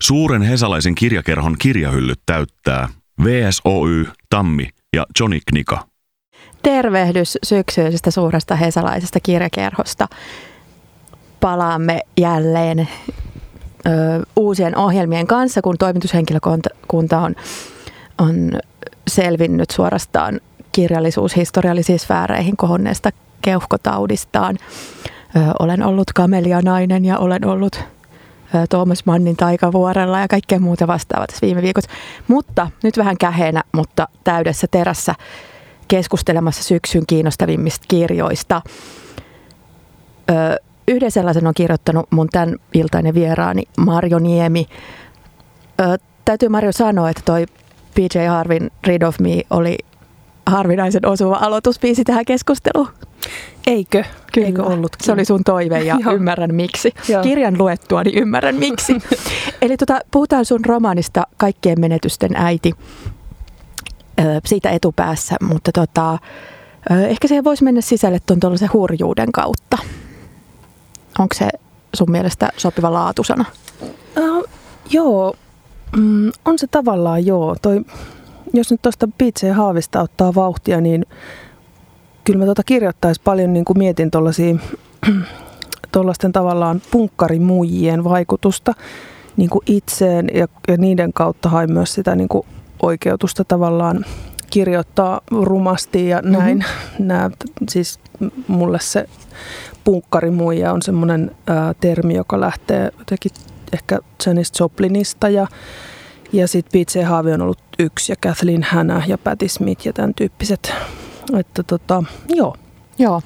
Suuren 0.00 0.42
hesalaisen 0.42 0.94
kirjakerhon 0.94 1.56
kirjahyllyt 1.58 2.20
täyttää 2.26 2.88
VSOY, 3.24 4.06
Tammi 4.30 4.68
ja 4.96 5.06
Johnny 5.20 5.38
Knika. 5.48 5.86
Tervehdys 6.62 7.38
syksyisestä 7.42 8.10
suuresta 8.10 8.56
hesalaisesta 8.56 9.20
kirjakerhosta. 9.20 10.08
Palaamme 11.40 12.00
jälleen 12.16 12.78
ö, 12.78 12.88
uusien 14.36 14.76
ohjelmien 14.76 15.26
kanssa, 15.26 15.62
kun 15.62 15.78
toimitushenkilökunta 15.78 17.18
on, 17.18 17.34
on 18.18 18.52
selvinnyt 19.08 19.70
suorastaan 19.70 20.40
kirjallisuushistoriallisiin 20.72 21.98
sfääreihin 21.98 22.56
kohonneesta 22.56 23.10
keuhkotaudistaan. 23.42 24.58
Ö, 25.36 25.40
olen 25.58 25.82
ollut 25.82 26.12
kamelianainen 26.12 27.04
ja 27.04 27.18
olen 27.18 27.44
ollut 27.44 27.95
Tuomas 28.70 29.06
Mannin 29.06 29.36
taikavuorella 29.36 30.20
ja 30.20 30.28
kaikkea 30.28 30.60
muuta 30.60 30.86
vastaavaa 30.86 31.26
tässä 31.26 31.46
viime 31.46 31.62
viikot. 31.62 31.84
Mutta 32.28 32.70
nyt 32.82 32.96
vähän 32.96 33.18
käheenä, 33.18 33.62
mutta 33.72 34.08
täydessä 34.24 34.66
terässä 34.70 35.14
keskustelemassa 35.88 36.62
syksyn 36.62 37.06
kiinnostavimmista 37.06 37.84
kirjoista. 37.88 38.62
Ö, 40.30 40.56
yhden 40.88 41.10
sellaisen 41.10 41.46
on 41.46 41.54
kirjoittanut 41.54 42.06
mun 42.10 42.28
tämän 42.28 42.56
iltainen 42.74 43.14
vieraani 43.14 43.62
Marjo 43.76 44.18
Niemi. 44.18 44.66
Ö, 45.80 45.98
täytyy 46.24 46.48
Marjo 46.48 46.72
sanoa, 46.72 47.10
että 47.10 47.22
toi 47.24 47.46
PJ 47.94 48.26
Harvin 48.28 48.70
Rid 48.86 49.02
of 49.02 49.18
Me 49.18 49.42
oli 49.50 49.78
harvinaisen 50.46 51.06
osuva 51.06 51.38
aloituspiisi 51.40 52.04
tähän 52.04 52.24
keskusteluun. 52.24 52.88
Eikö? 53.66 54.04
Kyllä. 54.32 54.46
Eikö 54.46 54.62
ollut? 54.62 54.96
Se 55.02 55.12
oli 55.12 55.24
sun 55.24 55.44
toive 55.44 55.82
ja 55.82 55.98
ymmärrän 56.14 56.54
miksi. 56.54 56.92
Joo. 57.08 57.22
Kirjan 57.22 57.58
luettua, 57.58 58.02
niin 58.02 58.18
ymmärrän 58.18 58.54
miksi. 58.54 58.96
Eli 59.62 59.76
tota, 59.76 60.00
puhutaan 60.10 60.44
sun 60.44 60.64
romaanista 60.64 61.26
Kaikkien 61.36 61.80
menetysten 61.80 62.36
äiti 62.36 62.72
siitä 64.46 64.70
etupäässä, 64.70 65.36
mutta 65.40 65.72
tota, 65.72 66.18
ehkä 67.08 67.28
se 67.28 67.44
voisi 67.44 67.64
mennä 67.64 67.80
sisälle 67.80 68.18
tuon 68.26 68.40
tuollaisen 68.40 68.70
hurjuuden 68.72 69.32
kautta. 69.32 69.78
Onko 71.18 71.34
se 71.34 71.48
sun 71.94 72.10
mielestä 72.10 72.48
sopiva 72.56 72.92
laatusana? 72.92 73.44
Uh, 73.82 74.44
joo, 74.90 75.34
mm, 75.96 76.32
on 76.44 76.58
se 76.58 76.66
tavallaan 76.66 77.26
joo. 77.26 77.56
Toi, 77.62 77.84
jos 78.56 78.70
nyt 78.70 78.82
tuosta 78.82 79.08
Beatseen 79.18 79.54
haavista 79.54 80.00
ottaa 80.00 80.34
vauhtia, 80.34 80.80
niin 80.80 81.06
kyllä 82.24 82.38
mä 82.38 82.44
tuota 82.44 82.62
kirjoittaisi 82.62 83.20
paljon, 83.24 83.52
niin 83.52 83.64
kuin 83.64 83.78
mietin 83.78 84.10
tuollaisten 85.92 86.32
tavallaan 86.32 86.82
punkkarimuijien 86.90 88.04
vaikutusta 88.04 88.74
niin 89.36 89.50
kuin 89.50 89.62
itseen 89.66 90.28
ja, 90.34 90.48
ja 90.68 90.76
niiden 90.76 91.12
kautta 91.12 91.48
hain 91.48 91.72
myös 91.72 91.94
sitä 91.94 92.16
niin 92.16 92.28
kuin 92.28 92.46
oikeutusta 92.82 93.44
tavallaan 93.44 94.04
kirjoittaa 94.50 95.20
rumasti 95.30 96.08
ja 96.08 96.22
näin. 96.22 96.58
Mm-hmm. 96.58 97.06
Nää, 97.08 97.30
siis 97.68 98.00
mulle 98.48 98.78
se 98.80 99.08
punkkarimuija 99.84 100.72
on 100.72 100.82
semmoinen 100.82 101.30
ää, 101.46 101.74
termi, 101.80 102.14
joka 102.14 102.40
lähtee 102.40 102.90
jotenkin 102.98 103.32
ehkä 103.72 103.98
Janis 104.26 104.52
Joplinista 104.60 105.28
ja, 105.28 105.46
ja 106.32 106.48
sitten 106.48 106.80
Pete 106.80 107.04
Haavi 107.04 107.32
on 107.32 107.42
ollut 107.42 107.58
yksi 107.78 108.12
ja 108.12 108.16
Kathleen 108.16 108.62
Hanna 108.62 109.02
ja 109.06 109.18
Patti 109.18 109.48
Smith 109.48 109.86
ja 109.86 109.92
tämän 109.92 110.14
tyyppiset. 110.14 110.72
Että 111.38 111.62
tota, 111.62 112.04
joo. 112.28 112.56
Joo. 112.98 113.22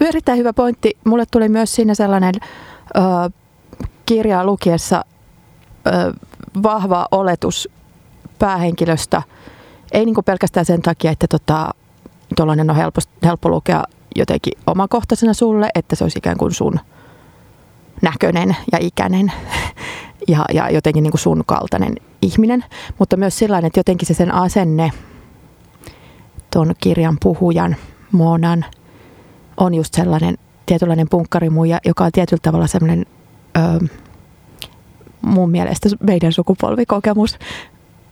Erittäin 0.00 0.38
hyvä 0.38 0.52
pointti. 0.52 0.96
Mulle 1.04 1.24
tuli 1.30 1.48
myös 1.48 1.74
siinä 1.74 1.94
sellainen 1.94 2.34
ö, 2.96 3.00
kirjaa 4.06 4.44
lukiessa 4.44 5.04
ö, 5.86 5.90
vahva 6.62 7.08
oletus 7.10 7.68
päähenkilöstä. 8.38 9.22
Ei 9.92 10.04
niin 10.04 10.14
kuin 10.14 10.24
pelkästään 10.24 10.66
sen 10.66 10.82
takia, 10.82 11.10
että 11.10 11.26
tota, 11.26 11.74
tuollainen 12.36 12.70
on 12.70 12.76
helppo, 12.76 13.00
helppo 13.24 13.48
lukea 13.48 13.84
jotenkin 14.16 14.52
omakohtaisena 14.66 15.34
sulle, 15.34 15.70
että 15.74 15.96
se 15.96 16.04
olisi 16.04 16.18
ikään 16.18 16.36
kuin 16.36 16.54
sun 16.54 16.80
näköinen 18.02 18.56
ja 18.72 18.78
ikäinen 18.80 19.32
ja, 20.28 20.44
ja 20.54 20.70
jotenkin 20.70 21.02
niin 21.02 21.10
kuin 21.10 21.20
sun 21.20 21.42
kaltainen 21.46 21.94
ihminen. 22.22 22.64
Mutta 22.98 23.16
myös 23.16 23.38
sellainen, 23.38 23.66
että 23.66 23.80
jotenkin 23.80 24.08
se 24.08 24.14
sen 24.14 24.34
asenne 24.34 24.90
tuon 26.52 26.74
kirjan 26.80 27.16
puhujan 27.22 27.76
Monan 28.12 28.64
on 29.56 29.74
just 29.74 29.94
sellainen 29.94 30.38
tietynlainen 30.66 31.08
punkkarimuja, 31.08 31.78
joka 31.84 32.04
on 32.04 32.12
tietyllä 32.12 32.40
tavalla 32.42 32.66
sellainen 32.66 33.06
ö, 33.56 33.86
mun 35.22 35.50
mielestä 35.50 35.88
meidän 36.00 36.32
sukupolvikokemus 36.32 37.38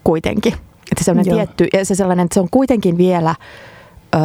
kuitenkin. 0.04 0.52
Että 0.92 1.04
se 1.04 1.10
on 1.10 1.22
tietty, 1.22 1.68
ja 1.72 1.84
se 1.84 1.94
sellainen, 1.94 2.24
että 2.24 2.34
se 2.34 2.40
on 2.40 2.48
kuitenkin 2.50 2.98
vielä, 2.98 3.34
ö, 4.14 4.18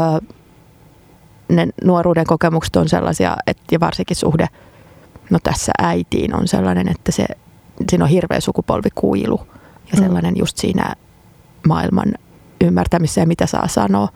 ne 1.50 1.68
nuoruuden 1.84 2.26
kokemukset 2.26 2.76
on 2.76 2.90
sellaisia, 2.90 3.38
että, 3.48 3.64
ja 3.72 3.80
varsinkin 3.80 4.16
suhde, 4.16 4.48
no 5.30 5.40
tässä 5.44 5.72
äitiin 5.82 6.36
on 6.36 6.48
sellainen, 6.48 6.88
että 6.88 7.12
se, 7.12 7.26
siinä 7.90 8.06
on 8.06 8.12
hirveä 8.12 8.40
sukupolvikuilu 8.40 9.40
ja 9.92 9.98
mm. 9.98 10.04
sellainen 10.04 10.38
just 10.38 10.58
siinä 10.58 10.96
maailman 11.68 12.14
ymmärtämisessä 12.62 13.22
ja 13.22 13.28
mitä 13.28 13.46
saa 13.46 13.68
sanoa. 13.68 14.08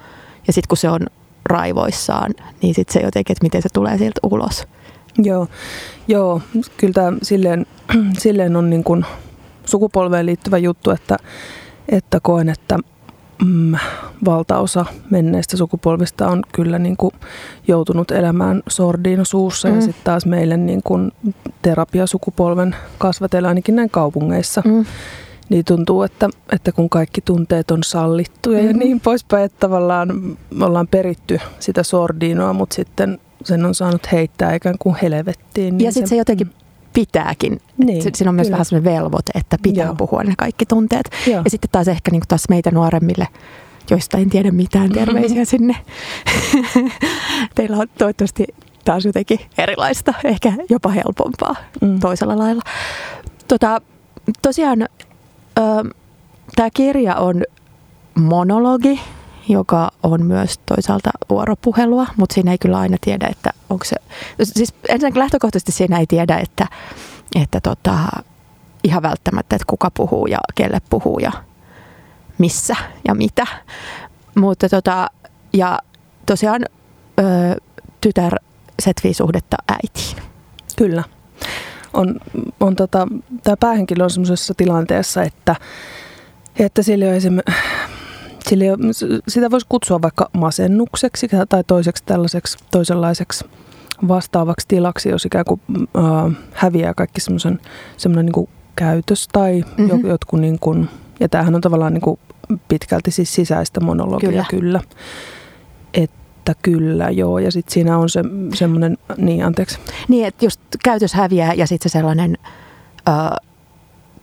Ja 0.48 0.54
sitten 0.54 0.68
kun 0.68 0.78
se 0.78 0.90
on 0.90 1.02
raivoissaan, 1.46 2.32
niin 2.62 2.76
sitten 2.76 2.94
se 2.94 3.00
jotenkin, 3.00 3.34
että 3.34 3.46
miten 3.46 3.62
se 3.62 3.70
tulee 3.74 3.98
sieltä 3.98 4.20
ulos. 4.24 4.68
Joo, 5.18 5.48
joo 6.08 6.42
kyllä 6.78 6.94
tämä 6.94 7.18
silleen, 7.22 7.66
silleen 8.24 8.56
on 8.56 8.70
niin 8.70 8.84
kuin 8.84 9.06
sukupolveen 9.66 10.26
liittyvä 10.26 10.58
juttu, 10.58 10.92
että, 10.92 11.18
että 11.90 12.20
koen, 12.20 12.50
että 12.50 12.80
mm, 13.46 13.76
valtaosa 14.26 14.86
menneistä 15.10 15.58
sukupolvista 15.58 16.28
on 16.28 16.44
kyllä 16.54 16.80
niin 16.80 16.98
kuin 16.98 17.12
joutunut 17.68 18.12
elämään 18.12 18.64
sordiino 18.68 19.26
suussa 19.26 19.68
mm. 19.68 19.76
ja 19.76 19.82
sitten 19.82 20.04
taas 20.04 20.26
meille 20.26 20.58
niin 20.58 20.82
kuin 20.84 21.12
terapiasukupolven 21.62 22.76
kasvatella 22.98 23.48
ainakin 23.48 23.76
näin 23.76 23.90
kaupungeissa. 23.90 24.62
Mm. 24.66 24.86
Niin 25.50 25.66
tuntuu, 25.66 26.04
että, 26.04 26.30
että 26.52 26.72
kun 26.72 26.90
kaikki 26.90 27.22
tunteet 27.22 27.72
on 27.72 27.84
sallittuja 27.84 28.58
mm-hmm. 28.58 28.72
ja 28.72 28.86
niin 28.86 29.00
poispäin, 29.00 29.46
että 29.46 29.60
tavallaan 29.60 30.38
ollaan 30.62 30.88
peritty 30.88 31.40
sitä 31.60 31.84
sordiinoa, 31.84 32.54
mutta 32.54 32.76
sitten 32.76 33.20
sen 33.44 33.66
on 33.66 33.76
saanut 33.76 34.12
heittää 34.12 34.56
ikään 34.56 34.76
kuin 34.80 34.96
helvettiin. 35.02 35.78
Niin 35.78 35.86
ja 35.86 35.92
sitten 35.92 36.08
se, 36.08 36.10
se 36.10 36.16
jotenkin 36.16 36.52
pitääkin. 36.96 37.62
Niin, 37.78 38.02
Siinä 38.02 38.30
on 38.30 38.36
myös 38.36 38.48
kyllä. 38.48 38.56
vähän 38.56 38.66
sellainen 38.66 38.94
velvoite, 38.94 39.32
että 39.36 39.58
pitää 39.64 39.86
Joo. 39.86 39.96
puhua 39.96 40.24
ne 40.24 40.34
kaikki 40.38 40.66
tunteet. 40.66 41.10
Joo. 41.28 41.42
Ja 41.44 41.50
sitten 41.50 41.70
taas 41.72 41.88
ehkä 41.88 42.12
niin 42.12 42.22
taas 42.28 42.50
meitä 42.50 42.72
nuoremmille, 42.72 43.28
joista 43.90 44.18
en 44.18 44.30
tiedä 44.30 44.52
mitään, 44.52 44.92
terveisiä 44.92 45.46
sinne. 45.46 45.76
Teillä 47.56 47.78
on 47.78 47.88
toivottavasti 47.98 48.46
taas 48.86 49.06
jotenkin 49.06 49.40
erilaista, 49.58 50.14
ehkä 50.24 50.54
jopa 50.70 50.90
helpompaa 50.90 51.56
mm. 51.82 52.00
toisella 52.00 52.38
lailla. 52.38 52.62
Tota, 53.48 53.82
tosiaan 54.42 54.86
tämä 56.56 56.70
kirja 56.74 57.16
on 57.16 57.44
monologi, 58.16 59.00
joka 59.48 59.92
on 60.04 60.26
myös 60.26 60.60
toisaalta 60.66 61.10
vuoropuhelua, 61.30 62.08
mutta 62.18 62.34
siinä 62.34 62.52
ei 62.52 62.58
kyllä 62.58 62.80
aina 62.80 62.98
tiedä, 63.02 63.28
että 63.28 63.50
onko 63.70 63.86
se... 63.86 63.96
Siis 64.44 64.74
ensinnäkin 64.90 65.20
lähtökohtaisesti 65.20 65.72
siinä 65.72 66.00
ei 66.00 66.08
tiedä, 66.08 66.38
että, 66.38 66.68
että 67.42 67.62
tota, 67.62 68.00
ihan 68.84 69.04
välttämättä, 69.04 69.56
että 69.56 69.66
kuka 69.68 69.92
puhuu 69.92 70.28
ja 70.28 70.38
kelle 70.56 70.82
puhuu 70.90 71.20
ja 71.20 71.32
missä 72.38 72.76
ja 73.08 73.16
mitä. 73.16 73.48
Mutta 74.36 74.70
tota, 74.70 75.08
ja 75.54 75.80
tosiaan 76.26 76.66
ö, 77.20 77.24
tytär 78.02 78.36
setvii 78.80 79.14
suhdetta 79.14 79.58
äitiin. 79.70 80.24
Kyllä. 80.78 81.04
On, 81.94 82.20
on 82.60 82.76
tota, 82.76 83.08
tämä 83.44 83.58
päähenkilö 83.60 84.04
on 84.04 84.10
sellaisessa 84.10 84.54
tilanteessa, 84.58 85.24
että, 85.24 85.56
että 86.60 86.84
sillä 86.84 87.06
ei 87.06 87.18
esimerkiksi 87.18 87.62
Sillä 88.48 88.66
sitä 89.28 89.52
voisi 89.52 89.66
kutsua 89.70 90.02
vaikka 90.02 90.30
masennukseksi 90.34 91.28
tai 91.50 91.64
toiseksi 91.64 92.04
tällaiseksi 92.06 92.58
toisenlaiseksi 92.72 93.46
vastaavaksi 94.08 94.68
tilaksi, 94.68 95.10
jos 95.10 95.26
ikään 95.26 95.46
kuin 95.46 95.62
äh, 95.98 96.38
häviää 96.54 96.94
kaikki 96.94 97.22
semmoisen 97.22 97.60
semmoinen 97.98 98.26
niin 98.26 98.50
käytös 98.76 99.28
tai 99.28 99.64
mm-hmm. 99.78 100.08
jotkut 100.08 100.40
niin 100.40 100.60
kuin, 100.60 100.90
ja 101.20 101.30
tämähän 101.30 101.56
on 101.56 101.62
tavallaan 101.62 101.94
niin 101.94 102.02
kuin 102.02 102.20
pitkälti 102.68 103.12
siis 103.12 103.36
sisäistä 103.36 103.80
monologia 103.80 104.30
kyllä. 104.30 104.46
kyllä. 104.50 104.82
Että 105.94 106.54
kyllä, 106.62 107.10
joo. 107.10 107.40
Ja 107.40 107.52
sitten 107.52 107.74
siinä 107.74 107.98
on 107.98 108.10
se 108.10 108.24
semmoinen, 108.54 108.98
niin 109.18 109.46
anteeksi. 109.46 109.80
Niin, 110.08 110.28
että 110.28 110.46
just 110.46 110.62
käytös 110.84 111.14
häviää 111.14 111.54
ja 111.54 111.68
sitten 111.68 111.90
se 111.90 111.94
sellainen 111.94 112.38
äh, 113.10 113.30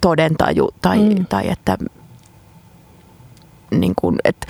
todentaju 0.01 0.71
tai, 0.83 0.99
mm. 0.99 1.27
tai 1.27 1.49
että 1.49 1.79
niin 3.81 3.93
kuin, 4.01 4.19
et, 4.25 4.47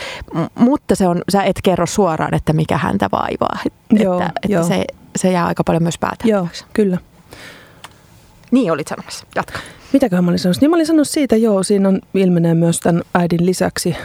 mutta 0.54 0.94
se 0.94 1.08
on, 1.08 1.22
sä 1.28 1.42
et 1.42 1.56
kerro 1.62 1.86
suoraan, 1.86 2.34
että 2.34 2.52
mikä 2.52 2.78
häntä 2.78 3.08
vaivaa. 3.12 3.58
Et, 3.66 3.72
joo, 3.90 4.20
että, 4.20 4.32
että 4.42 4.62
Se, 4.62 4.84
se 5.16 5.32
jää 5.32 5.46
aika 5.46 5.64
paljon 5.64 5.82
myös 5.82 5.98
pääteltäväksi. 5.98 6.64
Joo, 6.64 6.70
kyllä. 6.72 6.98
Niin 8.50 8.72
olit 8.72 8.88
sanomassa. 8.88 9.26
Jatka. 9.34 9.58
Mitäköhän 9.92 10.24
mä 10.24 10.30
olin 10.30 10.38
sanonut? 10.38 10.60
Niin 10.60 10.70
mä 10.70 10.76
olin 10.76 10.86
sanonut 10.86 11.08
siitä, 11.08 11.36
joo, 11.36 11.62
siinä 11.62 11.88
on, 11.88 12.00
ilmenee 12.14 12.54
myös 12.54 12.80
tämän 12.80 13.02
äidin 13.14 13.46
lisäksi, 13.46 13.96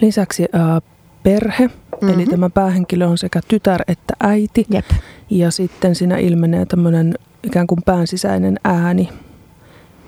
lisäksi 0.00 0.46
ää, 0.52 0.80
perhe. 1.22 1.66
Mm-hmm. 1.66 2.08
Eli 2.08 2.26
tämä 2.26 2.50
päähenkilö 2.50 3.06
on 3.06 3.18
sekä 3.18 3.40
tytär 3.48 3.82
että 3.88 4.14
äiti. 4.20 4.66
Jep. 4.70 4.86
Ja 5.30 5.50
sitten 5.50 5.94
siinä 5.94 6.16
ilmenee 6.16 6.66
tämmöinen 6.66 7.14
ikään 7.42 7.66
kuin 7.66 7.82
päänsisäinen 7.84 8.60
ääni, 8.64 9.08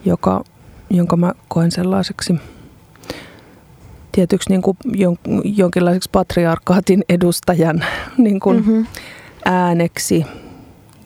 joka, 0.04 0.44
jonka 0.90 1.16
mä 1.16 1.32
koen 1.48 1.70
sellaiseksi 1.70 2.34
tietyksi 4.12 4.50
niin 4.50 4.62
kuin 4.62 4.76
jon, 4.94 5.16
jonkinlaiseksi 5.44 6.10
patriarkaatin 6.12 7.04
edustajan 7.08 7.84
niin 8.18 8.40
kuin 8.40 8.56
mm-hmm. 8.56 8.86
ääneksi 9.44 10.26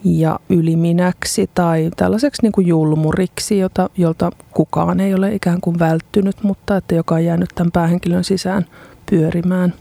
ja 0.03 0.39
yliminäksi 0.49 1.49
tai 1.53 1.89
tällaiseksi 1.95 2.41
niin 2.41 2.51
kuin 2.51 2.67
julmuriksi, 2.67 3.57
jota, 3.57 3.89
jolta 3.97 4.31
kukaan 4.51 4.99
ei 4.99 5.13
ole 5.13 5.33
ikään 5.33 5.61
kuin 5.61 5.79
välttynyt, 5.79 6.43
mutta 6.43 6.77
että 6.77 6.95
joka 6.95 7.15
on 7.15 7.25
jäänyt 7.25 7.49
tämän 7.55 7.71
päähenkilön 7.71 8.23
sisään 8.23 8.65
pyörimään. 9.09 9.73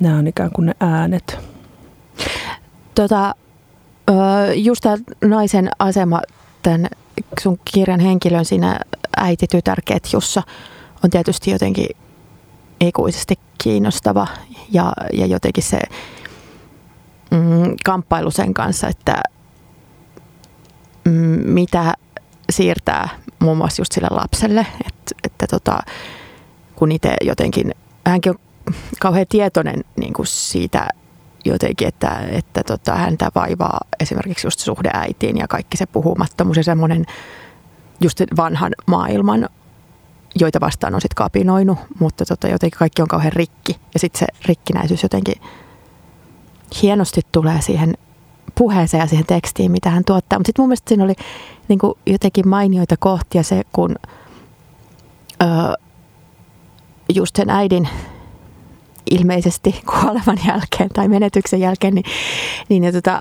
Nämä 0.00 0.18
on 0.18 0.26
ikään 0.26 0.50
kuin 0.52 0.66
ne 0.66 0.74
äänet. 0.80 1.38
Tota, 2.94 3.34
just 4.54 4.80
tämä 4.80 4.96
naisen 5.24 5.70
asema 5.78 6.20
tämän 6.62 6.86
sun 7.40 7.58
kirjan 7.74 8.00
henkilön 8.00 8.44
siinä 8.44 8.80
äiti-tytär-ketjussa 9.16 10.42
on 11.04 11.10
tietysti 11.10 11.50
jotenkin 11.50 11.86
ikuisesti 12.80 13.34
kiinnostava 13.62 14.26
ja, 14.72 14.92
ja 15.12 15.26
jotenkin 15.26 15.64
se 15.64 15.80
mm, 17.30 17.76
kamppailu 17.84 18.30
sen 18.30 18.54
kanssa, 18.54 18.88
että 18.88 19.22
mm, 21.04 21.12
mitä 21.44 21.94
siirtää 22.50 23.08
muun 23.38 23.56
muassa 23.56 23.80
just 23.80 23.92
sille 23.92 24.08
lapselle, 24.10 24.66
että, 24.86 25.14
että 25.24 25.46
tota, 25.46 25.78
kun 26.76 26.92
itse 26.92 27.16
jotenkin, 27.24 27.74
hänkin 28.06 28.32
on 28.32 28.38
kauhean 29.00 29.26
tietoinen 29.28 29.84
niin 29.96 30.12
kuin 30.12 30.26
siitä 30.26 30.88
jotenkin, 31.44 31.88
että, 31.88 32.20
että 32.30 32.62
tota, 32.62 32.94
häntä 32.94 33.30
vaivaa 33.34 33.80
esimerkiksi 34.00 34.46
just 34.46 34.60
suhde 34.60 34.90
äitiin 34.94 35.38
ja 35.38 35.48
kaikki 35.48 35.76
se 35.76 35.86
puhumattomuus 35.86 36.56
ja 36.56 36.64
semmoinen 36.64 37.04
just 38.00 38.20
vanhan 38.36 38.72
maailman, 38.86 39.48
joita 40.34 40.60
vastaan 40.60 40.94
on 40.94 41.00
sitten 41.00 41.16
kapinoinut, 41.16 41.78
mutta 41.98 42.24
tota, 42.24 42.48
jotenkin 42.48 42.78
kaikki 42.78 43.02
on 43.02 43.08
kauhean 43.08 43.32
rikki 43.32 43.76
ja 43.94 44.00
sitten 44.00 44.18
se 44.18 44.26
rikkinäisyys 44.46 45.02
jotenkin 45.02 45.34
hienosti 46.82 47.20
tulee 47.32 47.60
siihen 47.60 47.94
puheeseen 48.54 49.00
ja 49.00 49.06
siihen 49.06 49.26
tekstiin, 49.26 49.70
mitä 49.70 49.90
hän 49.90 50.04
tuottaa. 50.04 50.38
Mutta 50.38 50.48
sitten 50.48 50.62
mun 50.62 50.68
mielestä 50.68 50.88
siinä 50.88 51.04
oli 51.04 51.14
niin 51.68 51.78
kuin 51.78 51.94
jotenkin 52.06 52.48
mainioita 52.48 52.96
kohtia 52.98 53.42
se, 53.42 53.62
kun 53.72 53.96
öö, 55.42 55.48
just 57.14 57.36
sen 57.36 57.50
äidin 57.50 57.88
ilmeisesti 59.10 59.82
kuoleman 59.90 60.38
jälkeen 60.46 60.90
tai 60.94 61.08
menetyksen 61.08 61.60
jälkeen, 61.60 61.94
niin, 61.94 62.04
niin 62.68 62.84
ja 62.84 62.92
tota, 62.92 63.18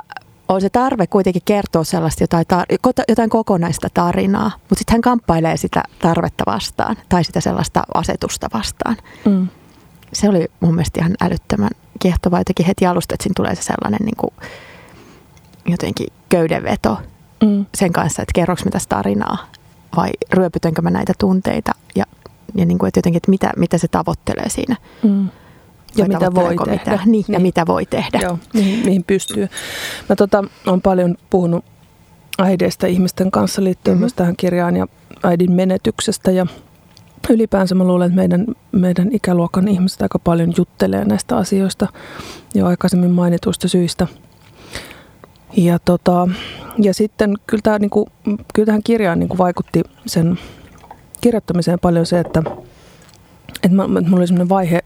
on 0.47 0.61
se 0.61 0.69
tarve 0.69 1.07
kuitenkin 1.07 1.41
kertoa 1.45 1.83
sellaista 1.83 2.23
jotain, 2.23 2.45
tar- 2.53 3.03
jotain 3.09 3.29
kokonaista 3.29 3.87
tarinaa, 3.93 4.51
mutta 4.55 4.75
sitten 4.77 4.93
hän 4.93 5.01
kamppailee 5.01 5.57
sitä 5.57 5.83
tarvetta 5.99 6.43
vastaan 6.47 6.95
tai 7.09 7.23
sitä 7.23 7.41
sellaista 7.41 7.83
asetusta 7.93 8.47
vastaan. 8.53 8.97
Mm. 9.25 9.47
Se 10.13 10.29
oli 10.29 10.45
mun 10.59 10.75
mielestä 10.75 10.99
ihan 11.01 11.13
älyttömän 11.21 11.69
kiehtovaa 11.99 12.39
jotenkin 12.39 12.65
heti 12.65 12.85
alusta, 12.85 13.15
että 13.15 13.23
siinä 13.23 13.33
tulee 13.35 13.55
se 13.55 13.61
sellainen 13.61 14.05
niin 14.05 14.17
kuin, 14.17 14.31
jotenkin 15.65 16.07
köydenveto 16.29 16.97
mm. 17.43 17.65
sen 17.75 17.93
kanssa, 17.93 18.21
että 18.21 18.33
kerroks 18.33 18.65
mä 18.65 18.71
tästä 18.71 18.95
tarinaa 18.95 19.37
vai 19.95 20.09
ryöpytänkö 20.33 20.81
mä 20.81 20.89
näitä 20.89 21.13
tunteita 21.19 21.71
ja, 21.95 22.05
ja 22.55 22.65
niin 22.65 22.77
kuin, 22.77 22.87
että 22.87 22.97
jotenkin, 22.97 23.17
että 23.17 23.29
mitä, 23.29 23.51
mitä 23.57 23.77
se 23.77 23.87
tavoittelee 23.87 24.49
siinä. 24.49 24.75
Mm. 25.03 25.29
Ja 25.97 26.05
mitä 26.05 26.33
voi 26.35 26.55
tehdä. 26.55 26.71
Mitä, 26.71 26.91
niin, 26.91 27.11
niin, 27.11 27.25
ja 27.29 27.39
mitä 27.39 27.67
voi 27.67 27.85
tehdä. 27.85 28.19
Joo, 28.21 28.39
mihin, 28.53 28.85
mihin 28.85 29.03
pystyy. 29.03 29.47
Mä 30.09 30.15
tota, 30.15 30.43
olen 30.67 30.81
paljon 30.81 31.15
puhunut 31.29 31.65
äideistä 32.39 32.87
ihmisten 32.87 33.31
kanssa 33.31 33.63
liittyen 33.63 33.95
mm-hmm. 33.95 34.01
myös 34.01 34.13
tähän 34.13 34.35
kirjaan 34.35 34.75
ja 34.75 34.87
äidin 35.23 35.51
menetyksestä 35.51 36.31
ja 36.31 36.45
ylipäänsä 37.29 37.75
mä 37.75 37.83
luulen, 37.83 38.07
että 38.07 38.15
meidän, 38.15 38.45
meidän 38.71 39.09
ikäluokan 39.11 39.67
ihmiset 39.67 40.01
aika 40.01 40.19
paljon 40.19 40.53
juttelee 40.57 41.05
näistä 41.05 41.37
asioista 41.37 41.87
jo 42.55 42.65
aikaisemmin 42.65 43.11
mainituista 43.11 43.67
syistä. 43.67 44.07
Ja, 45.57 45.79
tota, 45.79 46.27
ja 46.77 46.93
sitten 46.93 47.33
kyllä, 47.47 47.61
tämä, 47.61 47.79
niin 47.79 47.89
kuin, 47.89 48.05
kyllä 48.53 48.65
tähän 48.65 48.83
kirjaan 48.83 49.19
niin 49.19 49.29
kuin 49.29 49.37
vaikutti 49.37 49.83
sen 50.05 50.39
kirjoittamiseen 51.21 51.79
paljon 51.79 52.05
se, 52.05 52.19
että, 52.19 52.43
että, 53.63 53.77
mulla 53.77 54.17
oli 54.17 54.27
sellainen 54.27 54.49
vaihe 54.49 54.81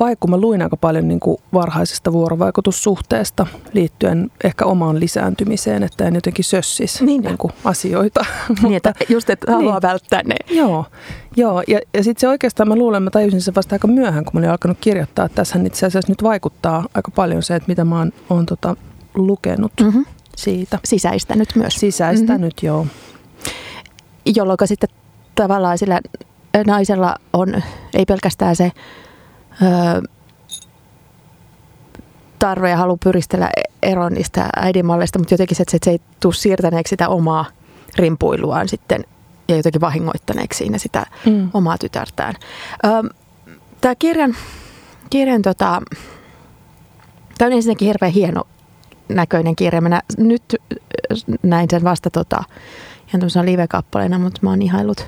vai 0.00 0.16
kun 0.20 0.30
mä 0.30 0.36
luin 0.36 0.62
aika 0.62 0.76
paljon 0.76 1.08
niin 1.08 1.20
kuin 1.20 1.38
varhaisesta 1.52 2.12
vuorovaikutussuhteesta 2.12 3.46
liittyen 3.72 4.30
ehkä 4.44 4.64
omaan 4.64 5.00
lisääntymiseen, 5.00 5.82
että 5.82 6.04
en 6.04 6.14
jotenkin 6.14 6.44
sössis 6.44 7.02
niin. 7.02 7.22
Niin 7.22 7.38
kuin 7.38 7.52
asioita. 7.64 8.24
Niin, 8.62 8.74
että 8.74 8.94
just 9.08 9.30
että 9.30 9.52
haluaa 9.52 9.74
niin. 9.74 9.82
välttää 9.82 10.22
ne. 10.22 10.36
Joo, 10.50 10.84
joo. 11.36 11.62
ja, 11.68 11.80
ja 11.94 12.04
sitten 12.04 12.20
se 12.20 12.28
oikeastaan 12.28 12.68
mä 12.68 12.76
luulen, 12.76 13.02
mä 13.02 13.10
tajusin 13.10 13.40
se 13.40 13.54
vasta 13.54 13.74
aika 13.74 13.88
myöhään, 13.88 14.24
kun 14.24 14.30
mä 14.34 14.38
olin 14.38 14.50
alkanut 14.50 14.78
kirjoittaa. 14.80 15.24
Että 15.24 15.36
tässä 15.36 15.58
itse 15.66 15.86
asiassa 15.86 16.12
nyt 16.12 16.22
vaikuttaa 16.22 16.84
aika 16.94 17.10
paljon 17.10 17.42
se, 17.42 17.54
että 17.54 17.68
mitä 17.68 17.84
mä 17.84 17.98
oon, 17.98 18.12
oon 18.30 18.46
tota, 18.46 18.76
lukenut 19.14 19.72
mm-hmm. 19.80 20.04
siitä. 20.36 20.78
Sisäistänyt 20.84 21.48
myös. 21.56 21.74
Sisäistänyt, 21.74 22.54
mm-hmm. 22.62 22.66
joo. 22.66 22.86
Jolloin 24.36 24.58
sitten 24.64 24.88
tavallaan 25.34 25.78
sillä 25.78 26.00
naisella 26.66 27.16
on, 27.32 27.62
ei 27.94 28.04
pelkästään 28.04 28.56
se 28.56 28.72
tarve 32.38 32.70
ja 32.70 32.76
halu 32.76 32.96
pyristellä 32.96 33.50
eroon 33.82 34.12
niistä 34.12 34.48
äidinmalleista, 34.56 35.18
mutta 35.18 35.34
jotenkin 35.34 35.56
se, 35.56 35.62
että 35.62 35.78
se 35.84 35.90
ei 35.90 36.00
tule 36.20 36.34
siirtäneeksi 36.34 36.90
sitä 36.90 37.08
omaa 37.08 37.44
rimpuiluaan 37.96 38.68
sitten 38.68 39.04
ja 39.48 39.56
jotenkin 39.56 39.80
vahingoittaneeksi 39.80 40.58
siinä 40.58 40.78
sitä 40.78 41.06
mm. 41.26 41.50
omaa 41.54 41.78
tytärtään. 41.78 42.34
Tämä 43.80 43.94
kirjan, 43.94 44.36
kirjan 45.10 45.42
tota, 45.42 45.82
tämä 47.38 47.46
on 47.46 47.52
ensinnäkin 47.52 47.86
hirveän 47.86 48.12
hieno 48.12 48.44
näköinen 49.08 49.56
kirja. 49.56 49.80
Mä 49.80 49.88
nä, 49.88 50.02
nyt 50.18 50.56
näin 51.42 51.68
sen 51.70 51.84
vasta 51.84 52.10
tota, 52.10 52.44
ihan 53.08 53.46
live-kappaleena, 53.46 54.18
mutta 54.18 54.40
mä 54.42 54.50
oon 54.50 54.62
ihaillut 54.62 55.06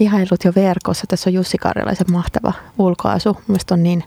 ihailut 0.00 0.44
jo 0.44 0.52
verkossa. 0.56 1.04
Tässä 1.08 1.30
on 1.30 1.34
Jussi 1.34 1.58
Karjalaisen 1.58 2.12
mahtava 2.12 2.52
ulkoasu. 2.78 3.36
Mielestäni 3.48 3.78
on 3.78 3.82
niin 3.82 4.04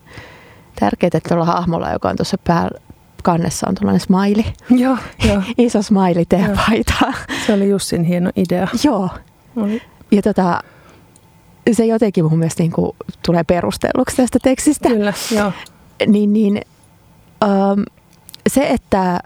tärkeää, 0.80 1.10
että 1.14 1.30
tuolla 1.30 1.46
hahmolla, 1.46 1.92
joka 1.92 2.10
on 2.10 2.16
tuossa 2.16 2.38
päällä 2.38 2.80
kannessa 3.24 3.68
on 3.70 3.76
tuollainen 3.76 4.00
smiley. 4.00 4.44
Joo, 4.70 4.98
joo. 5.28 5.42
Iso 5.58 5.82
smiley 5.82 6.26
teepaita. 6.30 7.14
Se 7.46 7.54
oli 7.54 7.70
Jussin 7.70 8.04
hieno 8.04 8.30
idea. 8.36 8.68
Joo. 8.84 9.10
Oli. 9.56 9.82
Ja 10.12 10.22
tota, 10.22 10.64
se 11.72 11.86
jotenkin 11.86 12.24
mun 12.24 12.40
mielestä 12.40 12.64
niin 12.64 12.72
kuin 12.72 12.92
tulee 13.26 13.44
perustelluksi 13.44 14.18
tästä 14.18 14.40
tekstistä. 14.44 14.90
Kyllä, 14.90 15.14
joo. 15.36 15.52
Niin, 16.08 16.34
niin 16.34 16.62
um, 17.46 17.84
se, 18.50 18.68
että 18.68 19.20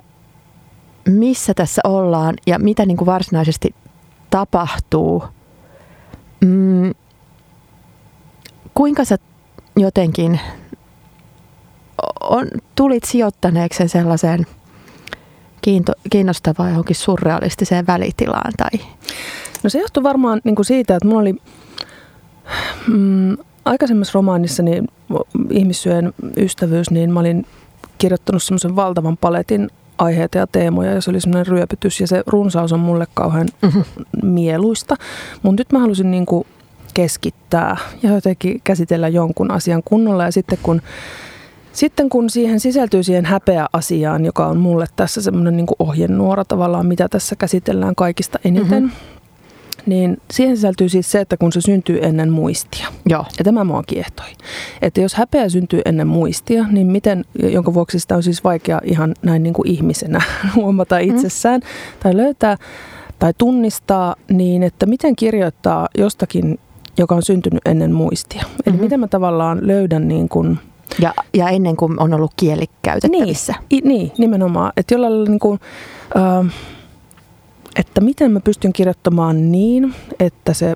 missä 1.10 1.54
tässä 1.54 1.82
ollaan 1.84 2.36
ja 2.48 2.60
mitä 2.60 2.86
niin 2.86 2.98
kuin 2.98 3.06
varsinaisesti 3.06 3.76
tapahtuu– 4.30 5.24
Mm, 6.44 6.94
kuinka 8.74 9.06
sä 9.06 9.18
jotenkin 9.78 10.40
on, 12.22 12.48
tulit 12.76 13.04
sijoittaneeksi 13.04 13.78
sen 13.78 13.90
sellaiseen 13.90 14.46
kiinto, 15.62 15.94
kiinnostavaan 16.10 16.70
johonkin 16.70 16.96
surrealistiseen 16.96 17.88
välitilaan? 17.88 18.54
Tai? 18.58 18.80
No 19.64 19.70
se 19.70 19.80
johtui 19.80 20.04
varmaan 20.04 20.42
niin 20.44 20.56
kuin 20.56 20.66
siitä, 20.66 20.96
että 20.96 21.08
mulla 21.08 21.22
oli 21.22 21.36
mm, 22.88 23.38
aikaisemmassa 23.66 24.12
romaanissani 24.14 24.84
Ihmissyön 25.50 26.14
ystävyys, 26.38 26.92
niin 26.92 27.14
mä 27.14 27.20
olin 27.20 27.46
kirjoittanut 27.98 28.44
semmoisen 28.44 28.76
valtavan 28.76 29.18
paletin 29.18 29.70
aiheita 30.04 30.38
ja 30.38 30.48
teemoja 30.48 30.94
ja 30.94 31.02
se 31.02 31.10
oli 31.10 31.22
semmoinen 31.22 31.48
ryöpytys 31.48 32.00
ja 32.00 32.08
se 32.08 32.24
runsaus 32.28 32.74
on 32.74 32.80
mulle 32.80 33.08
kauhean 33.14 33.48
mm-hmm. 33.62 33.84
mieluista. 34.24 34.96
Mutta 35.44 35.60
nyt 35.62 35.72
mä 35.72 35.80
halusin 35.80 36.12
niin 36.12 36.26
kuin 36.26 36.48
keskittää 36.94 37.78
ja 38.04 38.14
jotenkin 38.14 38.62
käsitellä 38.64 39.08
jonkun 39.08 39.52
asian 39.52 39.84
kunnolla 39.86 40.24
ja 40.26 40.32
sitten 40.32 40.58
kun 40.64 40.82
sitten 41.74 42.10
kun 42.10 42.30
siihen 42.30 42.60
sisältyy 42.60 43.04
siihen 43.04 43.26
häpeä-asiaan, 43.26 44.26
joka 44.26 44.48
on 44.48 44.58
mulle 44.58 44.86
tässä 44.96 45.22
semmoinen 45.22 45.58
niin 45.58 45.68
ohjenuora 45.80 46.46
tavallaan, 46.46 46.86
mitä 46.86 47.10
tässä 47.10 47.36
käsitellään 47.36 47.96
kaikista 47.96 48.40
eniten, 48.46 48.84
mm-hmm. 48.84 49.13
Niin 49.86 50.18
siihen 50.32 50.58
sisältyy 50.58 50.90
siis 50.90 51.12
se, 51.12 51.20
että 51.20 51.38
kun 51.38 51.54
se 51.54 51.62
syntyy 51.62 52.00
ennen 52.02 52.32
muistia. 52.32 52.88
Joo. 53.06 53.26
Ja 53.38 53.44
tämä 53.44 53.64
mua 53.64 53.84
kiehtoi. 53.84 54.26
Että 54.82 55.02
jos 55.02 55.16
häpeä 55.16 55.50
syntyy 55.50 55.82
ennen 55.86 56.08
muistia, 56.08 56.66
niin 56.72 56.88
miten, 56.88 57.26
jonka 57.40 57.74
vuoksi 57.74 58.00
sitä 58.00 58.16
on 58.16 58.24
siis 58.24 58.44
vaikea 58.44 58.82
ihan 58.84 59.16
näin 59.22 59.44
niin 59.44 59.54
kuin 59.54 59.68
ihmisenä 59.68 60.22
huomata 60.56 60.96
mm. 60.96 61.02
itsessään 61.02 61.60
mm. 61.60 61.68
tai 62.04 62.18
löytää 62.18 62.58
tai 63.20 63.34
tunnistaa, 63.38 64.16
niin 64.32 64.64
että 64.64 64.86
miten 64.86 65.16
kirjoittaa 65.16 65.88
jostakin, 65.98 66.60
joka 66.98 67.16
on 67.16 67.24
syntynyt 67.24 67.62
ennen 67.66 67.94
muistia. 67.94 68.42
Eli 68.42 68.52
mm-hmm. 68.66 68.84
miten 68.84 69.00
mä 69.00 69.08
tavallaan 69.08 69.68
löydän 69.68 70.08
niin 70.08 70.30
kuin 70.30 70.60
ja, 71.00 71.14
ja 71.34 71.50
ennen 71.50 71.76
kuin 71.76 72.00
on 72.00 72.14
ollut 72.14 72.32
kieli 72.36 72.66
käytettävissä. 72.82 73.54
Niin, 73.70 73.86
i, 73.86 73.88
niin 73.88 74.12
nimenomaan. 74.18 74.74
Että 74.78 74.94
jollain 74.94 75.24
niin 75.24 75.40
kuin, 75.40 75.60
äh, 76.16 76.54
että 77.76 78.02
miten 78.02 78.32
mä 78.32 78.40
pystyn 78.40 78.74
kirjoittamaan 78.74 79.52
niin, 79.52 79.94
että 80.20 80.54
se 80.54 80.76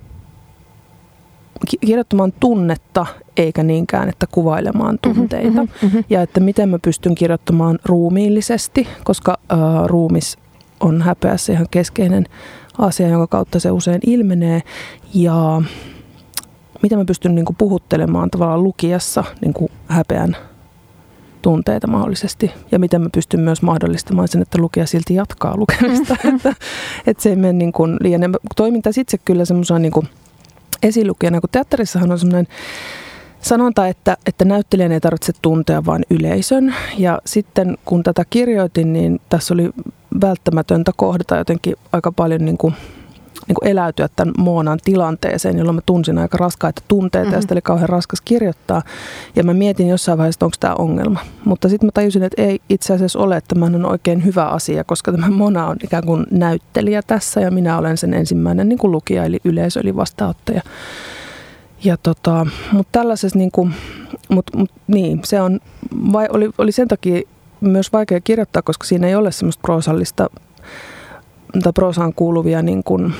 kirjoittamaan 1.85 2.33
tunnetta 2.39 3.05
eikä 3.37 3.63
niinkään, 3.63 4.09
että 4.09 4.25
kuvailemaan 4.31 4.99
mhm, 5.05 5.15
tunteita. 5.15 5.61
Mm-hmm, 5.61 5.87
mm-hmm. 5.87 6.03
Ja 6.09 6.21
että 6.21 6.39
miten 6.39 6.69
mä 6.69 6.79
pystyn 6.79 7.15
kirjoittamaan 7.15 7.79
ruumiillisesti, 7.85 8.87
koska 9.03 9.37
äh, 9.51 9.57
ruumis 9.85 10.37
on 10.79 11.01
häpeässä 11.01 11.53
ihan 11.53 11.67
keskeinen 11.71 12.25
asia, 12.77 13.07
jonka 13.07 13.27
kautta 13.27 13.59
se 13.59 13.71
usein 13.71 14.01
ilmenee. 14.05 14.61
Ja 15.13 15.61
miten 16.81 16.97
mä 16.97 17.05
pystyn 17.05 17.35
niin 17.35 17.45
kuin 17.45 17.55
puhuttelemaan 17.55 18.29
tavallaan 18.29 18.63
lukijassa 18.63 19.23
niin 19.41 19.53
kuin 19.53 19.71
häpeän 19.87 20.37
tunteita 21.47 21.87
mahdollisesti. 21.87 22.51
Ja 22.71 22.79
miten 22.79 23.01
mä 23.01 23.09
pystyn 23.13 23.39
myös 23.39 23.61
mahdollistamaan 23.61 24.27
sen, 24.27 24.41
että 24.41 24.57
lukija 24.57 24.85
silti 24.85 25.15
jatkaa 25.15 25.57
lukemista. 25.57 26.13
Mm-hmm. 26.13 26.35
että, 26.35 26.53
että 27.07 27.23
se 27.23 27.29
ei 27.29 27.35
mene 27.35 27.53
niin 27.53 27.71
kuin 27.71 27.97
liian. 28.01 28.21
Toiminta 28.55 28.89
itse 28.97 29.17
kyllä 29.17 29.45
semmoisena 29.45 29.79
niin 29.79 29.91
kuin 29.91 30.07
esilukijana, 30.83 31.41
kun 31.41 31.49
teatterissahan 31.51 32.11
on 32.11 32.19
semmoinen 32.19 32.47
sanonta, 33.41 33.87
että, 33.87 34.17
että 34.25 34.45
näyttelijän 34.45 34.91
ei 34.91 34.99
tarvitse 34.99 35.33
tuntea 35.41 35.85
vain 35.85 36.05
yleisön. 36.09 36.75
Ja 36.97 37.21
sitten 37.25 37.77
kun 37.85 38.03
tätä 38.03 38.23
kirjoitin, 38.29 38.93
niin 38.93 39.21
tässä 39.29 39.53
oli 39.53 39.69
välttämätöntä 40.21 40.91
kohdata 40.95 41.37
jotenkin 41.37 41.75
aika 41.91 42.11
paljon 42.11 42.45
niin 42.45 42.57
kuin 42.57 42.73
niin 43.47 43.55
kuin 43.59 43.71
eläytyä 43.71 44.09
tämän 44.15 44.33
Moonan 44.37 44.79
tilanteeseen, 44.83 45.57
jolloin 45.57 45.75
mä 45.75 45.81
tunsin 45.85 46.17
aika 46.17 46.37
raskaita 46.37 46.81
tunteita 46.87 47.25
mm-hmm. 47.25 47.37
ja 47.37 47.41
sitä 47.41 47.53
oli 47.53 47.61
kauhean 47.61 47.89
raskas 47.89 48.21
kirjoittaa. 48.21 48.81
Ja 49.35 49.43
mä 49.43 49.53
mietin 49.53 49.87
jossain 49.87 50.17
vaiheessa, 50.17 50.45
onko 50.45 50.57
tämä 50.59 50.75
ongelma. 50.75 51.19
Mutta 51.45 51.69
sitten 51.69 51.87
mä 51.87 51.91
tajusin, 51.93 52.23
että 52.23 52.41
ei 52.41 52.59
itse 52.69 52.93
asiassa 52.93 53.19
ole, 53.19 53.37
että 53.37 53.55
tämä 53.55 53.65
on 53.65 53.85
oikein 53.85 54.25
hyvä 54.25 54.45
asia, 54.45 54.83
koska 54.83 55.11
tämä 55.11 55.29
Mona 55.29 55.67
on 55.67 55.77
ikään 55.83 56.05
kuin 56.05 56.25
näyttelijä 56.31 57.01
tässä 57.01 57.41
ja 57.41 57.51
minä 57.51 57.77
olen 57.77 57.97
sen 57.97 58.13
ensimmäinen 58.13 58.69
niin 58.69 58.79
kuin 58.79 58.91
lukija, 58.91 59.25
eli 59.25 59.39
yleisö, 59.43 59.79
eli 59.79 59.95
vastaanottaja. 59.95 60.61
Ja 61.83 61.97
tota, 61.97 62.47
mutta 62.71 62.99
tällaisessa 62.99 63.37
niin 63.37 63.51
kuin, 63.51 63.73
mut, 64.29 64.45
mut, 64.55 64.71
niin, 64.87 65.19
se 65.23 65.41
on, 65.41 65.59
vai, 66.13 66.27
oli, 66.29 66.49
oli 66.57 66.71
sen 66.71 66.87
takia 66.87 67.21
myös 67.61 67.93
vaikea 67.93 68.21
kirjoittaa, 68.21 68.61
koska 68.61 68.85
siinä 68.85 69.07
ei 69.07 69.15
ole 69.15 69.31
semmoista 69.31 69.61
proosallista 69.61 70.29
tai 71.63 71.73
proosaan 71.73 72.13
kuuluvia 72.13 72.61
niin 72.61 72.83
kuin 72.83 73.13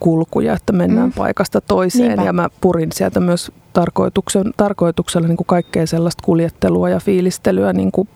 kulkuja, 0.00 0.54
että 0.54 0.72
mennään 0.72 1.08
mm. 1.08 1.12
paikasta 1.12 1.60
toiseen. 1.60 2.08
Niinpä. 2.08 2.24
Ja 2.24 2.32
mä 2.32 2.48
purin 2.60 2.92
sieltä 2.92 3.20
myös 3.20 3.52
tarkoituksen, 3.72 4.54
tarkoituksella 4.56 5.28
niin 5.28 5.36
kuin 5.36 5.46
kaikkea 5.46 5.86
sellaista 5.86 6.22
kuljettelua 6.24 6.88
ja 6.88 7.00
fiilistelyä 7.00 7.72
niin 7.72 7.92
kuin, 7.92 8.08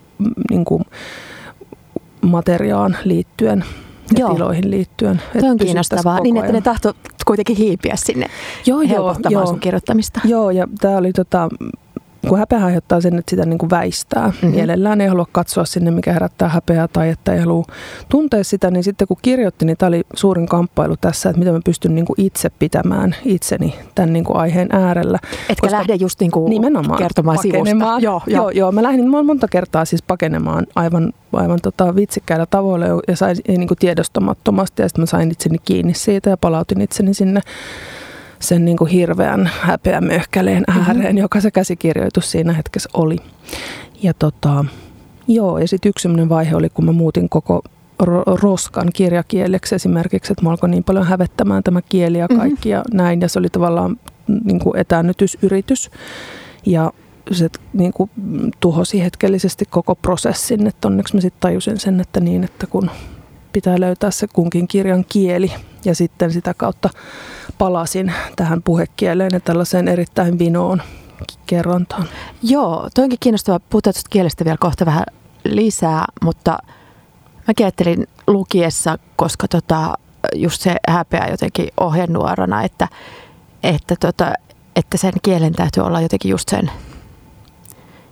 niin 0.49 0.65
kuin 0.65 0.83
materiaan 2.21 2.97
liittyen 3.03 3.63
ja 4.13 4.19
joo. 4.19 4.33
tiloihin 4.33 4.71
liittyen. 4.71 5.21
Tuo 5.39 5.49
on 5.49 5.57
kiinnostavaa, 5.57 6.19
niin 6.19 6.37
että 6.37 6.51
ne 6.51 6.61
tahto 6.61 6.93
kuitenkin 7.25 7.57
hiipiä 7.57 7.95
sinne 7.95 8.25
joo, 8.65 8.79
helpottamaan 8.79 9.31
joo, 9.31 9.47
sun 9.47 9.59
kirjoittamista. 9.59 10.21
Joo, 10.25 10.49
ja 10.49 10.67
tämä 10.81 10.97
oli 10.97 11.13
tota, 11.13 11.49
kun 12.27 12.39
häpeä 12.39 12.65
aiheuttaa 12.65 13.01
sen, 13.01 13.19
että 13.19 13.29
sitä 13.29 13.45
niin 13.45 13.57
kuin 13.57 13.69
väistää. 13.69 14.27
Mm-hmm. 14.27 14.49
Mielellään 14.49 15.01
ei 15.01 15.07
halua 15.07 15.27
katsoa 15.31 15.65
sinne, 15.65 15.91
mikä 15.91 16.13
herättää 16.13 16.49
häpeää 16.49 16.87
tai 16.87 17.09
että 17.09 17.33
ei 17.33 17.39
halua 17.39 17.65
tuntea 18.09 18.43
sitä, 18.43 18.71
niin 18.71 18.83
sitten 18.83 19.07
kun 19.07 19.17
kirjoitti, 19.21 19.65
niin 19.65 19.77
tämä 19.77 19.87
oli 19.87 20.01
suurin 20.15 20.47
kamppailu 20.47 20.95
tässä, 21.01 21.29
että 21.29 21.39
miten 21.39 21.53
mä 21.53 21.59
pystyn 21.65 21.95
niin 21.95 22.05
kuin 22.05 22.21
itse 22.21 22.49
pitämään 22.49 23.15
itseni 23.25 23.75
tämän 23.95 24.13
niin 24.13 24.25
kuin 24.25 24.37
aiheen 24.37 24.69
äärellä. 24.71 25.19
Etkä 25.49 25.61
Koska 25.61 25.77
lähde 25.77 25.95
just 25.95 26.19
niin 26.19 26.31
kuin 26.31 26.49
nimenomaan 26.49 26.99
kertomaan 26.99 27.37
sivusta. 27.41 27.75
Joo, 27.75 27.99
joo. 27.99 28.21
joo, 28.27 28.49
joo, 28.49 28.71
mä 28.71 28.83
lähdin 28.83 29.09
monta 29.09 29.47
kertaa 29.47 29.85
siis 29.85 30.01
pakenemaan 30.01 30.67
aivan, 30.75 31.13
aivan 31.33 31.59
tota 31.61 31.95
vitsikkäillä 31.95 32.45
tavoilla 32.45 32.85
ja 33.07 33.15
sain 33.15 33.37
niin 33.47 33.67
kuin 33.67 33.77
tiedostamattomasti 33.77 34.81
ja 34.81 34.89
sitten 34.89 35.01
mä 35.01 35.05
sain 35.05 35.31
itseni 35.31 35.57
kiinni 35.57 35.93
siitä 35.93 36.29
ja 36.29 36.37
palautin 36.37 36.81
itseni 36.81 37.13
sinne 37.13 37.41
sen 38.41 38.65
niin 38.65 38.77
kuin 38.77 38.89
hirveän 38.89 39.51
häpeämöhkäleen 39.61 40.63
mhm. 40.69 40.79
ääreen, 40.79 41.05
mm-hmm. 41.05 41.17
joka 41.17 41.41
se 41.41 41.51
käsikirjoitus 41.51 42.31
siinä 42.31 42.53
hetkessä 42.53 42.89
oli. 42.93 43.15
Ja 44.03 44.13
tota, 44.13 44.65
joo, 45.27 45.57
ja 45.57 45.67
sitten 45.67 45.89
yksi 45.89 46.03
sellainen 46.03 46.29
vaihe 46.29 46.55
oli, 46.55 46.69
kun 46.69 46.85
mä 46.85 46.91
muutin 46.91 47.29
koko 47.29 47.61
roskan 48.41 48.87
kirjakieleksi 48.93 49.75
esimerkiksi, 49.75 50.33
että 50.33 50.43
mä 50.43 50.49
alkoi 50.49 50.69
niin 50.69 50.83
paljon 50.83 51.07
hävettämään 51.07 51.63
tämä 51.63 51.81
kieli 51.81 52.17
ja 52.17 52.27
mhm. 52.29 52.39
kaikki 52.39 52.69
mm-hmm. 52.69 52.83
ja 52.91 53.03
näin. 53.03 53.21
Ja 53.21 53.29
se 53.29 53.39
oli 53.39 53.49
tavallaan 53.49 53.97
niin 54.43 54.59
kuin 54.59 54.77
etäännytysyritys. 54.77 55.91
Ja 56.65 56.93
se 57.31 57.49
niin 57.73 57.93
kuin, 57.93 58.09
tuhosi 58.59 59.03
hetkellisesti 59.03 59.65
koko 59.69 59.95
prosessin, 59.95 60.67
että 60.67 60.87
onneksi 60.87 61.15
mä 61.15 61.21
sitten 61.21 61.41
tajusin 61.41 61.79
sen, 61.79 61.99
että 61.99 62.19
niin, 62.19 62.43
että 62.43 62.67
kun 62.67 62.91
pitää 63.53 63.79
löytää 63.79 64.11
se 64.11 64.27
kunkin 64.33 64.67
kirjan 64.67 65.05
kieli 65.09 65.51
ja 65.85 65.95
sitten 65.95 66.31
sitä 66.31 66.53
kautta 66.53 66.89
palasin 67.57 68.13
tähän 68.35 68.63
puhekieleen 68.63 69.29
ja 69.33 69.39
tällaiseen 69.39 69.87
erittäin 69.87 70.39
vinoon 70.39 70.81
kerrontaan. 71.45 72.07
Joo, 72.43 72.89
toinkin 72.95 73.19
kiinnostava. 73.19 73.59
Puhutaan 73.59 73.93
tuosta 73.93 74.09
kielestä 74.09 74.45
vielä 74.45 74.57
kohta 74.59 74.85
vähän 74.85 75.05
lisää, 75.43 76.05
mutta 76.21 76.51
mä 77.47 77.53
ajattelin 77.59 78.07
lukiessa, 78.27 78.99
koska 79.15 79.47
tota, 79.47 79.93
just 80.35 80.61
se 80.61 80.75
häpeä 80.89 81.27
jotenkin 81.31 81.69
ohjenuorana, 81.79 82.63
että, 82.63 82.87
että, 83.63 83.95
tota, 83.99 84.33
että 84.75 84.97
sen 84.97 85.13
kielen 85.23 85.53
täytyy 85.53 85.83
olla 85.83 86.01
jotenkin 86.01 86.31
just 86.31 86.49
sen 86.49 86.71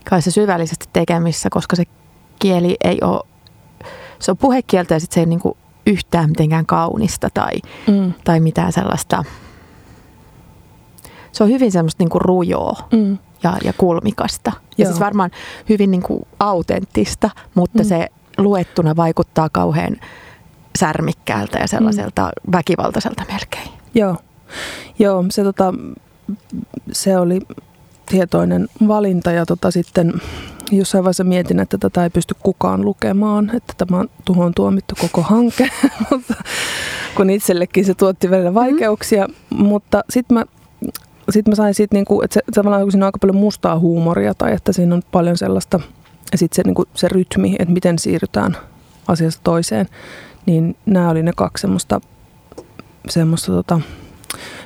kai 0.09 0.21
se 0.21 0.31
syvällisesti 0.31 0.85
tekemissä, 0.93 1.49
koska 1.51 1.75
se 1.75 1.83
kieli 2.39 2.77
ei 2.83 2.97
ole, 3.01 3.23
se 4.19 4.31
on 4.31 4.37
puhekieltä 4.37 4.93
ja 4.93 4.99
sitten 4.99 5.15
se 5.15 5.19
ei 5.19 5.25
niin 5.25 5.39
kuin 5.39 5.57
yhtään 5.89 6.29
mitenkään 6.29 6.65
kaunista 6.65 7.29
tai, 7.33 7.53
mm. 7.87 8.13
tai 8.23 8.39
mitään 8.39 8.73
sellaista. 8.73 9.23
Se 11.31 11.43
on 11.43 11.49
hyvin 11.49 11.71
semmoista 11.71 12.03
niin 12.03 12.09
kuin 12.09 12.21
rujoa 12.21 12.87
mm. 12.91 13.17
ja, 13.43 13.57
ja 13.63 13.73
kulmikasta. 13.73 14.51
Joo. 14.55 14.65
Ja 14.77 14.85
siis 14.85 14.99
varmaan 14.99 15.31
hyvin 15.69 15.91
niin 15.91 16.03
kuin 16.03 16.27
autenttista, 16.39 17.29
mutta 17.55 17.83
mm. 17.83 17.85
se 17.85 18.07
luettuna 18.37 18.95
vaikuttaa 18.95 19.49
kauhean 19.49 19.97
särmikkäältä 20.79 21.57
ja 21.57 21.67
sellaiselta 21.67 22.23
mm. 22.23 22.51
väkivaltaiselta 22.51 23.23
melkein. 23.31 23.69
Joo, 23.93 24.15
Joo 24.99 25.25
se, 25.29 25.43
tota, 25.43 25.73
se 26.91 27.17
oli 27.17 27.41
tietoinen 28.05 28.67
valinta 28.87 29.31
ja 29.31 29.45
tota, 29.45 29.71
sitten 29.71 30.13
jossain 30.71 31.03
vaiheessa 31.03 31.23
mietin, 31.23 31.59
että 31.59 31.77
tätä 31.77 32.03
ei 32.03 32.09
pysty 32.09 32.35
kukaan 32.43 32.81
lukemaan, 32.81 33.51
että 33.55 33.73
tämä 33.77 33.99
on 33.99 34.09
tuhoon 34.25 34.53
tuomittu 34.53 34.95
koko 35.01 35.21
hanke, 35.21 35.69
mutta 36.11 36.33
kun 37.15 37.29
itsellekin 37.29 37.85
se 37.85 37.93
tuotti 37.93 38.29
välillä 38.29 38.49
mm-hmm. 38.49 38.59
vaikeuksia, 38.59 39.27
mm-hmm. 39.27 39.65
mutta 39.65 40.03
sitten 40.09 40.37
mä 40.37 40.45
sitten 41.29 41.51
mä 41.51 41.55
sain 41.55 41.73
siitä, 41.73 41.95
niinku, 41.95 42.21
että 42.21 42.33
se, 42.33 42.41
tavallaan 42.53 42.81
kun 42.83 42.91
siinä 42.91 43.05
on 43.05 43.07
aika 43.07 43.19
paljon 43.19 43.35
mustaa 43.35 43.79
huumoria 43.79 44.33
tai 44.33 44.53
että 44.53 44.73
siinä 44.73 44.95
on 44.95 45.01
paljon 45.11 45.37
sellaista, 45.37 45.79
ja 46.31 46.37
sitten 46.37 46.55
se, 46.55 46.61
niinku, 46.65 46.85
se 46.93 47.07
rytmi, 47.07 47.55
että 47.59 47.73
miten 47.73 47.99
siirrytään 47.99 48.57
asiasta 49.07 49.41
toiseen, 49.43 49.85
niin 50.45 50.77
nämä 50.85 51.09
oli 51.09 51.23
ne 51.23 51.31
kaksi 51.35 51.61
semmoista, 51.61 52.01
semmoista 53.09 53.51
tota, 53.51 53.81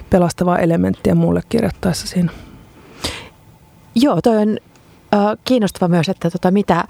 pelastavaa 0.09 0.59
elementtiä 0.59 1.15
mulle 1.15 1.41
kirjoittaessa 1.49 2.07
siinä. 2.07 2.31
Joo, 3.95 4.21
toi 4.21 4.37
on 4.37 4.57
kiinnostava 5.45 5.87
myös, 5.87 6.09
että 6.09 6.29
tota, 6.29 6.51
mitä, 6.51 6.83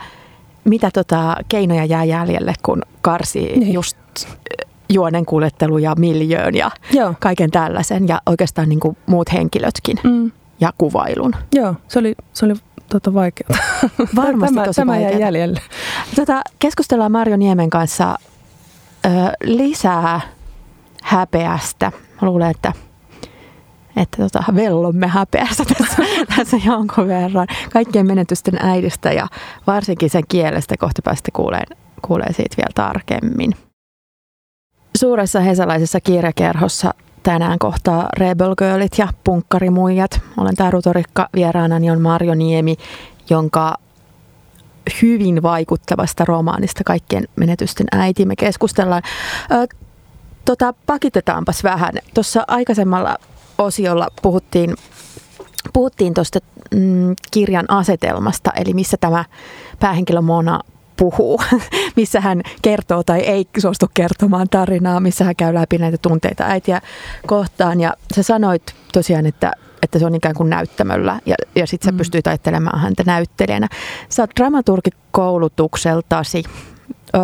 mitä 0.63 0.89
tota, 0.93 1.35
keinoja 1.49 1.85
jää 1.85 2.03
jäljelle, 2.03 2.53
kun 2.63 2.81
karsii 3.01 3.59
niin. 3.59 3.73
just 3.73 3.97
juonen 4.89 5.25
kuljettelu 5.25 5.77
ja 5.77 5.95
miljöön 5.97 6.55
ja 6.55 6.71
Joo. 6.91 7.13
kaiken 7.19 7.51
tällaisen 7.51 8.07
ja 8.07 8.21
oikeastaan 8.25 8.69
niin 8.69 8.79
kuin 8.79 8.97
muut 9.05 9.33
henkilötkin 9.33 9.97
mm. 10.03 10.31
ja 10.59 10.73
kuvailun. 10.77 11.35
Joo, 11.53 11.75
se 11.87 11.99
oli, 11.99 12.15
se 12.33 12.45
oli 12.45 12.53
tota 12.89 13.13
vaikeaa. 13.13 13.57
Varmasti 14.15 14.55
tämä, 14.55 14.65
tosi 14.65 14.81
tämä 14.81 14.99
jäi 14.99 15.19
jäljelle. 15.19 15.61
Tota, 16.15 16.41
keskustellaan 16.59 17.11
Marjo 17.11 17.37
Niemen 17.37 17.69
kanssa 17.69 18.15
ö, 19.05 19.09
lisää 19.43 20.21
häpeästä. 21.03 21.91
Mä 22.21 22.27
luulen, 22.27 22.51
että 22.51 22.73
että 23.95 24.17
tota, 24.17 24.43
vellomme 24.55 25.07
häpeässä 25.07 25.63
tässä, 25.77 26.03
tässä 26.35 26.57
jonkun 26.65 27.07
verran. 27.07 27.47
Kaikkien 27.73 28.07
menetysten 28.07 28.65
äidistä 28.65 29.11
ja 29.11 29.27
varsinkin 29.67 30.09
sen 30.09 30.23
kielestä 30.27 30.75
kohta 30.79 31.01
päästä 31.01 31.29
kuulee, 31.33 31.63
kuulee 32.01 32.33
siitä 32.33 32.57
vielä 32.57 32.71
tarkemmin. 32.75 33.55
suuressa 34.97 35.39
hesalaisessa 35.39 35.99
kirjakerhossa 36.01 36.93
tänään 37.23 37.59
kohtaa 37.59 38.09
Rebel 38.17 38.55
Girlit 38.55 38.97
ja 38.97 39.07
punkkarimuijat. 39.23 40.21
Olen 40.37 40.55
tää 40.55 40.71
rutorikka, 40.71 41.29
vieraanani 41.35 41.91
on 41.91 42.01
Marjo 42.01 42.35
Niemi, 42.35 42.75
jonka 43.29 43.75
hyvin 45.01 45.43
vaikuttavasta 45.43 46.25
romaanista 46.25 46.83
Kaikkien 46.83 47.23
menetysten 47.35 47.87
äiti 47.91 48.25
me 48.25 48.35
keskustellaan. 48.35 49.01
Ö, 49.51 49.67
tota, 50.45 50.73
pakitetaanpas 50.85 51.63
vähän. 51.63 51.93
Tuossa 52.13 52.43
aikaisemmalla 52.47 53.17
osiolla 53.63 54.07
puhuttiin 54.21 54.75
puhuttiin 55.73 56.13
tuosta 56.13 56.39
mm, 56.75 57.15
kirjan 57.31 57.65
asetelmasta, 57.67 58.51
eli 58.51 58.73
missä 58.73 58.97
tämä 58.97 59.25
päähenkilö 59.79 60.21
Mona 60.21 60.59
puhuu, 60.97 61.41
missä 61.95 62.21
hän 62.21 62.41
kertoo 62.61 63.03
tai 63.03 63.19
ei 63.19 63.47
suostu 63.57 63.85
kertomaan 63.93 64.49
tarinaa, 64.49 64.99
missä 64.99 65.25
hän 65.25 65.35
käy 65.35 65.53
läpi 65.53 65.77
näitä 65.77 65.97
tunteita 65.97 66.43
äitiä 66.43 66.81
kohtaan. 67.27 67.81
Ja 67.81 67.93
sä 68.15 68.23
sanoit 68.23 68.75
tosiaan, 68.93 69.25
että, 69.25 69.51
että 69.81 69.99
se 69.99 70.05
on 70.05 70.15
ikään 70.15 70.35
kuin 70.35 70.49
näyttämöllä 70.49 71.19
ja, 71.25 71.35
ja 71.55 71.67
sitten 71.67 71.87
sä 71.87 71.91
mm. 71.91 71.97
pystyt 71.97 72.27
ajattelemaan 72.27 72.79
häntä 72.79 73.03
näyttelijänä. 73.05 73.67
Sä 74.09 74.23
oot 74.23 74.31
dramaturgikoulutukseltasi. 74.39 76.43
Öö, 77.15 77.21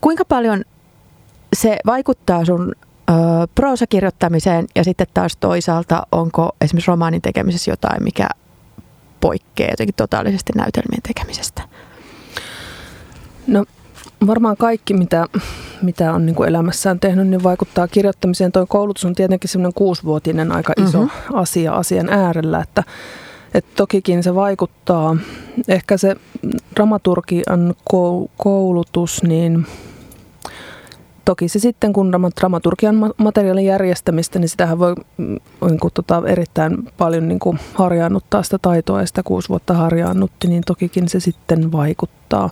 kuinka 0.00 0.24
paljon 0.24 0.64
se 1.56 1.78
vaikuttaa 1.86 2.44
sun 2.44 2.72
proosakirjoittamiseen 3.54 4.66
ja 4.74 4.84
sitten 4.84 5.06
taas 5.14 5.36
toisaalta 5.36 6.06
onko 6.12 6.50
esimerkiksi 6.60 6.90
romaanin 6.90 7.22
tekemisessä 7.22 7.70
jotain, 7.70 8.04
mikä 8.04 8.28
poikkeaa 9.20 9.70
jotenkin 9.70 9.94
totaalisesti 9.94 10.52
näytelmien 10.56 11.02
tekemisestä? 11.02 11.62
No 13.46 13.64
varmaan 14.26 14.56
kaikki, 14.56 14.94
mitä, 14.94 15.26
mitä 15.82 16.12
on 16.12 16.26
niin 16.26 16.36
kuin 16.36 16.48
elämässään 16.48 17.00
tehnyt, 17.00 17.28
niin 17.28 17.42
vaikuttaa 17.42 17.88
kirjoittamiseen. 17.88 18.52
Tuo 18.52 18.66
koulutus 18.66 19.04
on 19.04 19.14
tietenkin 19.14 19.50
semmoinen 19.50 19.74
kuusivuotinen 19.74 20.52
aika 20.52 20.72
iso 20.88 20.98
mm-hmm. 20.98 21.38
asia 21.38 21.72
asian 21.72 22.08
äärellä, 22.08 22.60
että, 22.60 22.82
että 23.54 23.70
tokikin 23.76 24.22
se 24.22 24.34
vaikuttaa. 24.34 25.16
Ehkä 25.68 25.96
se 25.96 26.16
dramaturgian 26.76 27.74
koulutus, 28.36 29.22
niin 29.22 29.66
toki 31.24 31.48
se 31.48 31.58
sitten, 31.58 31.92
kun 31.92 32.12
dramaturgian 32.40 33.12
materiaalin 33.16 33.64
järjestämistä, 33.64 34.38
niin 34.38 34.48
sitähän 34.48 34.78
voi 34.78 34.94
mm, 35.16 35.36
niin 35.68 35.80
kuin, 35.80 35.92
tota, 35.94 36.22
erittäin 36.26 36.88
paljon 36.98 37.28
niin 37.28 37.38
kuin, 37.38 37.58
harjaannuttaa 37.74 38.42
sitä 38.42 38.58
taitoa 38.62 39.00
ja 39.00 39.06
sitä 39.06 39.22
kuusi 39.22 39.48
vuotta 39.48 39.74
harjaannutti, 39.74 40.48
niin 40.48 40.62
tokikin 40.66 41.08
se 41.08 41.20
sitten 41.20 41.72
vaikuttaa. 41.72 42.50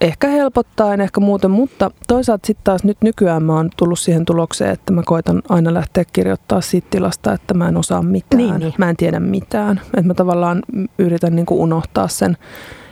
Ehkä 0.00 0.28
helpottaa, 0.28 0.94
en 0.94 1.00
ehkä 1.00 1.20
muuten, 1.20 1.50
mutta 1.50 1.90
toisaalta 2.08 2.46
sitten 2.46 2.64
taas 2.64 2.84
nyt 2.84 2.98
nykyään 3.02 3.42
mä 3.42 3.56
oon 3.56 3.70
tullut 3.76 3.98
siihen 3.98 4.24
tulokseen, 4.24 4.70
että 4.70 4.92
mä 4.92 5.02
koitan 5.06 5.42
aina 5.48 5.74
lähteä 5.74 6.04
kirjoittaa 6.12 6.60
siitä 6.60 6.86
tilasta, 6.90 7.32
että 7.32 7.54
mä 7.54 7.68
en 7.68 7.76
osaa 7.76 8.02
mitään, 8.02 8.42
niin, 8.42 8.58
niin. 8.58 8.74
mä 8.78 8.90
en 8.90 8.96
tiedä 8.96 9.20
mitään. 9.20 9.80
Että 9.84 10.02
mä 10.02 10.14
tavallaan 10.14 10.62
yritän 10.98 11.36
niin 11.36 11.46
kuin 11.46 11.60
unohtaa 11.60 12.08
sen, 12.08 12.36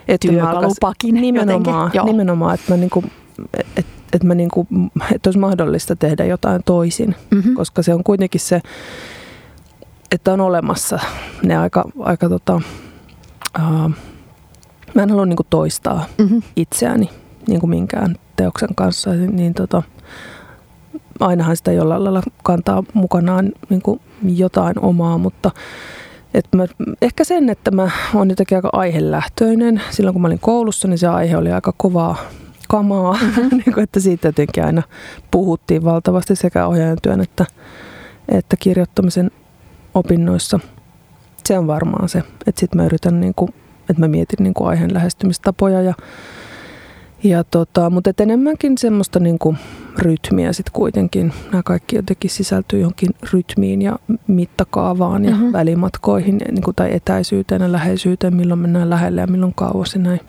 että 0.09 0.29
Työkalupakin 0.29 1.15
nimenomaan, 1.15 1.91
nimenomaan, 2.05 2.55
että 2.55 2.73
mä 2.73 2.77
niin 2.77 2.91
kuin, 2.91 3.13
että 3.77 3.99
että, 4.13 4.27
mä 4.27 4.35
niinku, 4.35 4.67
että 5.15 5.29
olisi 5.29 5.39
mahdollista 5.39 5.97
tehdä 5.97 6.25
jotain 6.25 6.63
toisin, 6.65 7.15
mm-hmm. 7.31 7.55
koska 7.55 7.83
se 7.83 7.95
on 7.95 8.05
kuitenkin 8.05 8.41
se, 8.41 8.61
että 10.11 10.33
on 10.33 10.41
olemassa 10.41 10.99
ne 11.43 11.57
aika, 11.57 11.85
aika 12.01 12.29
tota, 12.29 12.61
uh, 13.59 13.91
mä 14.95 15.03
en 15.03 15.11
halua 15.11 15.27
niinku 15.27 15.47
toistaa 15.51 16.05
mm-hmm. 16.19 16.43
itseäni 16.57 17.11
niinku 17.49 17.67
minkään 17.67 18.17
teoksen 18.37 18.75
kanssa, 18.75 19.11
niin 19.11 19.55
tota, 19.55 19.83
ainahan 21.21 21.57
sitä 21.57 21.73
jollain 21.73 22.05
lailla 22.05 22.23
kantaa 22.43 22.85
mukanaan 22.95 23.53
niinku 23.69 24.01
jotain 24.23 24.81
omaa, 24.81 25.19
mutta 25.19 25.51
et 26.35 26.47
mä, 26.55 26.67
ehkä 27.03 27.25
sen, 27.25 27.49
että 27.49 27.71
mä 27.71 27.91
oon 28.15 28.31
jotenkin 28.31 28.59
aika 28.59 28.71
aihelähtöinen. 28.73 29.83
Silloin 29.91 30.13
kun 30.13 30.23
mä 30.23 30.29
olin 30.29 30.39
koulussa, 30.39 30.89
niin 30.89 30.99
se 30.99 31.07
aihe 31.07 31.37
oli 31.37 31.53
aika 31.53 31.75
kovaa 31.77 32.17
kamaa, 32.69 33.19
mm-hmm. 33.23 33.49
niin 33.59 33.75
kuin, 33.75 33.85
että 33.85 34.01
siitä 34.01 34.29
jotenkin 34.29 34.65
aina 34.65 34.83
puhuttiin 35.31 35.85
valtavasti 35.85 36.37
sekä 36.37 36.67
ohjaajan 36.67 36.99
työn 37.03 37.21
että, 37.21 37.47
että 38.29 38.57
kirjoittamisen 38.57 39.31
opinnoissa. 39.95 40.61
Se 41.45 41.59
on 41.59 41.67
varmaan 41.67 42.09
se, 42.09 42.19
että 42.47 42.61
sitten 42.61 42.81
mä 42.81 42.87
yritän, 42.87 43.21
niin 43.21 43.35
kuin, 43.37 43.55
että 43.81 44.01
mä 44.01 44.09
mietin 44.09 44.43
niin 44.43 44.55
kuin 44.55 44.69
aiheen 44.69 44.95
lähestymistapoja 44.95 45.83
ja 45.83 45.95
ja 47.23 47.45
tota, 47.45 47.91
mutta 47.91 48.11
et 48.11 48.21
enemmänkin 48.21 48.79
semmoista 48.79 49.21
niin 49.21 49.39
kuin 49.39 49.59
rytmiä 49.99 50.53
sitten 50.53 50.73
kuitenkin. 50.73 51.33
Nämä 51.53 51.63
kaikki 51.63 51.97
jotenkin 51.97 52.31
sisältyy 52.31 52.81
johonkin 52.81 53.11
rytmiin 53.33 53.83
ja 53.83 53.99
mittakaavaan 54.27 55.25
ja 55.25 55.31
mm-hmm. 55.31 55.53
välimatkoihin 55.53 56.37
niin 56.51 56.63
kuin, 56.63 56.75
tai 56.75 56.95
etäisyyteen 56.95 57.63
ja 57.63 57.73
läheisyyteen, 57.73 58.37
milloin 58.37 58.61
mennään 58.61 58.91
lähelle 58.91 59.21
ja 59.21 59.27
milloin 59.27 59.55
kauas 59.55 59.95
ja 59.95 60.01
näin. 60.01 60.21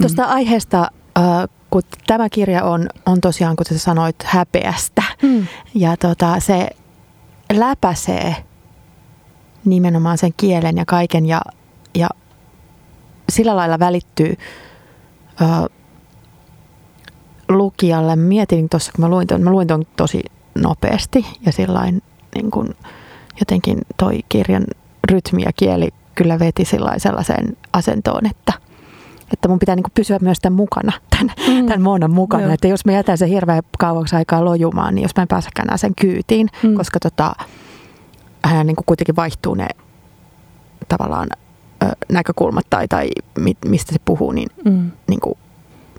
Tuosta 0.00 0.22
mm. 0.22 0.28
aiheesta 0.30 0.90
kun 1.70 1.82
tämä 2.06 2.28
kirja 2.28 2.64
on, 2.64 2.88
on 3.06 3.20
tosiaan, 3.20 3.56
kuten 3.56 3.78
sä 3.78 3.84
sanoit, 3.84 4.16
häpeästä. 4.24 5.02
Mm. 5.22 5.46
Ja 5.74 5.96
tota, 5.96 6.40
se 6.40 6.68
läpäisee 7.52 8.36
nimenomaan 9.64 10.18
sen 10.18 10.32
kielen 10.36 10.76
ja 10.76 10.84
kaiken 10.84 11.26
ja, 11.26 11.40
ja 11.94 12.08
sillä 13.32 13.56
lailla 13.56 13.78
välittyy 13.78 14.36
ö, 15.40 15.68
lukijalle. 17.48 18.16
Mietin 18.16 18.68
tuossa, 18.68 18.92
kun 18.92 19.04
mä 19.04 19.08
luin 19.08 19.26
ton, 19.26 19.42
mä 19.42 19.50
luin 19.50 19.68
ton 19.68 19.84
tosi 19.96 20.22
nopeasti 20.54 21.26
ja 21.46 21.52
sillain 21.52 22.02
niin 22.34 22.50
kun, 22.50 22.74
jotenkin 23.40 23.78
toi 23.96 24.20
kirjan 24.28 24.64
rytmi 25.10 25.42
ja 25.42 25.52
kieli 25.56 25.88
kyllä 26.14 26.38
veti 26.38 26.64
sellaiseen 26.64 27.56
asentoon, 27.72 28.26
että– 28.26 28.52
että 29.32 29.48
mun 29.48 29.58
pitää 29.58 29.76
niin 29.76 29.84
pysyä 29.94 30.18
myös 30.22 30.38
tämän 30.38 30.56
mukana, 30.56 30.92
tämän, 31.18 31.34
mm. 31.48 31.66
tämän 31.66 31.82
Moonan 31.82 32.10
mukana. 32.10 32.42
Joo. 32.42 32.52
Että 32.52 32.68
jos 32.68 32.84
mä 32.84 32.92
jätän 32.92 33.18
sen 33.18 33.28
hirveän 33.28 33.62
kauaksi 33.78 34.16
aikaa 34.16 34.44
lojumaan, 34.44 34.94
niin 34.94 35.02
jos 35.02 35.16
mä 35.16 35.22
en 35.22 35.28
pääsekään 35.28 35.66
enää 35.66 35.76
sen 35.76 35.94
kyytiin, 35.94 36.48
mm. 36.62 36.74
koska 36.74 37.00
tota, 37.00 37.32
hän 38.44 38.66
niin 38.66 38.76
kuitenkin 38.86 39.16
vaihtuu 39.16 39.54
ne 39.54 39.68
tavallaan 40.88 41.28
näkökulmat 42.12 42.66
tai, 42.70 42.88
tai 42.88 43.08
mistä 43.64 43.92
se 43.92 43.98
puhuu 44.04 44.32
niin, 44.32 44.48
mm. 44.64 44.90
niin 45.08 45.20
kuin 45.20 45.38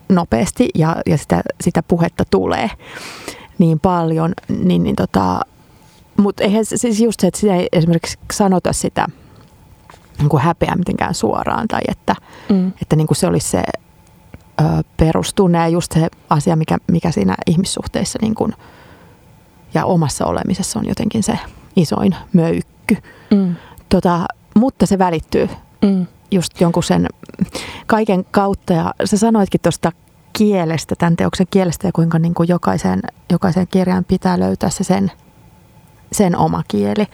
nopeasti 0.10 0.70
ja, 0.76 0.96
ja 1.06 1.18
sitä, 1.18 1.42
sitä 1.62 1.84
puhetta 1.84 2.24
tulee 2.32 2.70
niin 3.58 3.80
paljon, 3.80 4.34
niin, 4.64 4.84
niin 4.84 4.96
tota, 4.96 5.40
mutta 6.18 6.44
eihän 6.44 6.66
siis 6.66 7.02
just 7.02 7.20
se, 7.20 7.28
että 7.28 7.40
sitä 7.40 7.56
ei 7.56 7.68
esimerkiksi 7.72 8.20
sanota 8.32 8.74
sitä– 8.74 9.08
niin 10.20 10.30
kuin 10.30 10.44
häpeä 10.44 10.76
mitenkään 10.76 11.14
suoraan 11.14 11.68
tai 11.68 11.82
että, 11.88 12.16
mm. 12.50 12.72
että 12.82 12.96
niin 12.96 13.08
kuin 13.08 13.18
se 13.18 13.28
olisi 13.28 13.50
se 13.50 13.64
ö, 14.62 14.64
perustunne 14.98 15.58
ja 15.58 15.68
just 15.68 15.92
se 15.92 16.08
asia, 16.30 16.56
mikä, 16.56 16.78
mikä 16.92 17.12
siinä 17.12 17.36
ihmissuhteissa 17.48 18.20
niin 18.22 18.36
kuin, 18.36 18.54
ja 19.74 19.86
omassa 19.86 20.26
olemisessa 20.26 20.80
on 20.80 20.88
jotenkin 20.88 21.24
se 21.24 21.40
isoin 21.76 22.16
möykky. 22.34 22.98
Mm. 23.32 23.56
Tota, 23.90 24.26
mutta 24.56 24.86
se 24.86 25.00
välittyy 25.00 25.50
mm. 25.82 26.08
just 26.32 26.62
jonkun 26.62 26.84
sen 26.84 27.08
kaiken 27.88 28.26
kautta 28.32 28.74
ja 28.74 28.94
sä 29.06 29.18
sanoitkin 29.18 29.62
tuosta 29.62 29.92
kielestä, 30.34 30.96
tämän 30.96 31.16
teoksen 31.16 31.48
kielestä 31.52 31.88
ja 31.88 31.92
kuinka 31.92 32.20
niin 32.20 32.34
kuin 32.34 32.50
jokaisen, 32.50 33.00
jokaisen 33.32 33.68
kirjan 33.68 34.06
pitää 34.06 34.40
löytää 34.40 34.70
se 34.70 34.84
sen, 34.84 35.12
sen 36.12 36.38
oma 36.38 36.64
kieli. 36.68 37.06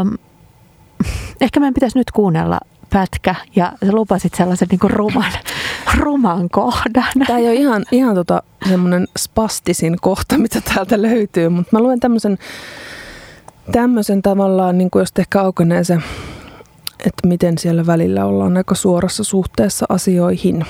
Um, 0.00 0.18
ehkä 1.40 1.60
meidän 1.60 1.74
pitäisi 1.74 1.98
nyt 1.98 2.10
kuunnella 2.10 2.60
pätkä 2.90 3.34
ja 3.56 3.72
sä 3.86 3.92
lupasit 3.92 4.34
sellaisen 4.34 4.68
niin 4.70 4.90
ruman, 4.90 5.32
ruman 5.98 6.48
kohdan. 6.48 7.12
Tämä 7.26 7.38
ei 7.38 7.46
ole 7.46 7.54
ihan, 7.54 7.84
ihan 7.92 8.14
tota, 8.14 8.42
semmoinen 8.68 9.08
spastisin 9.18 9.96
kohta, 10.00 10.38
mitä 10.38 10.60
täältä 10.60 11.02
löytyy, 11.02 11.48
mutta 11.48 11.76
mä 11.76 11.82
luen 11.82 12.00
tämmöisen, 12.00 12.38
tämmöisen 13.72 14.22
tavallaan, 14.22 14.78
niin 14.78 14.90
kuin 14.90 15.00
jos 15.00 15.12
ehkä 15.18 15.40
aukenee 15.40 15.84
se, 15.84 15.98
että 16.98 17.28
miten 17.28 17.58
siellä 17.58 17.86
välillä 17.86 18.24
ollaan 18.24 18.56
aika 18.56 18.74
suorassa 18.74 19.24
suhteessa 19.24 19.86
asioihin. 19.88 20.66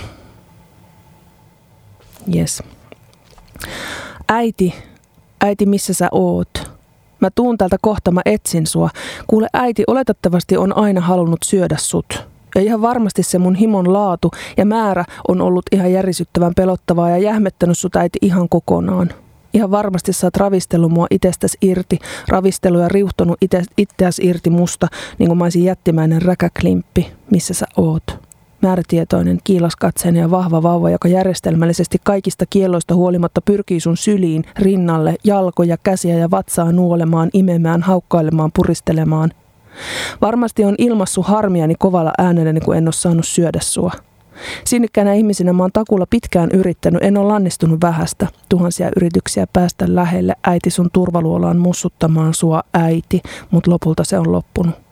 Yes. 2.34 2.62
Äiti, 4.28 4.74
äiti 5.40 5.66
missä 5.66 5.94
sä 5.94 6.08
oot? 6.12 6.77
Mä 7.20 7.30
tuun 7.34 7.58
täältä 7.58 7.76
kohta, 7.80 8.10
mä 8.10 8.20
etsin 8.24 8.66
sua. 8.66 8.90
Kuule 9.26 9.48
äiti, 9.52 9.84
oletettavasti 9.86 10.56
on 10.56 10.76
aina 10.76 11.00
halunnut 11.00 11.40
syödä 11.44 11.76
sut. 11.78 12.26
Ja 12.54 12.60
ihan 12.60 12.82
varmasti 12.82 13.22
se 13.22 13.38
mun 13.38 13.54
himon 13.54 13.92
laatu 13.92 14.30
ja 14.56 14.66
määrä 14.66 15.04
on 15.28 15.40
ollut 15.40 15.64
ihan 15.72 15.92
järisyttävän 15.92 16.54
pelottavaa 16.54 17.10
ja 17.10 17.18
jähmettänyt 17.18 17.78
sut 17.78 17.96
äiti 17.96 18.18
ihan 18.22 18.48
kokonaan. 18.48 19.10
Ihan 19.54 19.70
varmasti 19.70 20.12
sä 20.12 20.26
oot 20.26 20.36
ravistellut 20.36 20.92
mua 20.92 21.06
itsestäs 21.10 21.56
irti, 21.62 21.98
ravistellut 22.28 22.82
ja 22.82 22.88
riuhtonut 22.88 23.36
ite, 23.40 23.62
itseäs 23.76 24.18
irti 24.18 24.50
musta, 24.50 24.88
niin 25.18 25.28
kuin 25.28 25.38
mä 25.38 25.44
olisin 25.44 25.64
jättimäinen 25.64 26.22
räkäklimppi, 26.22 27.12
missä 27.30 27.54
sä 27.54 27.66
oot. 27.76 28.27
Määrätietoinen, 28.62 29.38
kiilaskatseinen 29.44 30.20
ja 30.20 30.30
vahva 30.30 30.62
vauva, 30.62 30.90
joka 30.90 31.08
järjestelmällisesti 31.08 31.98
kaikista 32.04 32.44
kielloista 32.50 32.94
huolimatta 32.94 33.40
pyrkii 33.40 33.80
sun 33.80 33.96
syliin, 33.96 34.44
rinnalle, 34.58 35.16
jalkoja, 35.24 35.76
käsiä 35.82 36.14
ja 36.14 36.30
vatsaa 36.30 36.72
nuolemaan, 36.72 37.30
imemään, 37.32 37.82
haukkailemaan, 37.82 38.50
puristelemaan. 38.54 39.30
Varmasti 40.20 40.64
on 40.64 40.74
ilmassu 40.78 41.22
harmiani 41.22 41.74
kovalla 41.78 42.12
äänelläni, 42.18 42.60
kun 42.60 42.76
en 42.76 42.86
ole 42.86 42.92
saanut 42.92 43.26
syödä 43.26 43.58
sua. 43.62 43.92
Sinnikkäänä 44.64 45.14
ihmisinä 45.14 45.52
mä 45.52 45.62
oon 45.62 45.72
takulla 45.72 46.06
pitkään 46.10 46.50
yrittänyt, 46.52 47.02
en 47.02 47.16
ole 47.16 47.28
lannistunut 47.28 47.80
vähästä. 47.80 48.26
Tuhansia 48.48 48.90
yrityksiä 48.96 49.46
päästä 49.52 49.84
lähelle 49.88 50.34
äiti 50.46 50.70
sun 50.70 50.90
turvaluolaan 50.92 51.58
mussuttamaan 51.58 52.34
sua 52.34 52.62
äiti, 52.74 53.22
mutta 53.50 53.70
lopulta 53.70 54.04
se 54.04 54.18
on 54.18 54.32
loppunut. 54.32 54.87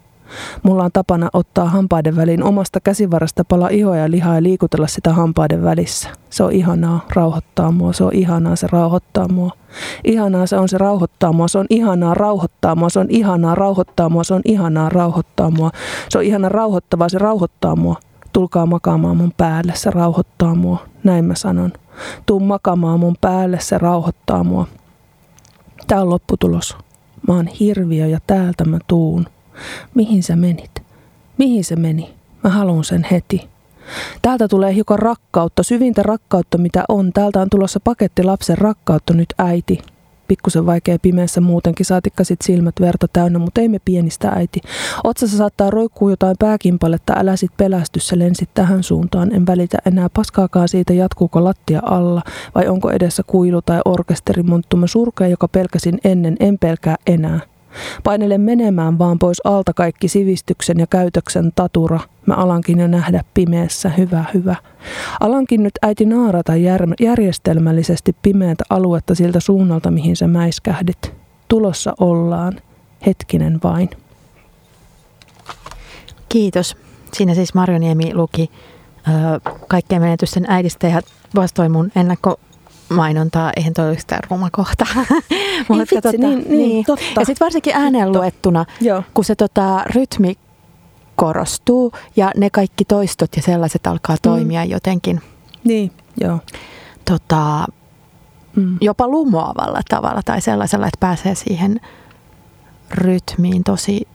Mulla 0.62 0.84
on 0.84 0.90
tapana 0.92 1.28
ottaa 1.32 1.68
hampaiden 1.68 2.16
väliin 2.16 2.42
omasta 2.42 2.80
käsivarasta 2.80 3.44
pala 3.44 3.68
ihoa 3.68 3.96
ja 3.96 4.10
lihaa 4.10 4.34
ja 4.34 4.42
liikutella 4.42 4.86
sitä 4.86 5.12
hampaiden 5.12 5.62
välissä. 5.64 6.08
Se 6.30 6.42
on 6.42 6.52
ihanaa, 6.52 7.06
rauhoittaa 7.14 7.70
mua, 7.70 7.92
se 7.92 8.04
on 8.04 8.14
ihanaa, 8.14 8.56
se 8.56 8.66
rauhoittaa 8.72 9.28
mua. 9.28 9.50
Ihanaa 10.04 10.46
se 10.46 10.56
on, 10.56 10.68
se 10.68 10.78
rauhoittaa 10.78 11.32
mua, 11.32 11.48
se 11.48 11.58
on 11.58 11.66
ihanaa 11.70 12.14
rauhoittaa 12.14 12.74
mua, 12.74 12.88
se 12.88 12.98
on 12.98 13.06
ihanaa 13.08 13.54
rauhoittaa 13.54 14.08
mua, 14.08 14.24
se 14.24 14.34
on 14.34 14.42
ihanaa 14.44 14.88
rauhoittaa 14.88 15.50
mua. 15.50 15.70
Se 16.08 16.18
on 16.18 16.24
ihanaa 16.24 16.48
rauhoittavaa, 16.48 17.08
se 17.08 17.18
rauhoittaa 17.18 17.76
mua. 17.76 17.96
Tulkaa 18.32 18.66
makaamaan 18.66 19.16
mun 19.16 19.32
päälle, 19.36 19.72
se 19.74 19.90
rauhoittaa 19.90 20.54
mua. 20.54 20.78
Näin 21.04 21.24
mä 21.24 21.34
sanon. 21.34 21.72
Tuu 22.26 22.40
makaamaan 22.40 23.00
mun 23.00 23.16
päälle, 23.20 23.60
se 23.60 23.78
rauhoittaa 23.78 24.44
mua. 24.44 24.66
Tää 25.86 26.00
on 26.00 26.10
lopputulos. 26.10 26.76
Mä 27.28 27.34
oon 27.34 27.46
hirviö 27.46 28.06
ja 28.06 28.18
täältä 28.26 28.64
mä 28.64 28.78
tuun. 28.86 29.26
Mihin 29.94 30.22
sä 30.22 30.36
menit? 30.36 30.70
Mihin 31.38 31.64
se 31.64 31.76
meni? 31.76 32.14
Mä 32.44 32.50
haluan 32.50 32.84
sen 32.84 33.06
heti. 33.10 33.48
Täältä 34.22 34.48
tulee 34.48 34.74
hiukan 34.74 34.98
rakkautta, 34.98 35.62
syvintä 35.62 36.02
rakkautta 36.02 36.58
mitä 36.58 36.84
on. 36.88 37.12
Täältä 37.12 37.40
on 37.40 37.50
tulossa 37.50 37.80
paketti 37.80 38.22
lapsen 38.22 38.58
rakkautta 38.58 39.14
nyt 39.14 39.34
äiti. 39.38 39.78
Pikkusen 40.28 40.66
vaikea 40.66 40.98
pimeässä 41.02 41.40
muutenkin, 41.40 41.86
saatikka 41.86 42.24
sit 42.24 42.42
silmät 42.42 42.74
verta 42.80 43.06
täynnä, 43.12 43.38
mutta 43.38 43.60
ei 43.60 43.68
me 43.68 43.78
pienistä 43.84 44.28
äiti. 44.28 44.60
Otsassa 45.04 45.36
saattaa 45.36 45.70
roikkuu 45.70 46.10
jotain 46.10 46.36
pääkimpaletta, 46.38 47.14
älä 47.16 47.36
sit 47.36 47.50
pelästy, 47.56 48.00
sä 48.00 48.18
lensit 48.18 48.50
tähän 48.54 48.82
suuntaan. 48.82 49.34
En 49.34 49.46
välitä 49.46 49.78
enää 49.86 50.08
paskaakaan 50.14 50.68
siitä, 50.68 50.92
jatkuuko 50.92 51.44
lattia 51.44 51.80
alla, 51.84 52.22
vai 52.54 52.68
onko 52.68 52.90
edessä 52.90 53.22
kuilu 53.26 53.62
tai 53.62 53.80
orkesteri, 53.84 54.42
monttumme 54.42 54.88
surkea, 54.88 55.28
joka 55.28 55.48
pelkäsin 55.48 55.98
ennen, 56.04 56.36
en 56.40 56.58
pelkää 56.58 56.96
enää. 57.06 57.40
Painelen 58.04 58.40
menemään 58.40 58.98
vaan 58.98 59.18
pois 59.18 59.40
alta 59.44 59.72
kaikki 59.72 60.08
sivistyksen 60.08 60.78
ja 60.78 60.86
käytöksen 60.86 61.52
tatura. 61.54 62.00
Mä 62.26 62.34
alankin 62.34 62.78
jo 62.78 62.86
nähdä 62.86 63.24
pimeässä, 63.34 63.88
hyvä, 63.88 64.24
hyvä. 64.34 64.56
Alankin 65.20 65.62
nyt 65.62 65.72
äiti 65.82 66.04
naarata 66.04 66.52
järjestelmällisesti 67.00 68.16
pimeätä 68.22 68.64
aluetta 68.70 69.14
siltä 69.14 69.40
suunnalta, 69.40 69.90
mihin 69.90 70.16
sä 70.16 70.26
mäiskähdit. 70.26 71.12
Tulossa 71.48 71.94
ollaan. 72.00 72.52
Hetkinen 73.06 73.60
vain. 73.64 73.90
Kiitos. 76.28 76.76
Siinä 77.12 77.34
siis 77.34 77.54
Marjoniemi 77.54 78.14
luki 78.14 78.50
ö, 79.08 79.50
kaikkien 79.68 80.02
menetysten 80.02 80.44
äidistä 80.48 80.86
ja 80.86 81.00
vastoi 81.34 81.68
mun 81.68 81.90
ennakko 81.96 82.40
mainontaa, 82.88 83.52
eihän 83.56 83.74
toi 83.74 83.84
ole 83.84 83.92
yhtään 83.92 84.20
ruma 84.30 84.48
kohta. 84.52 84.86
Mutta 85.68 85.80
vitsi, 85.80 85.94
tota, 85.94 86.18
niin, 86.18 86.38
niin, 86.38 86.48
niin. 86.48 86.84
Totta. 86.84 87.20
Ja 87.20 87.26
sitten 87.26 87.44
varsinkin 87.44 87.74
ääneen 87.76 88.12
luettuna, 88.12 88.64
kun 89.14 89.24
se 89.24 89.34
tota, 89.34 89.84
rytmi 89.94 90.38
korostuu 91.16 91.92
ja 92.16 92.30
ne 92.36 92.50
kaikki 92.50 92.84
toistot 92.84 93.36
ja 93.36 93.42
sellaiset 93.42 93.86
alkaa 93.86 94.16
mm. 94.16 94.20
toimia 94.22 94.64
mm. 94.64 94.70
jotenkin. 94.70 95.20
Niin, 95.64 95.92
joo. 96.20 96.38
Tota, 97.04 97.64
mm. 98.56 98.78
Jopa 98.80 99.08
lumoavalla 99.08 99.80
tavalla 99.88 100.22
tai 100.24 100.40
sellaisella, 100.40 100.86
että 100.86 101.00
pääsee 101.00 101.34
siihen 101.34 101.80
rytmiin 102.90 103.64
tosi 103.64 104.08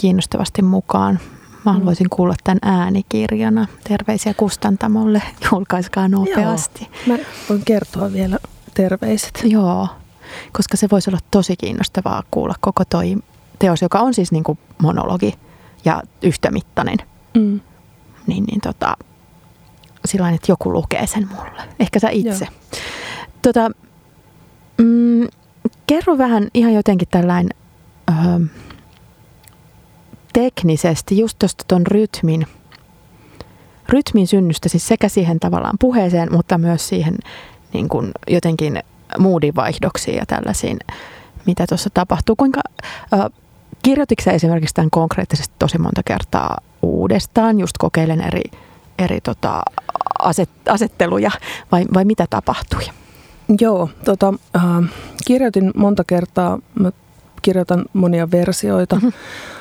kiinnostavasti 0.00 0.62
mukaan. 0.62 1.18
Mä 1.66 1.72
mm. 1.72 1.78
haluaisin 1.78 2.10
kuulla 2.10 2.34
tämän 2.44 2.58
äänikirjana. 2.62 3.66
Terveisiä 3.88 4.34
kustantamolle. 4.34 5.22
Julkaiskaa 5.52 6.08
nopeasti. 6.08 6.88
Joo. 7.06 7.16
Mä 7.18 7.24
voin 7.48 7.62
kertoa 7.64 8.12
vielä 8.12 8.38
terveiset. 8.74 9.40
Joo, 9.44 9.88
koska 10.52 10.76
se 10.76 10.88
voisi 10.90 11.10
olla 11.10 11.18
tosi 11.30 11.56
kiinnostavaa 11.56 12.22
kuulla 12.30 12.54
koko 12.60 12.84
toi 12.84 13.16
teos, 13.58 13.82
joka 13.82 14.00
on 14.00 14.14
siis 14.14 14.32
niin 14.32 14.44
kuin 14.44 14.58
monologi 14.82 15.34
ja 15.84 16.02
yhtämittainen. 16.22 16.98
Mm. 17.34 17.60
Niin, 18.26 18.44
niin 18.44 18.60
tota, 18.60 18.96
sillä 20.04 20.30
että 20.30 20.52
joku 20.52 20.72
lukee 20.72 21.06
sen 21.06 21.28
mulle. 21.28 21.62
Ehkä 21.80 21.98
sä 21.98 22.08
itse. 22.08 22.44
Joo. 22.44 22.80
Tota, 23.42 23.70
mm, 24.78 25.28
kerro 25.86 26.18
vähän 26.18 26.48
ihan 26.54 26.74
jotenkin 26.74 27.08
tällainen... 27.10 27.50
Öö, 28.10 28.46
teknisesti 30.36 31.18
just 31.18 31.38
tuosta 31.38 31.64
tuon 31.68 31.86
rytmin, 31.86 32.46
rytmin 33.88 34.26
synnystä, 34.26 34.68
siis 34.68 34.88
sekä 34.88 35.08
siihen 35.08 35.40
tavallaan 35.40 35.76
puheeseen, 35.80 36.32
mutta 36.32 36.58
myös 36.58 36.88
siihen 36.88 37.18
niin 37.72 37.88
kuin 37.88 38.10
jotenkin 38.28 38.82
moodinvaihdoksiin 39.18 40.16
ja 40.16 40.26
tällaisiin, 40.26 40.78
mitä 41.46 41.64
tuossa 41.68 41.90
tapahtuu. 41.94 42.36
Kuinka, 42.36 42.60
äh, 43.14 43.20
kirjoititko 43.82 44.30
esimerkiksi 44.30 44.74
tämän 44.74 44.90
konkreettisesti 44.90 45.54
tosi 45.58 45.78
monta 45.78 46.02
kertaa 46.04 46.58
uudestaan, 46.82 47.60
just 47.60 47.78
kokeilen 47.78 48.20
eri, 48.20 48.42
eri 48.98 49.20
tota, 49.20 49.62
aset, 50.18 50.50
asetteluja, 50.68 51.30
vai, 51.72 51.84
vai 51.94 52.04
mitä 52.04 52.26
tapahtui? 52.30 52.82
Joo, 53.60 53.90
tota, 54.04 54.34
äh, 54.56 54.62
kirjoitin 55.26 55.70
monta 55.76 56.04
kertaa, 56.06 56.58
mä 56.80 56.92
kirjoitan 57.42 57.84
monia 57.92 58.30
versioita, 58.30 58.96
mm-hmm. 58.96 59.12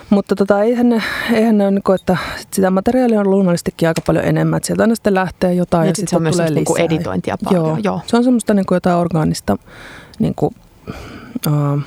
Mutta 0.10 0.36
tota, 0.36 0.64
eihän, 0.64 0.90
ne, 0.90 1.02
eihän 1.34 1.58
ne 1.58 1.64
ole, 1.64 1.72
niin 1.72 1.96
että 1.96 2.18
sitä 2.52 2.70
materiaalia 2.70 3.20
on 3.20 3.30
luonnollisestikin 3.30 3.88
aika 3.88 4.02
paljon 4.06 4.26
enemmän. 4.26 4.58
Että 4.58 4.68
sieltä 4.68 4.84
aina 4.84 4.96
sitten 4.96 5.14
lähtee 5.14 5.54
jotain 5.54 5.86
ja, 5.86 5.92
ja 5.92 5.96
sitten 5.96 6.20
sit 6.20 6.32
tulee 6.32 6.50
niinku 6.50 6.74
lisää. 6.74 6.88
Niin 6.88 6.98
editointia 6.98 7.38
paljon. 7.44 7.66
Joo, 7.66 7.78
Joo. 7.84 8.02
Se 8.08 8.18
on 8.18 8.24
semmoista 8.24 8.54
niin 8.54 8.66
kuin 8.66 8.76
jotain 8.76 8.98
orgaanista, 8.98 9.58
niin 10.20 10.34
kuin, 10.36 10.56
uh, 11.48 11.82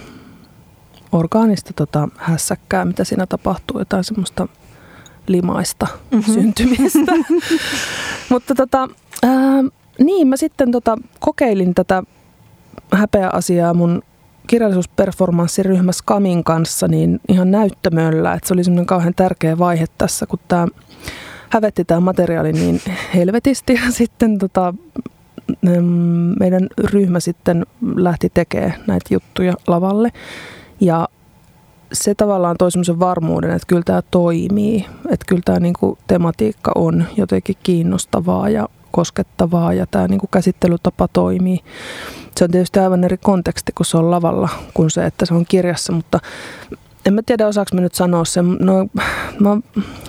orgaanista 1.13 1.73
tota, 1.77 2.09
hässäkkää, 2.17 2.85
mitä 2.85 3.05
siinä 3.05 3.27
tapahtuu. 3.27 3.79
Jotain 3.79 4.05
semmoista 4.05 4.49
limaista 5.27 5.87
mm-hmm. 6.11 6.35
syntymistä. 6.35 7.13
Mutta 8.31 8.55
tota, 8.55 8.89
uh, 9.25 9.71
niin, 9.99 10.29
mä 10.29 10.37
sitten 10.37 10.73
tota, 10.73 10.97
kokeilin 11.21 11.75
tätä 11.75 12.03
häpeä 12.93 13.31
asiaa 13.33 13.75
mun 13.75 14.03
kirjallisuusperformanssiryhmä 14.49 15.93
Skamin 15.93 16.45
kanssa 16.45 16.89
niin 16.89 17.21
ihan 17.29 17.51
näyttämöllä, 17.51 18.33
että 18.33 18.49
se 18.49 18.55
oli 18.55 18.65
semmoinen 18.65 18.87
kauhean 18.87 19.15
tärkeä 19.15 19.59
vaihe 19.59 19.87
tässä, 19.99 20.27
kun 20.27 20.39
tämä 20.49 20.67
hävetti 21.51 21.85
tämä 21.85 22.01
materiaali 22.01 22.53
niin 22.53 22.81
helvetisti. 23.15 23.73
Ja 23.75 23.91
sitten 23.91 24.39
tota, 24.39 24.75
meidän 26.41 26.69
ryhmä 26.79 27.21
sitten 27.21 27.67
lähti 27.97 28.31
tekemään 28.35 28.75
näitä 28.87 29.15
juttuja 29.15 29.55
lavalle. 29.67 30.11
Ja 30.81 31.09
se 31.93 32.15
tavallaan 32.15 32.57
toi 32.59 32.73
semmoisen 32.73 33.01
varmuuden, 33.01 33.51
että 33.51 33.67
kyllä 33.67 33.83
tämä 33.85 34.03
toimii, 34.11 34.87
että 35.11 35.27
kyllä 35.29 35.43
tämä 35.45 35.61
niinku 35.61 35.99
tematiikka 36.07 36.73
on 36.75 37.05
jotenkin 37.17 37.57
kiinnostavaa 37.63 38.49
ja 38.49 38.69
koskettavaa 38.91 39.73
ja 39.73 39.87
tämä 39.87 40.09
niinku 40.09 40.27
käsittelytapa 40.27 41.09
toimii 41.09 41.61
se 42.39 42.45
on 42.45 42.51
tietysti 42.51 42.79
aivan 42.79 43.05
eri 43.05 43.17
konteksti, 43.17 43.73
kun 43.73 43.87
se 43.87 43.97
on 43.97 44.11
lavalla, 44.11 44.49
kuin 44.75 44.91
se, 44.91 45.07
että 45.07 45.27
se 45.27 45.35
on 45.35 45.47
kirjassa, 45.49 45.93
mutta 45.93 46.19
en 47.07 47.15
mä 47.15 47.21
tiedä, 47.27 47.47
osaako 47.49 47.71
mä 47.75 47.81
nyt 47.81 47.95
sanoa 47.95 48.25
sen. 48.25 48.57
No, 48.61 48.87
mä, 49.41 49.57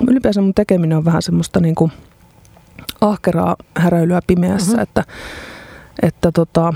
ylipäänsä 0.07 0.41
mun 0.41 0.53
tekeminen 0.53 0.97
on 0.97 1.05
vähän 1.05 1.21
semmoista 1.21 1.59
niin 1.59 1.75
kuin 1.75 1.91
ahkeraa 3.01 3.55
häröilyä 3.77 4.21
pimeässä, 4.27 4.71
mm-hmm. 4.71 4.83
että, 4.83 5.03
että 6.01 6.31
tota, 6.31 6.73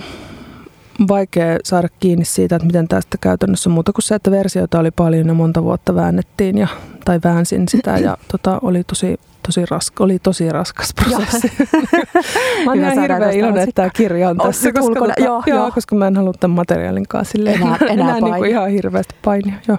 vaikea 1.07 1.57
saada 1.63 1.87
kiinni 1.99 2.25
siitä, 2.25 2.55
että 2.55 2.65
miten 2.65 2.87
tästä 2.87 3.17
käytännössä 3.21 3.69
muuta 3.69 3.93
kuin 3.93 4.03
se, 4.03 4.15
että 4.15 4.31
versioita 4.31 4.79
oli 4.79 4.91
paljon 4.91 5.27
ja 5.27 5.33
monta 5.33 5.63
vuotta 5.63 5.95
väännettiin 5.95 6.57
ja, 6.57 6.67
tai 7.05 7.19
väänsin 7.23 7.67
sitä 7.67 7.97
ja 7.97 8.17
tota, 8.31 8.59
oli 8.61 8.83
tosi 8.83 9.19
tosi 9.45 9.65
raska, 9.65 10.03
oli 10.03 10.19
tosi 10.19 10.49
raskas 10.49 10.93
prosessi. 10.93 11.51
mä 12.65 12.71
oon 12.71 12.79
ihan 12.79 13.01
hirveän 13.01 13.33
iloinen, 13.33 13.63
että 13.63 13.75
tämä 13.75 13.89
kirja 13.89 14.29
on 14.29 14.37
tässä, 14.37 14.71
koska, 14.71 14.87
ulkona, 14.87 15.13
tota, 15.17 15.29
joo, 15.29 15.43
joo. 15.45 15.71
koska 15.71 15.95
mä 15.95 16.07
en 16.07 16.15
halua 16.15 16.33
tämän 16.39 16.55
materiaalin 16.55 17.07
kanssa 17.07 17.37
enää, 17.41 17.55
enää, 17.55 17.77
enää 17.89 18.19
niin 18.19 18.45
ihan 18.45 18.69
hirveästi 18.69 19.15
painia. 19.23 19.53
Joo. 19.67 19.77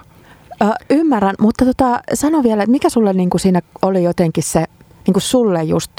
Ö, 0.61 0.65
ymmärrän, 0.89 1.35
mutta 1.39 1.65
tota, 1.65 2.01
sano 2.13 2.43
vielä, 2.43 2.63
että 2.63 2.71
mikä 2.71 2.89
sulle 2.89 3.13
niin 3.13 3.29
kuin 3.29 3.41
siinä 3.41 3.61
oli 3.81 4.03
jotenkin 4.03 4.43
se, 4.43 4.65
niin 5.07 5.13
kuin 5.13 5.21
sulle 5.21 5.63
just 5.63 5.91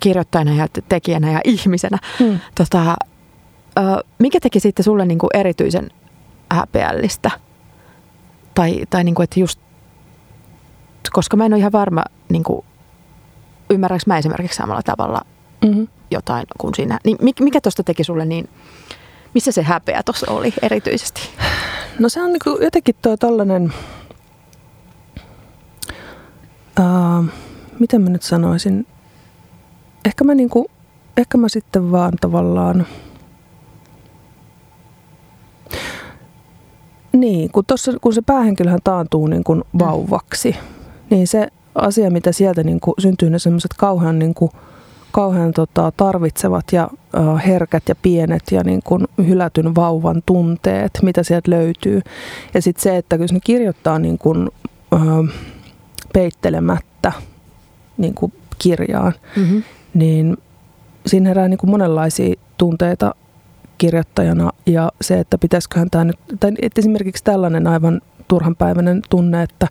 kirjoittajana 0.00 0.54
ja 0.54 0.66
tekijänä 0.88 1.32
ja 1.32 1.40
ihmisenä, 1.44 1.98
hmm. 2.18 2.38
tota, 2.54 2.94
ö, 3.78 4.04
mikä 4.18 4.40
teki 4.40 4.60
sitten 4.60 4.84
sulle 4.84 5.06
niin 5.06 5.18
kuin 5.18 5.30
erityisen 5.34 5.90
häpeällistä? 6.50 7.30
Tai, 8.54 8.82
tai 8.90 9.04
niin 9.04 9.14
kuin, 9.14 9.24
että 9.24 9.40
just 9.40 9.60
koska 11.12 11.36
mä 11.36 11.46
en 11.46 11.52
ole 11.52 11.58
ihan 11.58 11.72
varma, 11.72 12.02
niin 12.28 12.44
kuin, 12.44 12.64
ymmärränkö 13.70 14.04
mä 14.06 14.18
esimerkiksi 14.18 14.56
samalla 14.56 14.82
tavalla 14.82 15.20
Mm-hmm. 15.64 15.88
jotain 16.10 16.46
kuin 16.58 16.74
siinä. 16.74 16.98
Niin 17.04 17.16
mikä 17.40 17.60
tuosta 17.60 17.82
teki 17.82 18.04
sulle 18.04 18.24
niin, 18.24 18.48
missä 19.34 19.52
se 19.52 19.62
häpeä 19.62 20.02
tuossa 20.02 20.32
oli 20.32 20.54
erityisesti? 20.62 21.20
No 21.98 22.08
se 22.08 22.22
on 22.22 22.32
niin 22.32 22.64
jotenkin 22.64 22.94
tuo 23.02 23.16
tollainen, 23.16 23.72
uh, 26.80 27.24
miten 27.78 28.02
mä 28.02 28.10
nyt 28.10 28.22
sanoisin, 28.22 28.86
ehkä 30.04 30.24
mä, 30.24 30.34
niinku, 30.34 30.70
ehkä 31.16 31.38
mä 31.38 31.48
sitten 31.48 31.92
vaan 31.92 32.12
tavallaan, 32.20 32.86
niin, 37.12 37.50
kun, 37.52 37.64
tossa, 37.64 37.92
kun 38.00 38.14
se 38.14 38.22
päähenkilöhän 38.22 38.80
taantuu 38.84 39.26
niin 39.26 39.44
kuin 39.44 39.64
vauvaksi, 39.78 40.50
mm. 40.50 40.71
Niin 41.12 41.26
se 41.26 41.48
asia, 41.74 42.10
mitä 42.10 42.32
sieltä 42.32 42.62
niin 42.62 42.80
kuin 42.80 42.94
syntyy, 42.98 43.30
ne 43.30 43.38
semmoiset 43.38 43.70
kauhean 43.76 44.18
niin 44.18 44.34
kuin, 44.34 44.50
kauhean 45.10 45.52
tota, 45.52 45.92
tarvitsevat 45.96 46.64
ja 46.72 46.90
äh, 47.16 47.46
herkät 47.46 47.82
ja 47.88 47.94
pienet 47.94 48.42
ja 48.50 48.64
niin 48.64 48.80
kuin 48.84 49.08
hylätyn 49.26 49.74
vauvan 49.74 50.22
tunteet, 50.26 50.98
mitä 51.02 51.22
sieltä 51.22 51.50
löytyy. 51.50 52.00
Ja 52.54 52.62
sitten 52.62 52.82
se, 52.82 52.96
että 52.96 53.18
kun 53.18 53.26
ne 53.32 53.40
kirjoittaa 53.44 53.98
niin 53.98 54.18
kuin, 54.18 54.50
äh, 54.94 55.34
peittelemättä 56.12 57.12
niin 57.98 58.14
kuin 58.14 58.32
kirjaan, 58.58 59.12
mm-hmm. 59.36 59.62
niin 59.94 60.36
siinä 61.06 61.28
herää 61.28 61.48
niin 61.48 61.58
kuin 61.58 61.70
monenlaisia 61.70 62.34
tunteita 62.58 63.14
kirjoittajana 63.78 64.50
ja 64.66 64.92
se, 65.00 65.20
että 65.20 65.38
pitäisiköhän 65.38 65.90
tämä 65.90 66.04
nyt, 66.04 66.18
tai 66.40 66.52
esimerkiksi 66.78 67.24
tällainen 67.24 67.66
aivan 67.66 68.00
turhanpäiväinen 68.28 69.02
tunne, 69.10 69.42
että, 69.42 69.66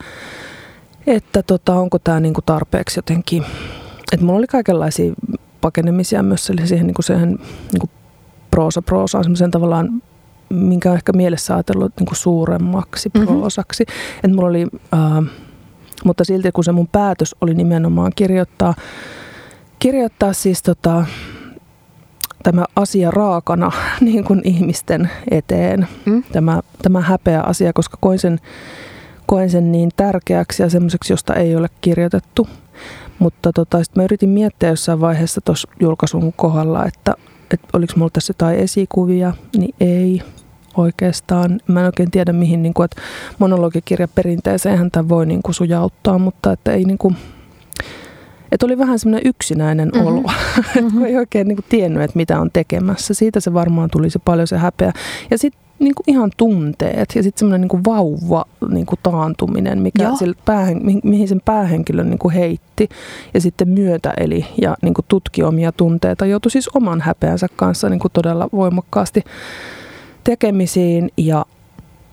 että 1.08 1.44
tota, 1.44 1.74
onko 1.74 2.00
tämä 2.00 2.20
niin 2.20 2.34
kuin 2.34 2.46
tarpeeksi 2.46 2.98
jotenkin 2.98 3.46
että 4.12 4.26
mulla 4.26 4.38
oli 4.38 4.48
kaikenlaisia 4.48 5.14
pakenemisia 5.62 6.24
myös 6.24 6.52
siihen, 6.66 6.88
niin 6.88 6.96
kuin 6.96 7.06
siihen 7.06 7.30
niin 7.72 7.80
kuin 7.80 7.90
proosa 8.52 8.82
proosaan, 8.82 9.24
semmoisen 9.24 9.52
tavallaan, 9.52 10.04
minkä 10.50 10.90
on 10.90 10.96
ehkä 10.96 11.12
mielessä 11.14 11.54
ajatellut 11.54 11.92
niin 12.00 12.08
kuin 12.08 12.18
suuremmaksi 12.18 13.10
mm-hmm. 13.14 13.28
proosaksi. 13.28 13.86
Että 14.16 14.36
mulla 14.36 14.50
oli, 14.50 14.68
äh, 14.94 15.34
mutta 16.06 16.24
silti 16.24 16.52
kun 16.52 16.64
se 16.64 16.72
mun 16.72 16.88
päätös 16.88 17.36
oli 17.42 17.54
nimenomaan 17.54 18.12
kirjoittaa, 18.16 18.74
kirjoittaa 19.80 20.34
siis 20.34 20.64
tota, 20.64 21.06
tämä 22.44 22.66
asia 22.76 23.12
raakana 23.12 23.72
niin 24.02 24.24
kuin 24.24 24.42
ihmisten 24.44 25.10
eteen, 25.32 25.88
mm. 26.06 26.24
tämä, 26.32 26.62
tämä 26.82 27.02
häpeä 27.02 27.42
asia, 27.42 27.74
koska 27.74 27.98
koin 28.02 28.20
sen, 28.20 28.40
koin 29.26 29.50
sen 29.50 29.72
niin 29.72 29.90
tärkeäksi 29.96 30.64
ja 30.64 30.70
semmoiseksi, 30.70 31.14
josta 31.14 31.34
ei 31.34 31.56
ole 31.56 31.68
kirjoitettu. 31.82 32.48
Mutta 33.20 33.54
tota, 33.54 33.84
sitten 33.84 34.02
mä 34.02 34.06
yritin 34.06 34.30
miettiä 34.30 34.70
jossain 34.70 35.02
vaiheessa 35.02 35.42
tuossa 35.42 35.68
julkaisun 35.80 36.34
kohdalla, 36.34 36.86
että, 36.86 37.14
että 37.54 37.68
oliko 37.74 37.94
mulla 37.96 38.10
tässä 38.14 38.32
jotain 38.32 38.60
esikuvia, 38.60 39.34
niin 39.58 39.76
ei 39.80 40.22
oikeastaan. 40.78 41.60
Mä 41.68 41.80
en 41.80 41.86
oikein 41.86 42.12
tiedä 42.12 42.34
mihin, 42.34 42.64
niin 42.64 42.74
kuin, 42.74 42.86
että 42.86 43.02
monologikirja 43.40 44.08
perinteeseen 44.08 44.92
tämä 44.92 45.10
voi 45.10 45.26
niin 45.26 45.44
kuin, 45.44 45.56
sujauttaa, 45.56 46.18
mutta 46.18 46.52
että 46.52 46.72
ei 46.72 46.84
niin 46.84 46.98
kuin, 46.98 47.16
että 48.52 48.66
oli 48.66 48.78
vähän 48.78 49.00
semmoinen 49.00 49.30
yksinäinen 49.30 49.90
mm-hmm. 49.94 50.08
olo, 50.08 50.22
mm-hmm. 50.82 51.06
ei 51.06 51.18
oikein 51.18 51.48
niin 51.48 51.56
kuin, 51.56 51.66
tiennyt, 51.70 52.04
että 52.04 52.18
mitä 52.18 52.40
on 52.40 52.50
tekemässä. 52.54 53.14
Siitä 53.14 53.40
se 53.40 53.54
varmaan 53.54 53.90
tuli 53.90 54.10
se 54.10 54.20
paljon 54.20 54.48
se 54.48 54.58
häpeä. 54.58 54.94
Ja 55.32 55.38
sitten 55.38 55.62
niin 55.80 55.96
kuin 55.96 56.04
ihan 56.08 56.32
tunteet 56.38 57.16
ja 57.16 57.24
sitten 57.24 57.40
semmoinen 57.40 57.68
niin 57.72 57.84
vauva 57.86 58.46
niin 58.70 58.86
kuin 58.86 59.00
taantuminen, 59.04 59.82
mikä 59.82 60.12
sille 60.20 60.36
päähen, 60.46 60.82
mihin 61.04 61.28
sen 61.28 61.42
päähenkilön 61.46 62.10
niin 62.10 62.20
kuin 62.20 62.34
heitti 62.34 62.90
ja 63.34 63.42
sitten 63.42 63.70
myötäeli 63.70 64.46
ja 64.62 64.76
niin 64.82 64.94
kuin 64.94 65.06
tutki 65.08 65.44
omia 65.44 65.72
tunteita. 65.72 66.26
Joutui 66.26 66.52
siis 66.52 66.70
oman 66.70 67.02
häpeänsä 67.02 67.48
kanssa 67.56 67.90
niin 67.90 68.00
kuin 68.00 68.12
todella 68.12 68.50
voimakkaasti 68.52 69.24
tekemisiin 70.24 71.12
ja 71.18 71.46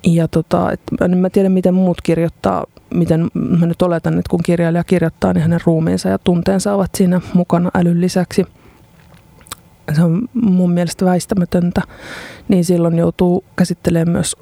ja 0.04 0.28
tota, 0.28 0.72
et 0.72 0.80
en 1.04 1.18
mä 1.18 1.30
tiedä, 1.30 1.48
miten 1.48 1.74
muut 1.74 2.00
kirjoittaa, 2.02 2.64
miten 2.94 3.28
mä 3.34 3.66
nyt 3.66 3.82
oletan, 3.82 4.18
että 4.18 4.30
kun 4.30 4.42
kirjailija 4.44 4.84
kirjoittaa, 4.84 5.32
niin 5.32 5.42
hänen 5.42 5.60
ruumiinsa 5.64 6.08
ja 6.08 6.18
tunteensa 6.18 6.74
ovat 6.74 6.90
siinä 6.94 7.20
mukana 7.34 7.70
älyn 7.74 8.00
lisäksi– 8.00 8.44
se 9.94 10.02
on 10.02 10.28
mun 10.32 10.70
mielestä 10.70 11.04
väistämätöntä, 11.04 11.82
niin 12.48 12.64
silloin 12.64 12.98
joutuu 12.98 13.44
käsittelemään 13.56 14.12
myös 14.12 14.36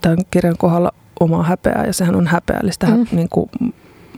tämän 0.00 0.18
kirjan 0.30 0.56
kohdalla 0.58 0.92
omaa 1.20 1.42
häpeää, 1.42 1.86
ja 1.86 1.92
sehän 1.92 2.16
on 2.16 2.26
häpeällistä. 2.26 2.86
Mm. 2.86 3.06
Niin 3.12 3.28
kuin, 3.28 3.50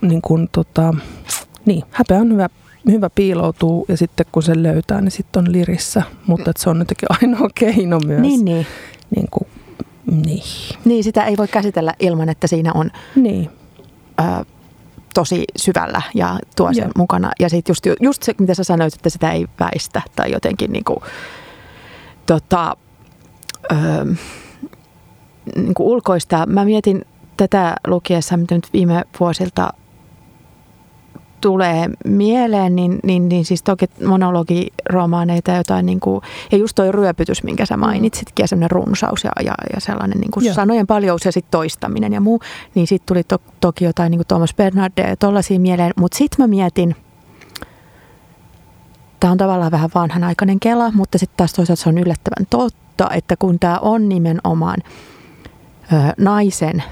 niin 0.02 0.22
kuin, 0.22 0.48
tota, 0.52 0.94
niin, 1.66 1.82
häpeä 1.90 2.18
on 2.18 2.32
hyvä, 2.32 2.48
hyvä 2.90 3.10
piiloutuu, 3.10 3.84
ja 3.88 3.96
sitten 3.96 4.26
kun 4.32 4.42
se 4.42 4.62
löytää, 4.62 5.00
niin 5.00 5.10
sitten 5.10 5.40
on 5.40 5.52
lirissä, 5.52 6.02
mutta 6.26 6.52
se 6.56 6.70
on 6.70 6.78
jotenkin 6.78 7.08
ainoa 7.22 7.48
keino 7.54 7.98
myös. 8.06 8.20
Niin, 8.20 8.44
niin. 8.44 8.66
Niin, 9.16 9.28
kuin, 9.30 9.48
niin. 10.24 10.42
niin, 10.84 11.04
sitä 11.04 11.24
ei 11.24 11.36
voi 11.36 11.48
käsitellä 11.48 11.94
ilman, 11.98 12.28
että 12.28 12.46
siinä 12.46 12.72
on 12.72 12.90
niin. 13.16 13.50
Ö, 14.20 14.44
tosi 15.14 15.44
syvällä 15.56 16.02
ja 16.14 16.38
tuo 16.56 16.72
sen 16.72 16.82
Joo. 16.82 16.92
mukana. 16.96 17.30
Ja 17.40 17.48
sitten 17.48 17.70
just, 17.70 17.86
just 18.00 18.22
se, 18.22 18.34
mitä 18.38 18.54
sä 18.54 18.64
sanoit, 18.64 18.94
että 18.94 19.10
sitä 19.10 19.30
ei 19.30 19.46
väistä 19.60 20.02
tai 20.16 20.32
jotenkin 20.32 20.72
niin 20.72 20.84
kuin, 20.84 20.98
tota, 22.26 22.76
öö, 23.72 24.04
niin 25.56 25.74
kuin 25.74 25.86
ulkoista. 25.86 26.46
Mä 26.46 26.64
mietin 26.64 27.04
tätä 27.36 27.74
lukiessa, 27.86 28.36
mitä 28.36 28.54
nyt 28.54 28.68
viime 28.72 29.04
vuosilta 29.20 29.72
tulee 31.44 31.90
mieleen, 32.04 32.76
niin, 32.76 32.98
niin, 33.02 33.28
niin 33.28 33.44
siis 33.44 33.62
toki 33.62 33.86
monologiromaaneita 34.06 35.52
jotain, 35.52 35.86
niin 35.86 36.00
kuin, 36.00 36.20
ja 36.52 36.58
just 36.58 36.74
toi 36.74 36.92
ryöpytys, 36.92 37.42
minkä 37.42 37.66
sä 37.66 37.76
mm. 37.76 37.80
mainitsitkin, 37.80 38.42
ja 38.42 38.48
semmoinen 38.48 38.70
runsaus 38.70 39.24
ja, 39.24 39.30
ja, 39.44 39.54
ja 39.74 39.80
sellainen 39.80 40.20
niin 40.20 40.30
kuin 40.30 40.54
sanojen 40.54 40.86
paljous 40.86 41.24
ja 41.24 41.32
sitten 41.32 41.50
toistaminen 41.50 42.12
ja 42.12 42.20
muu, 42.20 42.40
niin 42.74 42.86
sitten 42.86 43.06
tuli 43.06 43.24
to, 43.24 43.38
toki 43.60 43.84
jotain 43.84 44.10
niin 44.10 44.18
kuin 44.18 44.26
Thomas 44.26 44.54
Bernardia 44.54 45.08
ja 45.08 45.16
tollaisia 45.16 45.60
mieleen, 45.60 45.92
mutta 45.96 46.18
sitten 46.18 46.42
mä 46.42 46.46
mietin, 46.46 46.96
tämä 49.20 49.30
on 49.30 49.38
tavallaan 49.38 49.72
vähän 49.72 49.90
vanhanaikainen 49.94 50.60
kela, 50.60 50.90
mutta 50.92 51.18
sitten 51.18 51.36
taas 51.36 51.52
toisaalta 51.52 51.82
se 51.82 51.88
on 51.88 51.98
yllättävän 51.98 52.46
totta, 52.50 53.10
että 53.10 53.36
kun 53.36 53.58
tämä 53.58 53.78
on 53.78 54.08
nimenomaan 54.08 54.78
ö, 55.92 55.96
naisen 56.18 56.82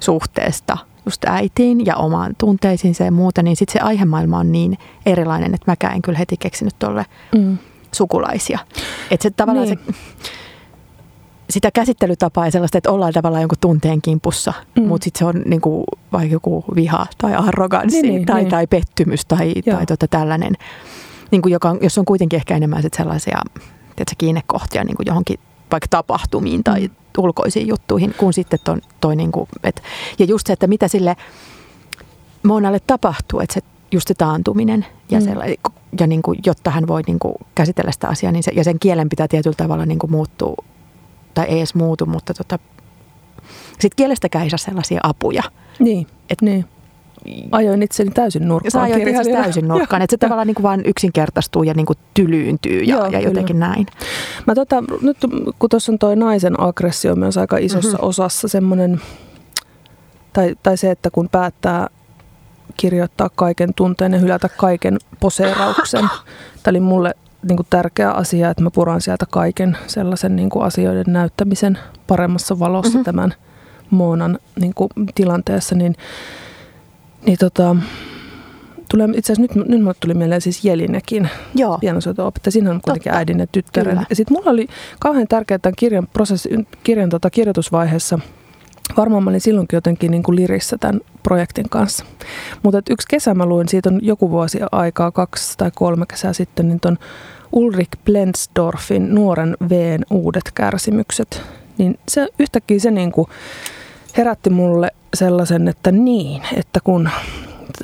suhteesta– 0.00 0.78
just 1.06 1.24
äitiin 1.24 1.86
ja 1.86 1.96
omaan 1.96 2.34
tunteisiinsa 2.38 3.04
ja 3.04 3.12
muuta, 3.12 3.42
niin 3.42 3.56
sitten 3.56 3.72
se 3.72 3.86
aihemaailma 3.86 4.38
on 4.38 4.52
niin 4.52 4.78
erilainen, 5.06 5.54
että 5.54 5.70
mäkään 5.70 5.94
en 5.94 6.02
kyllä 6.02 6.18
heti 6.18 6.36
keksinyt 6.36 6.74
tuolle 6.78 7.06
mm. 7.38 7.58
sukulaisia. 7.92 8.58
Että 9.10 9.22
se 9.22 9.30
tavallaan 9.30 9.68
niin. 9.68 9.78
se, 9.86 9.94
sitä 11.50 11.70
käsittelytapaa 11.70 12.44
ja 12.44 12.50
sellaista, 12.50 12.78
että 12.78 12.90
ollaan 12.90 13.12
tavallaan 13.12 13.42
jonkun 13.42 13.58
tunteen 13.60 14.02
kimpussa, 14.02 14.52
mm. 14.76 14.86
mutta 14.86 15.04
sitten 15.04 15.18
se 15.18 15.24
on 15.24 15.42
niinku 15.46 15.84
vaikka 16.12 16.32
joku 16.32 16.64
viha 16.74 17.06
tai 17.18 17.34
arroganssi 17.34 18.02
niin, 18.02 18.14
niin, 18.14 18.26
tai, 18.26 18.40
niin. 18.40 18.50
tai 18.50 18.66
pettymys 18.66 19.24
tai, 19.24 19.54
tai 19.70 19.86
tota 19.86 20.08
tällainen, 20.08 20.54
niinku 21.30 21.48
joka, 21.48 21.76
jos 21.80 21.98
on 21.98 22.04
kuitenkin 22.04 22.36
ehkä 22.36 22.56
enemmän 22.56 22.82
sit 22.82 22.94
sellaisia 22.94 23.38
tiedätkö, 23.96 24.14
kiinnekohtia 24.18 24.84
niinku 24.84 25.02
johonkin 25.06 25.40
vaikka 25.72 25.88
tapahtumiin 25.90 26.64
tai 26.64 26.80
mm. 26.80 26.94
ulkoisiin 27.18 27.68
juttuihin, 27.68 28.14
kuin 28.18 28.32
sitten 28.32 28.58
toi, 28.64 28.76
toi 29.00 29.16
niin 29.16 29.32
kuin, 29.32 29.48
et, 29.64 29.82
ja 30.18 30.24
just 30.24 30.46
se, 30.46 30.52
että 30.52 30.66
mitä 30.66 30.88
sille 30.88 31.16
Monalle 32.42 32.80
tapahtuu, 32.86 33.40
että 33.40 33.54
se 33.54 33.60
just 33.92 34.08
se 34.08 34.14
taantuminen 34.14 34.86
ja, 35.10 35.20
mm. 35.20 35.24
Sella, 35.24 35.44
ja 36.00 36.06
niin 36.06 36.22
kuin, 36.22 36.38
jotta 36.46 36.70
hän 36.70 36.86
voi 36.86 37.02
niin 37.06 37.18
kuin 37.18 37.34
käsitellä 37.54 37.92
sitä 37.92 38.08
asiaa, 38.08 38.32
niin 38.32 38.42
se, 38.42 38.52
ja 38.54 38.64
sen 38.64 38.78
kielen 38.78 39.08
pitää 39.08 39.28
tietyllä 39.28 39.56
tavalla 39.56 39.86
niin 39.86 39.98
kuin 39.98 40.10
muuttua, 40.10 40.64
tai 41.34 41.46
ei 41.46 41.58
edes 41.58 41.74
muutu, 41.74 42.06
mutta 42.06 42.34
tota, 42.34 42.58
sitten 43.70 43.96
kielestäkään 43.96 44.44
ei 44.44 44.50
saa 44.50 44.58
sellaisia 44.58 45.00
apuja. 45.02 45.42
Niin, 45.78 46.06
et, 46.30 46.42
niin 46.42 46.64
ajoin 47.50 47.82
itseni 47.82 48.10
täysin 48.10 48.48
nurkkaan. 48.48 48.70
Sä 48.70 48.82
ajoit 48.82 49.08
itsesi 49.08 49.32
täysin 49.32 49.68
nurkkaan, 49.68 50.02
että 50.02 50.12
se 50.12 50.18
tavallaan 50.18 50.46
niin 50.46 50.54
kuin 50.54 50.62
vaan 50.62 50.82
yksinkertaistuu 50.86 51.62
ja 51.62 51.74
niin 51.74 51.86
kuin 51.86 51.98
tylyyntyy 52.14 52.80
ja, 52.80 52.96
Joo, 52.96 53.06
ja 53.06 53.20
jotenkin 53.20 53.58
näin. 53.58 53.86
Mä 54.46 54.54
tota, 54.54 54.84
nyt 55.02 55.16
kun 55.58 55.70
tuossa 55.70 55.92
on 55.92 55.98
toi 55.98 56.16
naisen 56.16 56.60
aggressio 56.60 57.16
myös 57.16 57.38
aika 57.38 57.56
isossa 57.56 57.96
mm-hmm. 57.96 58.08
osassa 58.08 58.48
semmoinen, 58.48 59.00
tai, 60.32 60.54
tai 60.62 60.76
se, 60.76 60.90
että 60.90 61.10
kun 61.10 61.28
päättää 61.28 61.86
kirjoittaa 62.76 63.28
kaiken 63.34 63.74
tunteen 63.74 64.12
ja 64.12 64.18
hylätä 64.18 64.48
kaiken 64.48 64.98
poseerauksen. 65.20 66.08
Tämä 66.62 66.72
oli 66.72 66.80
mulle 66.80 67.14
niin 67.48 67.56
kuin 67.56 67.66
tärkeä 67.70 68.10
asia, 68.10 68.50
että 68.50 68.62
mä 68.62 68.70
puran 68.70 69.00
sieltä 69.00 69.26
kaiken 69.30 69.76
sellaisen 69.86 70.36
niin 70.36 70.50
kuin 70.50 70.64
asioiden 70.64 71.12
näyttämisen 71.12 71.78
paremmassa 72.06 72.58
valossa 72.58 72.90
mm-hmm. 72.92 73.04
tämän 73.04 73.34
Moonan 73.90 74.38
niin 74.60 74.74
kuin, 74.74 74.90
tilanteessa, 75.14 75.74
niin 75.74 75.94
niin 77.26 77.38
tota, 77.38 77.76
tulee 78.92 79.08
itse 79.16 79.32
asiassa 79.32 79.54
nyt, 79.56 79.68
nyt 79.68 79.80
mulle 79.80 79.94
tuli 80.00 80.14
mieleen 80.14 80.40
siis 80.40 80.64
Jelinekin, 80.64 81.28
Joo. 81.54 81.78
pianosoito-opettaja. 81.78 82.52
Siinä 82.52 82.70
on 82.70 82.80
kuitenkin 82.82 83.10
Totta. 83.10 83.18
äidin 83.18 83.38
ja 83.38 83.46
tyttären. 83.52 83.94
Kyllä. 83.94 84.06
Ja 84.10 84.16
sitten 84.16 84.36
mulla 84.36 84.50
oli 84.50 84.68
kauhean 85.00 85.28
tärkeää 85.28 85.58
tämän 85.58 85.74
kirjan, 85.76 86.08
prosessi, 86.12 86.48
kirjan 86.84 87.10
tota, 87.10 87.30
kirjoitusvaiheessa 87.30 88.18
varmaan 88.96 89.24
mä 89.24 89.30
olin 89.30 89.40
silloinkin 89.40 89.76
jotenkin 89.76 90.10
niin 90.10 90.22
kuin 90.22 90.36
lirissä 90.36 90.78
tämän 90.78 91.00
projektin 91.22 91.68
kanssa. 91.68 92.04
Mutta 92.62 92.82
yksi 92.90 93.08
kesä 93.10 93.34
mä 93.34 93.46
luin, 93.46 93.68
siitä 93.68 93.88
on 93.88 94.00
joku 94.02 94.30
vuosi 94.30 94.58
aikaa, 94.72 95.10
kaksi 95.10 95.58
tai 95.58 95.70
kolme 95.74 96.06
kesää 96.06 96.32
sitten, 96.32 96.68
niin 96.68 96.80
ton 96.80 96.98
Ulrich 97.52 97.98
Blensdorfin 98.04 99.14
Nuoren 99.14 99.56
Veen 99.68 100.06
uudet 100.10 100.50
kärsimykset. 100.54 101.42
Niin 101.78 101.98
se, 102.08 102.28
yhtäkkiä 102.38 102.78
se 102.78 102.90
niin 102.90 103.12
kuin 103.12 103.28
herätti 104.16 104.50
mulle 104.50 104.90
sellaisen, 105.14 105.68
että 105.68 105.92
niin, 105.92 106.42
että 106.56 106.80
kun 106.84 107.08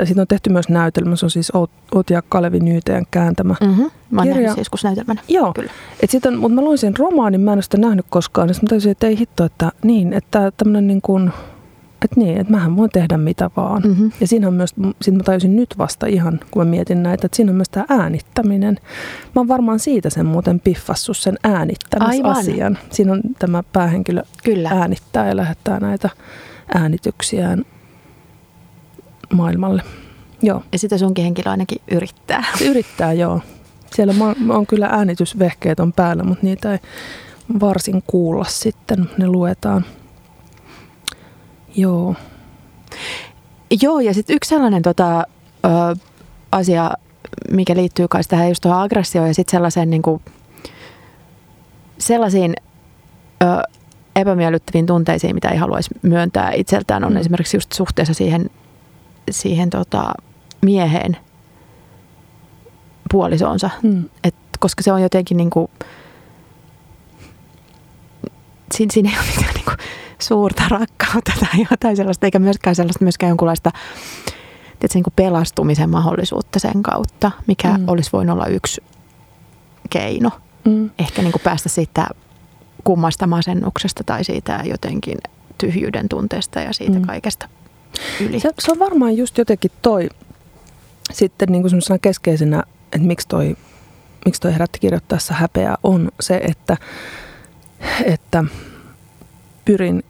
siitä 0.04 0.20
on 0.20 0.26
tehty 0.26 0.50
myös 0.50 0.68
näytelmä, 0.68 1.16
se 1.16 1.26
on 1.26 1.30
siis 1.30 1.52
Otia 1.94 2.22
Kalevi 2.28 2.60
Nyyteen 2.60 3.06
kääntämä 3.10 3.54
mm-hmm. 3.60 3.90
Mä 4.10 4.20
oon 4.20 4.28
kirja. 4.28 4.54
siis 4.54 4.84
näytelmänä. 4.84 5.20
Joo, 5.28 5.52
Kyllä. 5.52 5.70
Et 6.02 6.10
sit 6.10 6.26
on, 6.26 6.38
mutta 6.38 6.54
mä 6.54 6.60
luin 6.60 6.78
sen 6.78 6.96
romaanin, 6.96 7.40
mä 7.40 7.52
en 7.52 7.56
ole 7.56 7.62
sitä 7.62 7.78
nähnyt 7.78 8.06
koskaan, 8.10 8.48
niin 8.48 8.56
mä 8.62 8.68
täysin, 8.68 8.92
että 8.92 9.06
ei 9.06 9.18
hitto, 9.18 9.44
että 9.44 9.72
niin, 9.82 10.12
että 10.12 10.52
tämmöinen 10.56 10.86
niin 10.86 11.02
kuin, 11.02 11.30
että 12.04 12.20
niin, 12.20 12.38
että 12.38 12.52
mähän 12.52 12.76
voin 12.76 12.90
tehdä 12.90 13.16
mitä 13.16 13.50
vaan. 13.56 13.82
Mm-hmm. 13.82 14.12
Ja 14.20 14.26
siinä 14.26 14.48
on 14.48 14.54
myös, 14.54 14.74
sit 15.02 15.14
mä 15.14 15.22
tajusin 15.22 15.56
nyt 15.56 15.74
vasta 15.78 16.06
ihan, 16.06 16.40
kun 16.50 16.66
mä 16.66 16.70
mietin 16.70 17.02
näitä, 17.02 17.26
että 17.26 17.36
siinä 17.36 17.50
on 17.52 17.56
myös 17.56 17.68
tämä 17.68 17.86
äänittäminen. 17.88 18.78
Mä 19.34 19.40
oon 19.40 19.48
varmaan 19.48 19.78
siitä 19.78 20.10
sen 20.10 20.26
muuten 20.26 20.60
piffassut 20.60 21.16
sen 21.16 21.38
äänittämisasian. 21.44 22.76
Aivan. 22.76 22.90
Siinä 22.90 23.12
on 23.12 23.20
tämä 23.38 23.62
päähenkilö 23.72 24.22
Kyllä. 24.44 24.70
äänittää 24.70 25.28
ja 25.28 25.36
lähettää 25.36 25.80
näitä 25.80 26.10
äänityksiään 26.74 27.64
maailmalle. 29.34 29.82
Joo. 30.42 30.62
Ja 30.72 30.78
sitä 30.78 30.98
sunkin 30.98 31.24
henkilö 31.24 31.50
ainakin 31.50 31.78
yrittää. 31.90 32.44
Se 32.58 32.64
yrittää, 32.64 33.12
joo. 33.12 33.40
Siellä 33.94 34.14
on, 34.20 34.50
on 34.50 34.66
kyllä 34.66 34.86
äänitysvehkeet 34.86 35.80
on 35.80 35.92
päällä, 35.92 36.24
mutta 36.24 36.46
niitä 36.46 36.72
ei 36.72 36.78
varsin 37.60 38.02
kuulla 38.06 38.44
sitten. 38.44 39.10
Ne 39.18 39.26
luetaan. 39.26 39.84
Joo. 41.76 42.14
Joo, 43.82 44.00
ja 44.00 44.14
sitten 44.14 44.36
yksi 44.36 44.48
sellainen 44.48 44.82
tota, 44.82 45.18
ö, 45.64 45.96
asia, 46.52 46.90
mikä 47.50 47.74
liittyy 47.76 48.08
kai 48.08 48.22
tähän 48.28 48.48
just 48.48 48.62
tuohon 48.62 48.82
aggressioon 48.82 49.28
ja 49.28 49.34
sitten 49.34 49.50
sellaiseen 49.50 49.90
niin 49.90 50.02
kuin, 50.02 50.22
sellaisiin 51.98 52.54
ö, 53.42 53.46
epämiellyttäviin 54.20 54.86
tunteisiin, 54.86 55.34
mitä 55.34 55.48
ei 55.48 55.56
haluaisi 55.56 55.90
myöntää 56.02 56.52
itseltään, 56.52 57.04
on 57.04 57.12
mm. 57.12 57.16
esimerkiksi 57.16 57.56
just 57.56 57.72
suhteessa 57.72 58.14
siihen, 58.14 58.50
siihen 59.30 59.70
tota, 59.70 60.12
mieheen 60.62 61.16
puolisoonsa. 63.10 63.70
Mm. 63.82 64.04
Et, 64.24 64.34
koska 64.58 64.82
se 64.82 64.92
on 64.92 65.02
jotenkin 65.02 65.36
niin 65.36 65.50
kuin, 65.50 65.70
siinä, 68.74 68.92
siinä 68.92 69.10
ei 69.10 69.18
ole 69.18 69.26
mitään 69.26 69.54
niin 69.54 69.64
kuin, 69.64 69.76
suurta 70.18 70.62
rakkautta 70.68 71.32
tai 71.40 71.66
jotain 71.70 71.96
sellaista, 71.96 72.26
eikä 72.26 72.38
myöskään 72.38 72.76
sellaista 72.76 73.04
myöskään 73.04 73.28
jonkunlaista 73.28 73.70
tietysti, 74.78 74.98
niin 74.98 75.04
kuin 75.04 75.14
pelastumisen 75.16 75.90
mahdollisuutta 75.90 76.58
sen 76.58 76.82
kautta, 76.82 77.30
mikä 77.46 77.78
mm. 77.78 77.84
olisi 77.86 78.10
voinut 78.12 78.34
olla 78.34 78.46
yksi 78.46 78.80
keino. 79.90 80.30
Mm. 80.64 80.90
Ehkä 80.98 81.22
niin 81.22 81.32
kuin 81.32 81.42
päästä 81.42 81.68
siitä 81.68 82.06
kummasta 82.88 83.26
masennuksesta 83.26 84.04
tai 84.04 84.24
siitä 84.24 84.60
jotenkin 84.64 85.18
tyhjyyden 85.58 86.08
tunteesta 86.08 86.60
ja 86.60 86.72
siitä 86.72 86.98
mm. 86.98 87.06
kaikesta 87.06 87.48
yli. 88.20 88.40
Se, 88.40 88.50
se 88.58 88.72
on 88.72 88.78
varmaan 88.78 89.16
just 89.16 89.38
jotenkin 89.38 89.70
toi 89.82 90.08
sitten 91.12 91.48
niin 91.52 91.62
kuin 91.62 92.00
keskeisenä, 92.00 92.62
että 92.92 93.06
miksi 93.06 93.28
toi, 93.28 93.56
miksi 94.24 94.40
toi 94.40 94.52
herätti 94.52 94.78
kirjoittaessa 94.78 95.34
häpeää, 95.34 95.76
on 95.82 96.08
se, 96.20 96.36
että, 96.36 96.76
että 98.04 98.44
pyrin 99.64 100.02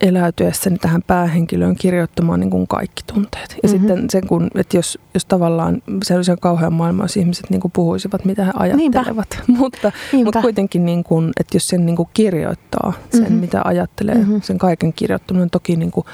eläytyessäni 0.00 0.78
tähän 0.78 1.02
päähenkilöön 1.02 1.76
kirjoittamaan 1.76 2.40
niin 2.40 2.50
kuin 2.50 2.66
kaikki 2.66 3.02
tunteet. 3.06 3.56
Ja 3.62 3.68
mm-hmm. 3.68 3.88
sitten 3.88 4.10
sen, 4.10 4.26
kun, 4.26 4.50
että 4.54 4.76
jos, 4.76 4.98
jos 5.14 5.24
tavallaan 5.24 5.82
se 6.04 6.16
olisi 6.16 6.32
kauhean 6.40 6.72
maailma, 6.72 7.04
jos 7.04 7.16
ihmiset 7.16 7.50
niin 7.50 7.60
kuin 7.60 7.72
puhuisivat, 7.72 8.24
mitä 8.24 8.44
he 8.44 8.52
ajattelevat. 8.54 9.42
mutta, 9.58 9.92
mutta 10.24 10.42
kuitenkin, 10.42 10.84
niin 10.84 11.04
kuin, 11.04 11.30
että 11.40 11.56
jos 11.56 11.68
sen 11.68 11.86
niin 11.86 11.96
kuin 11.96 12.08
kirjoittaa, 12.14 12.92
sen 13.10 13.22
mm-hmm. 13.22 13.36
mitä 13.36 13.62
ajattelee, 13.64 14.14
mm-hmm. 14.14 14.42
sen 14.42 14.58
kaiken 14.58 14.92
kirjoittaminen 14.92 15.42
on 15.42 15.50
toki 15.50 15.76
niin 15.76 15.90
kuin 15.90 16.06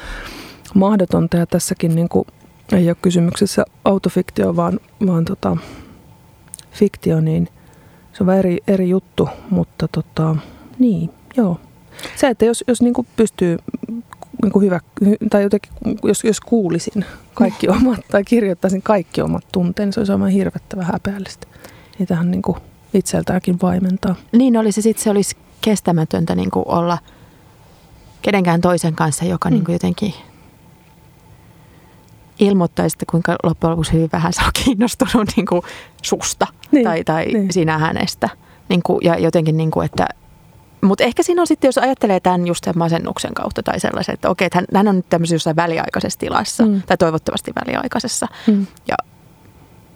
mahdotonta. 0.75 1.37
Ja 1.37 1.46
tässäkin 1.46 1.94
niin 1.94 2.09
kuin, 2.09 2.27
ei 2.72 2.88
ole 2.88 2.96
kysymyksessä 3.03 3.64
autofiktio, 3.85 4.57
vaan, 4.57 4.81
vaan 5.07 5.25
tota, 5.25 5.57
fiktio, 6.72 7.20
niin 7.20 7.49
se 8.12 8.25
on 8.25 8.31
eri, 8.31 8.59
eri 8.68 8.88
juttu. 8.88 9.29
Mutta 9.51 9.88
tota, 9.88 10.37
niin, 10.79 11.11
joo. 11.37 11.61
Se, 12.16 12.28
että 12.28 12.44
jos, 12.44 12.64
jos 12.68 12.82
niin 12.82 12.94
kuin 12.94 13.06
pystyy 13.16 13.56
niin 14.42 14.52
kuin 14.52 14.64
hyvä, 14.64 14.80
tai 15.30 15.42
jotenkin, 15.42 15.72
jos, 16.02 16.24
jos 16.24 16.40
kuulisin 16.40 17.04
kaikki 17.35 17.68
omat, 17.68 18.00
tai 18.11 18.24
kirjoittaisin 18.24 18.82
kaikki 18.82 19.22
omat 19.22 19.44
tunteeni, 19.52 19.87
niin 19.87 19.92
se 19.92 20.00
olisi 20.00 20.12
aivan 20.12 20.28
hirvettävä 20.28 20.85
häpeällistä. 20.85 21.46
Niitähän 21.98 22.30
niin 22.30 22.42
kuin 22.42 22.56
itseltäänkin 22.94 23.59
vaimentaa. 23.62 24.14
Niin 24.32 24.56
olisi, 24.56 24.82
sitten 24.82 25.04
se 25.04 25.11
olisi 25.11 25.37
kestämätöntä 25.61 26.35
niin 26.35 26.50
kuin 26.50 26.68
olla 26.68 26.98
kenenkään 28.22 28.61
toisen 28.61 28.94
kanssa, 28.94 29.24
joka 29.24 29.48
mm. 29.48 29.54
niin 29.54 29.64
kuin 29.64 29.72
jotenkin 29.72 30.14
ilmoittaisi, 32.38 32.94
että 32.94 33.06
kuinka 33.11 33.37
loppujen 33.42 33.70
lopuksi 33.70 33.92
hyvin 33.92 34.09
vähän 34.12 34.32
sä 34.32 34.42
kiinnostunut 34.64 35.28
niin 35.37 35.46
kuin 35.46 35.62
susta 36.02 36.46
niin, 36.72 36.85
tai, 36.85 37.04
tai 37.04 37.24
niin. 37.26 37.52
sinä 37.52 37.78
hänestä. 37.78 38.28
Niin 38.68 38.82
kuin, 38.82 38.98
ja 39.02 39.18
jotenkin, 39.18 39.56
niin 39.56 39.70
kuin, 39.70 39.85
että 39.85 40.09
mutta 40.81 41.05
ehkä 41.05 41.23
siinä 41.23 41.43
on 41.43 41.47
sitten, 41.47 41.69
jos 41.69 41.79
ajattelee 41.79 42.21
tämän 42.21 42.47
just 42.47 42.65
sen 42.65 42.79
masennuksen 42.79 43.35
kautta 43.35 43.62
tai 43.62 43.81
sellaisen, 43.81 44.12
että 44.12 44.31
okei, 44.31 44.47
että 44.47 44.59
hän, 44.59 44.67
hän 44.75 44.89
on 44.89 44.97
nyt 44.97 45.09
tämmöisessä 45.09 45.35
jossain 45.35 45.57
väliaikaisessa 45.57 46.19
tilassa 46.19 46.67
mm. 46.67 46.83
tai 46.87 46.97
toivottavasti 46.97 47.53
väliaikaisessa. 47.67 48.27
Mm. 48.47 48.67
Ja 48.89 48.97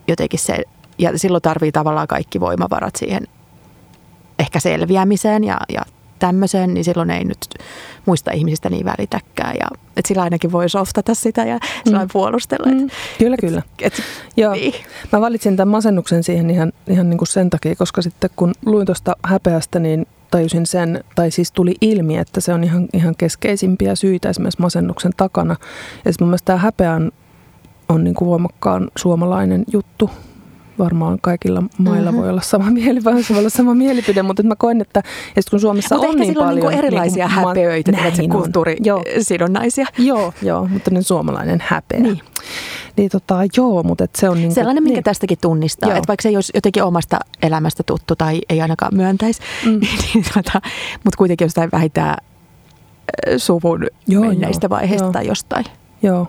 jotenkin 0.09 0.40
se, 0.40 0.62
ja 0.99 1.19
silloin 1.19 1.43
tarvii 1.43 1.73
tavallaan 1.73 2.09
kaikki 2.09 2.40
voimavarat 2.40 2.97
siihen 2.97 3.29
ehkä 4.38 4.61
selviämiseen 4.61 5.45
ja, 5.45 5.59
ja 5.73 5.83
tämmöiseen, 6.19 6.75
niin 6.75 6.85
silloin 6.85 7.11
ei 7.11 7.25
nyt 7.25 7.38
muista 8.07 8.31
ihmisistä 8.31 8.71
niin 8.71 8.85
välitäkään. 8.85 9.55
Ja, 9.61 9.66
että 9.97 10.09
sillä 10.09 10.23
ainakin 10.23 10.53
voi 10.53 10.69
softata 10.69 11.14
sitä 11.14 11.45
ja 11.45 11.59
mm. 11.87 12.09
puolustella. 12.12 12.73
Mm. 12.73 12.90
Kyllä, 13.19 13.35
et, 13.35 13.40
kyllä. 13.40 13.62
Et, 13.83 14.03
Joo. 14.37 14.53
Niin. 14.53 14.75
Mä 15.12 15.21
valitsin 15.21 15.57
tämän 15.57 15.73
masennuksen 15.73 16.23
siihen 16.23 16.51
ihan, 16.51 16.73
ihan 16.87 17.11
niin 17.11 17.19
kuin 17.19 17.29
sen 17.29 17.51
takia, 17.51 17.77
koska 17.77 18.03
sitten 18.03 18.31
kun 18.37 18.55
luin 18.66 18.87
tuosta 18.87 19.16
häpeästä, 19.23 19.79
niin 19.79 20.07
tajusin 20.31 20.66
sen, 20.66 21.05
tai 21.14 21.31
siis 21.31 21.53
tuli 21.53 21.75
ilmi, 21.81 22.16
että 22.19 22.40
se 22.40 22.55
on 22.55 22.64
ihan, 22.64 22.88
ihan 22.93 23.14
keskeisimpiä 23.19 23.95
syitä 23.95 24.29
esimerkiksi 24.29 24.61
masennuksen 24.61 25.12
takana. 25.16 25.57
Ja 26.05 26.12
sitten 26.12 26.25
mun 26.25 26.31
mielestä 26.31 26.47
tämä 26.47 26.59
häpeä 26.59 26.95
on, 26.95 27.12
on 27.88 28.05
niin 28.05 28.14
kuin 28.14 28.29
voimakkaan 28.29 28.90
suomalainen 28.97 29.64
juttu. 29.73 30.11
Varmaan 30.79 31.19
kaikilla 31.23 31.62
mailla 31.79 32.11
mm-hmm. 32.11 32.23
voi 32.23 32.31
olla 32.31 32.40
sama 32.40 32.71
mielipide, 32.71 33.12
voi 33.31 33.38
olla 33.38 33.51
sama 33.51 33.75
mielipide, 33.75 34.23
mutta 34.23 34.43
mä 34.43 34.55
koen, 34.59 34.81
että 34.81 35.03
ja 35.37 35.43
kun 35.51 35.61
Suomessa 35.61 35.95
mutta 35.95 36.11
on 36.11 36.16
niin 36.16 36.35
paljon... 36.35 36.55
Mutta 36.55 36.66
on 36.79 36.85
erilaisia 36.85 37.27
niin 37.27 37.37
häpeöitä, 37.37 37.93
näin 37.93 38.31
kulttuurisidonnaisia. 38.31 39.87
Joo. 39.99 40.19
joo, 40.19 40.33
joo, 40.43 40.69
mutta 40.69 40.90
ne 40.90 41.03
suomalainen 41.03 41.62
häpeä. 41.66 42.01
Niin. 42.01 42.21
Niin 42.96 43.11
tota, 43.11 43.38
joo, 43.57 43.83
mutta 43.83 44.05
et 44.05 44.16
se 44.16 44.29
on 44.29 44.37
niin 44.37 44.53
Sellainen, 44.53 44.83
minkä 44.83 44.96
niin. 44.96 45.05
tästäkin 45.05 45.38
tunnistaa, 45.40 45.94
että 45.94 46.09
vaikka 46.09 46.22
se 46.22 46.29
ei 46.29 46.37
olisi 46.37 46.53
jotenkin 46.55 46.83
omasta 46.83 47.18
elämästä 47.42 47.83
tuttu 47.83 48.16
tai 48.16 48.40
ei 48.48 48.61
ainakaan 48.61 48.94
myöntäisi, 48.94 49.40
mm. 49.66 49.81
niin, 50.14 50.24
tota, 50.35 50.61
mutta 51.05 51.16
kuitenkin 51.18 51.44
jostain 51.44 51.70
vähintään 51.72 52.16
suvun 53.37 53.87
joo, 54.07 54.24
menneistä 54.24 54.64
joo, 54.64 54.70
vaiheista 54.70 55.05
joo. 55.05 55.12
tai 55.12 55.26
jostain. 55.26 55.64
Joo. 56.03 56.26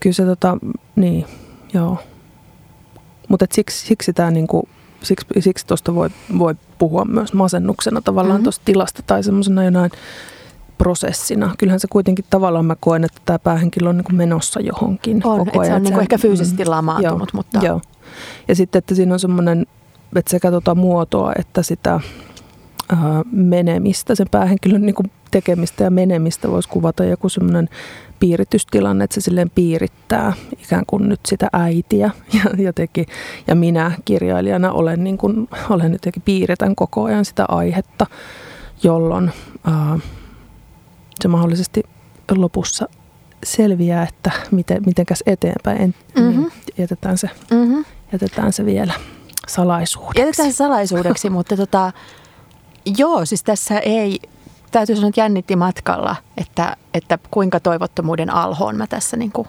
Kyllä 0.00 0.14
se 0.14 0.24
tota, 0.24 0.58
niin, 0.96 1.26
joo. 1.74 1.98
Mutta 3.28 3.46
siksi, 3.52 3.86
siksi 3.86 4.12
tämä 4.12 4.30
niinku, 4.30 4.68
siksi, 5.02 5.26
siksi 5.40 5.66
tuosta 5.66 5.94
voi, 5.94 6.10
voi 6.38 6.54
puhua 6.78 7.04
myös 7.04 7.32
masennuksena 7.32 8.00
tavallaan 8.00 8.36
mm-hmm. 8.36 8.42
tuosta 8.44 8.64
tilasta 8.64 9.02
tai 9.06 9.22
semmoisena 9.22 9.64
jonain 9.64 9.90
prosessina. 10.82 11.54
Kyllähän 11.58 11.80
se 11.80 11.88
kuitenkin 11.90 12.24
tavallaan 12.30 12.64
mä 12.64 12.76
koen, 12.80 13.04
että 13.04 13.20
tämä 13.26 13.38
päähenkilö 13.38 13.88
on 13.88 13.96
niin 13.96 14.04
kuin 14.04 14.16
menossa 14.16 14.60
johonkin 14.60 15.20
on, 15.24 15.38
koko 15.38 15.60
ajan. 15.60 15.70
Se 15.70 15.76
on 15.76 15.82
niin 15.82 15.92
kuin 15.92 16.02
ehkä 16.02 16.18
fyysisesti 16.18 16.64
mm, 16.64 16.70
lamaantunut. 16.70 17.28
Joo, 17.32 17.36
mutta... 17.36 17.58
joo. 17.62 17.80
Ja 18.48 18.54
sitten, 18.54 18.78
että 18.78 18.94
siinä 18.94 19.12
on 19.12 19.20
semmoinen, 19.20 19.66
että 20.16 20.30
sekä 20.30 20.50
tuota 20.50 20.74
muotoa 20.74 21.32
että 21.38 21.62
sitä 21.62 22.00
ää, 22.88 23.22
menemistä, 23.32 24.14
sen 24.14 24.26
päähenkilön 24.30 24.86
niin 24.86 24.94
kuin 24.94 25.10
tekemistä 25.30 25.84
ja 25.84 25.90
menemistä 25.90 26.50
voisi 26.50 26.68
kuvata 26.68 27.04
joku 27.04 27.28
semmoinen 27.28 27.68
piiritystilanne, 28.20 29.04
että 29.04 29.14
se 29.14 29.20
silleen 29.20 29.50
piirittää 29.50 30.32
ikään 30.62 30.84
kuin 30.86 31.08
nyt 31.08 31.20
sitä 31.26 31.48
äitiä 31.52 32.10
ja, 32.44 32.64
jotenkin, 32.64 33.06
ja 33.46 33.54
minä 33.54 33.92
kirjailijana 34.04 34.72
olen, 34.72 35.04
niin 35.04 35.18
kuin, 35.18 35.48
olen 35.70 35.92
jotenkin 35.92 36.22
piiritän 36.22 36.74
koko 36.74 37.04
ajan 37.04 37.24
sitä 37.24 37.44
aihetta, 37.48 38.06
jolloin 38.82 39.30
ää, 39.64 39.98
se 41.20 41.28
mahdollisesti 41.28 41.82
lopussa 42.30 42.88
selviää, 43.44 44.02
että 44.02 44.30
miten, 44.50 44.82
mitenkäs 44.86 45.22
eteenpäin. 45.26 45.82
En, 45.82 45.94
mm-hmm. 46.16 46.40
niin 46.40 46.52
jätetään, 46.78 47.18
se, 47.18 47.30
mm-hmm. 47.50 47.84
jätetään 48.12 48.52
se 48.52 48.64
vielä 48.64 48.92
salaisuudeksi. 49.48 50.20
Jätetään 50.20 50.52
se 50.52 50.56
salaisuudeksi, 50.56 51.30
mutta 51.36 51.56
tota, 51.56 51.92
joo, 52.98 53.24
siis 53.24 53.42
tässä 53.42 53.78
ei 53.78 54.20
täytyy 54.70 54.96
sanoa, 54.96 55.08
että 55.08 55.20
jännitti 55.20 55.56
matkalla, 55.56 56.16
että, 56.36 56.76
että 56.94 57.18
kuinka 57.30 57.60
toivottomuuden 57.60 58.30
alhoon 58.30 58.76
mä 58.76 58.86
tässä 58.86 59.16
niin 59.16 59.32
kuin 59.32 59.48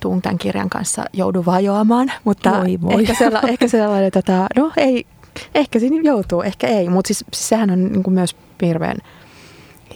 tuun 0.00 0.22
tämän 0.22 0.38
kirjan 0.38 0.70
kanssa 0.70 1.04
joudun 1.12 1.46
vajoamaan. 1.46 2.12
Mutta 2.24 2.50
Voi 2.50 2.78
voi. 2.82 3.00
Ehkä, 3.00 3.14
sellainen, 3.14 3.50
ehkä 3.52 3.68
sellainen, 3.68 4.12
tota, 4.12 4.46
no 4.56 4.72
ei, 4.76 5.06
ehkä 5.54 5.78
siinä 5.78 5.96
joutuu, 6.02 6.42
ehkä 6.42 6.66
ei. 6.66 6.88
Mutta 6.88 7.08
siis, 7.08 7.24
siis 7.32 7.48
sehän 7.48 7.70
on 7.70 7.84
niin 7.84 8.02
kuin 8.02 8.14
myös 8.14 8.36
hirveän, 8.62 8.96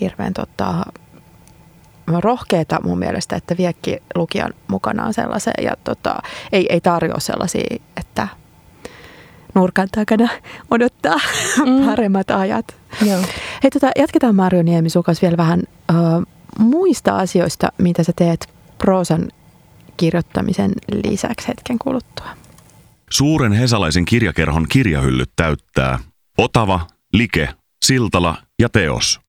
hirveän 0.01 0.33
tota, 0.35 0.83
rohkeeta 2.19 2.79
mun 2.83 2.99
mielestä, 2.99 3.37
että 3.37 3.57
viekki 3.57 3.99
lukijan 4.15 4.55
mukanaan 4.69 5.15
sellaiseen 5.15 5.65
ja 5.65 5.77
tota, 5.85 6.23
ei, 6.53 6.67
ei 6.69 6.81
tarjoa 6.81 7.21
sellaisia, 7.21 7.77
että 7.97 8.29
nurkan 9.55 9.89
takana 9.95 10.29
odottaa 10.71 11.17
mm. 11.67 11.85
paremmat 11.87 12.31
ajat. 12.31 12.77
Joo. 13.07 13.21
Hei, 13.63 13.71
tota, 13.71 13.91
jatketaan 13.99 14.35
Marjo 14.35 14.63
Niemi 14.63 14.91
sukas 14.91 15.23
vielä 15.23 15.37
vähän 15.37 15.63
ö, 15.91 15.95
muista 16.59 17.17
asioista, 17.17 17.73
mitä 17.79 18.03
sä 18.03 18.13
teet 18.17 18.55
proosan 18.79 19.29
kirjoittamisen 19.97 20.73
lisäksi 20.93 21.49
hetken 21.49 21.79
kuluttua. 21.79 22.27
Suuren 23.11 23.53
hesalaisen 23.53 24.05
kirjakerhon 24.05 24.67
kirjahyllyt 24.69 25.31
täyttää 25.37 25.99
Otava, 26.39 26.81
Like, 27.13 27.49
Siltala 27.85 28.37
ja 28.59 28.69
Teos. 28.69 29.21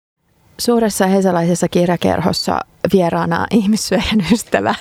Suuressa 0.57 1.07
hesalaisessa 1.07 1.67
kirjakerhossa 1.67 2.59
vieraana 2.93 3.47
ihmissyöjän 3.51 4.25
ystävä, 4.33 4.75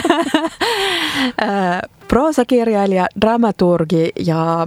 proosakirjailija, 2.08 3.06
dramaturgi 3.20 4.12
ja 4.26 4.66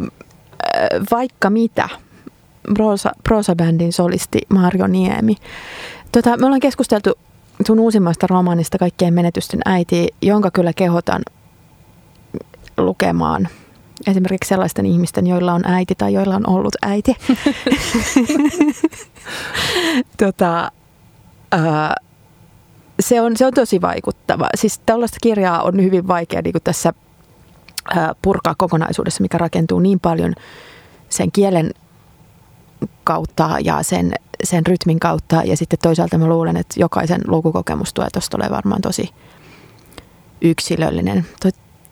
vaikka 1.12 1.50
mitä, 1.50 1.90
proosa, 2.74 3.12
proosabändin 3.24 3.94
solisti 3.94 4.42
Marjo 4.50 4.88
Niemi. 4.88 5.36
Tota, 6.12 6.38
me 6.38 6.46
ollaan 6.46 6.60
keskusteltu 6.60 7.14
sun 7.68 7.80
uusimmasta 7.80 8.28
romaanista 8.28 8.78
Kaikkien 8.78 9.14
menetysten 9.14 9.60
äiti, 9.66 10.08
jonka 10.22 10.52
kyllä 10.52 10.74
kehotan 10.74 11.22
lukemaan 12.78 13.48
esimerkiksi 14.08 14.48
sellaisten 14.48 14.86
ihmisten, 14.86 15.28
joilla 15.28 15.54
on 15.54 15.62
äiti 15.66 15.96
tai 15.96 16.14
joilla 16.14 16.36
on 16.36 16.50
ollut 16.50 16.76
äiti. 16.82 17.16
tota, 20.24 20.72
ää, 21.52 21.96
se, 23.00 23.22
on, 23.22 23.38
se 23.38 23.46
on 23.46 23.54
tosi 23.54 23.82
vaikuttava. 23.82 24.50
Siis 24.56 24.80
tällaista 24.86 25.18
kirjaa 25.22 25.64
on 25.64 25.84
hyvin 25.84 26.08
vaikea 26.08 26.42
niin 26.42 26.54
kuin 26.54 26.64
tässä 26.64 26.94
ää, 27.96 28.16
purkaa 28.22 28.56
kokonaisuudessa, 28.58 29.22
mikä 29.22 29.38
rakentuu 29.38 29.80
niin 29.80 30.00
paljon 30.00 30.34
sen 31.10 31.32
kielen 31.32 31.72
kautta 33.04 33.58
ja 33.64 33.84
sen, 33.84 34.14
sen 34.44 34.66
rytmin 34.66 35.00
kautta. 35.00 35.42
Ja 35.46 35.58
sitten 35.58 35.80
toisaalta 35.82 36.18
mä 36.18 36.28
luulen, 36.28 36.58
että 36.58 36.80
jokaisen 36.80 37.22
lukukokemus 37.28 37.94
tulee, 37.94 38.10
tuosta 38.14 38.38
tulee 38.38 38.50
varmaan 38.50 38.82
tosi 38.82 39.10
yksilöllinen. 40.42 41.26
Toi, 41.42 41.52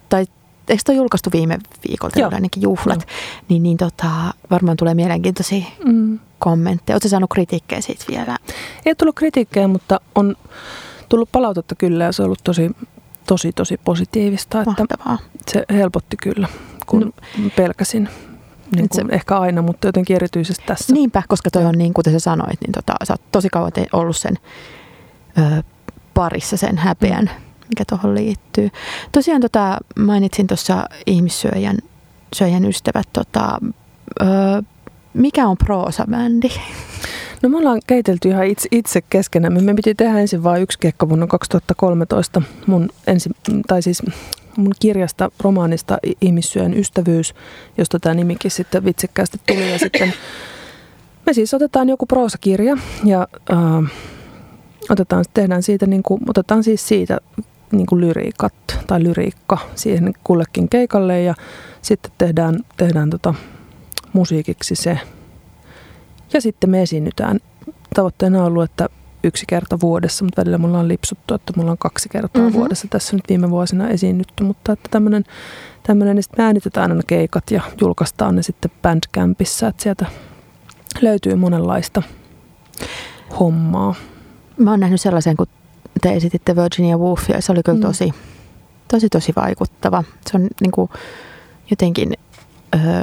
tai 0.09 0.25
eikö 0.69 0.81
toi 0.85 0.95
julkaistu 0.95 1.29
viime 1.33 1.57
viikolta, 1.87 2.19
Joo. 2.19 2.31
ainakin 2.33 2.63
juhlat, 2.63 3.07
niin, 3.49 3.63
niin 3.63 3.77
tota, 3.77 4.09
varmaan 4.51 4.77
tulee 4.77 4.93
mielenkiintoisia 4.93 5.65
Mm. 5.85 6.19
kommentteja. 6.39 6.95
Oletko 6.95 7.09
saanut 7.09 7.29
kritiikkejä 7.33 7.81
siitä 7.81 8.05
vielä? 8.09 8.37
Ei 8.85 8.95
tullut 8.95 9.15
kritiikkejä, 9.15 9.67
mutta 9.67 9.99
on 10.15 10.35
tullut 11.09 11.29
palautetta 11.31 11.75
kyllä 11.75 12.03
ja 12.03 12.11
se 12.11 12.21
on 12.21 12.25
ollut 12.25 12.39
tosi, 12.43 12.71
tosi, 13.27 13.51
tosi 13.51 13.77
positiivista. 13.83 14.61
Että 14.61 14.75
Mahtavaa. 14.81 15.17
se 15.51 15.63
helpotti 15.73 16.17
kyllä, 16.17 16.47
kun 16.85 17.01
no. 17.01 17.49
pelkäsin. 17.55 18.09
Niin 18.75 18.85
Et 18.85 18.91
se- 18.91 19.01
kuin 19.01 19.13
ehkä 19.13 19.37
aina, 19.39 19.61
mutta 19.61 19.87
jotenkin 19.87 20.15
erityisesti 20.15 20.63
tässä. 20.67 20.93
Niinpä, 20.93 21.23
koska 21.27 21.49
toi 21.51 21.65
on 21.65 21.77
niin, 21.77 21.93
kuten 21.93 22.13
sä 22.13 22.19
sanoit, 22.19 22.61
niin 22.61 22.71
tota, 22.71 22.93
sä 23.03 23.13
oot 23.13 23.21
tosi 23.31 23.49
kauan 23.49 23.71
ollut 23.93 24.17
sen 24.17 24.37
ö, 25.37 25.63
parissa 26.13 26.57
sen 26.57 26.77
häpeän, 26.77 27.29
mikä 27.71 27.83
tuohon 27.89 28.15
liittyy. 28.15 28.69
Tosiaan 29.11 29.41
tota, 29.41 29.77
mainitsin 29.99 30.47
tuossa 30.47 30.85
ihmissyöjän 31.05 31.77
syöjän 32.35 32.65
ystävät. 32.65 33.07
Tota, 33.13 33.59
ö, 34.21 34.25
mikä 35.13 35.47
on 35.47 35.57
proosabändi? 35.57 36.49
No 37.41 37.49
me 37.49 37.57
ollaan 37.57 37.81
keitelty 37.87 38.29
ihan 38.29 38.45
itse, 38.45 38.67
itse 38.71 39.01
keskenämme. 39.01 39.61
Me 39.61 39.73
piti 39.73 39.95
tehdä 39.95 40.19
ensin 40.19 40.43
vain 40.43 40.61
yksi 40.61 40.79
keikka 40.79 41.09
vuonna 41.09 41.27
2013 41.27 42.41
mun, 42.67 42.89
ensi, 43.07 43.29
tai 43.67 43.81
siis 43.81 44.03
mun 44.57 44.73
kirjasta, 44.79 45.31
romaanista 45.39 45.97
Ihmissyön 46.21 46.73
ystävyys, 46.73 47.33
josta 47.77 47.99
tämä 47.99 48.15
nimikin 48.15 48.51
sitten 48.51 48.85
vitsikkäästi 48.85 49.37
tuli. 49.47 49.71
Ja 49.71 49.79
sitten 49.79 50.13
me 51.25 51.33
siis 51.33 51.53
otetaan 51.53 51.89
joku 51.89 52.05
proosakirja 52.05 52.77
ja 53.05 53.27
äh, 53.51 53.91
otetaan, 54.89 55.25
tehdään 55.33 55.63
siitä, 55.63 55.87
niin 55.87 56.03
kuin, 56.03 56.21
otetaan 56.27 56.63
siis 56.63 56.87
siitä 56.87 57.17
niin 57.71 57.85
kuin 57.85 58.01
lyriikat 58.01 58.53
tai 58.87 59.03
lyriikka 59.03 59.57
siihen 59.75 60.13
kullekin 60.23 60.69
keikalle 60.69 61.21
ja 61.21 61.35
sitten 61.81 62.11
tehdään, 62.17 62.59
tehdään 62.77 63.09
tota 63.09 63.33
musiikiksi 64.13 64.75
se 64.75 64.99
ja 66.33 66.41
sitten 66.41 66.69
me 66.69 66.81
esiinnytään. 66.81 67.39
Tavoitteena 67.95 68.39
on 68.39 68.45
ollut, 68.45 68.63
että 68.63 68.89
yksi 69.23 69.45
kerta 69.47 69.79
vuodessa, 69.79 70.25
mutta 70.25 70.41
välillä 70.41 70.57
mulla 70.57 70.79
on 70.79 70.87
lipsuttu, 70.87 71.33
että 71.33 71.53
mulla 71.55 71.71
on 71.71 71.77
kaksi 71.77 72.09
kertaa 72.09 72.41
Mhm. 72.41 72.47
mm-hmm. 72.47 72.59
vuodessa 72.59 72.87
tässä 72.89 73.15
nyt 73.15 73.23
viime 73.29 73.49
vuosina 73.49 73.89
esiinnytty. 73.89 74.43
Mutta 74.43 74.71
että 74.71 74.89
tämmöinen, 74.91 75.23
tämmöinen 75.83 76.15
niin 76.15 76.23
sitten 76.23 76.43
me 76.43 76.45
äänitetään 76.45 76.91
aina 76.91 77.03
keikat 77.07 77.51
ja 77.51 77.61
julkaistaan 77.81 78.35
ne 78.35 78.43
sitten 78.43 78.71
Bandcampissa, 78.81 79.67
että 79.67 79.83
sieltä 79.83 80.05
löytyy 81.01 81.35
monenlaista 81.35 82.01
hommaa. 83.39 83.95
Mä 84.57 84.71
oon 84.71 84.79
nähnyt 84.79 85.01
sellaisen, 85.01 85.37
kun 85.37 85.47
te 86.01 86.13
esititte 86.15 86.55
Virginia 86.55 86.97
Woolfia. 86.97 87.35
ja 87.35 87.41
Se 87.41 87.51
oli 87.51 87.63
kyllä 87.63 87.77
Mm. 87.77 87.81
tosi, 87.81 88.13
tosi, 88.87 89.09
tosi 89.09 89.33
vaikuttava. 89.35 90.03
Se 90.31 90.37
on 90.37 90.47
niin 90.61 90.71
kuin, 90.71 90.89
jotenkin... 91.69 92.13
Öö, 92.75 93.01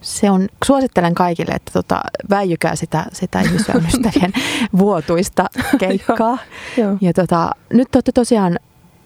se 0.00 0.30
on, 0.30 0.48
suosittelen 0.64 1.14
kaikille, 1.14 1.52
että 1.54 1.72
tota, 1.72 2.00
väijykää 2.30 2.76
sitä, 2.76 3.06
sitä 3.12 3.40
ihmisyön 3.40 3.86
ystävien 3.86 4.32
vuotuista 4.78 5.46
keikkaa. 5.78 6.38
Joo. 6.76 6.96
Ja 7.00 7.12
tota, 7.12 7.50
nyt 7.72 7.90
te 7.90 7.96
olette 7.96 8.12
tosiaan 8.12 8.58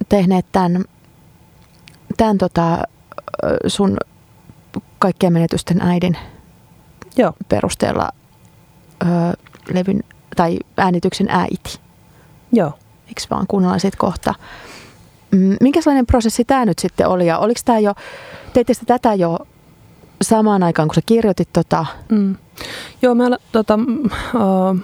tehneet 0.08 0.46
tämän, 0.52 0.84
tämän 2.16 2.38
tota, 2.38 2.82
sun 3.66 3.96
kaikkien 4.98 5.32
menetysten 5.32 5.80
äidin 5.82 6.16
Joo. 7.16 7.32
perusteella 7.48 8.08
ö, 9.02 9.06
levyn 9.72 10.00
tai 10.36 10.58
äänityksen 10.76 11.26
äiti. 11.30 11.78
Joo. 12.52 12.72
Eikö 13.08 13.20
vaan 13.30 13.46
kuunnellaan 13.48 13.80
siitä 13.80 13.96
kohta. 13.96 14.34
Mm, 15.30 15.56
Minkälainen 15.60 16.06
prosessi 16.06 16.44
tämä 16.44 16.64
nyt 16.64 16.78
sitten 16.78 17.08
oli 17.08 17.26
ja 17.26 17.38
oliko 17.38 17.60
tämä 17.64 17.78
jo, 17.78 17.94
teitte 18.52 18.74
sitä 18.74 18.86
tätä 18.86 19.14
jo 19.14 19.38
samaan 20.22 20.62
aikaan, 20.62 20.88
kun 20.88 20.94
sä 20.94 21.00
kirjoitit 21.06 21.48
tota, 21.52 21.86
Mm. 22.08 22.36
Joo, 23.02 23.14
mä 23.14 23.24
tota, 23.52 23.76
mm, 23.76 24.04
äh, 24.06 24.82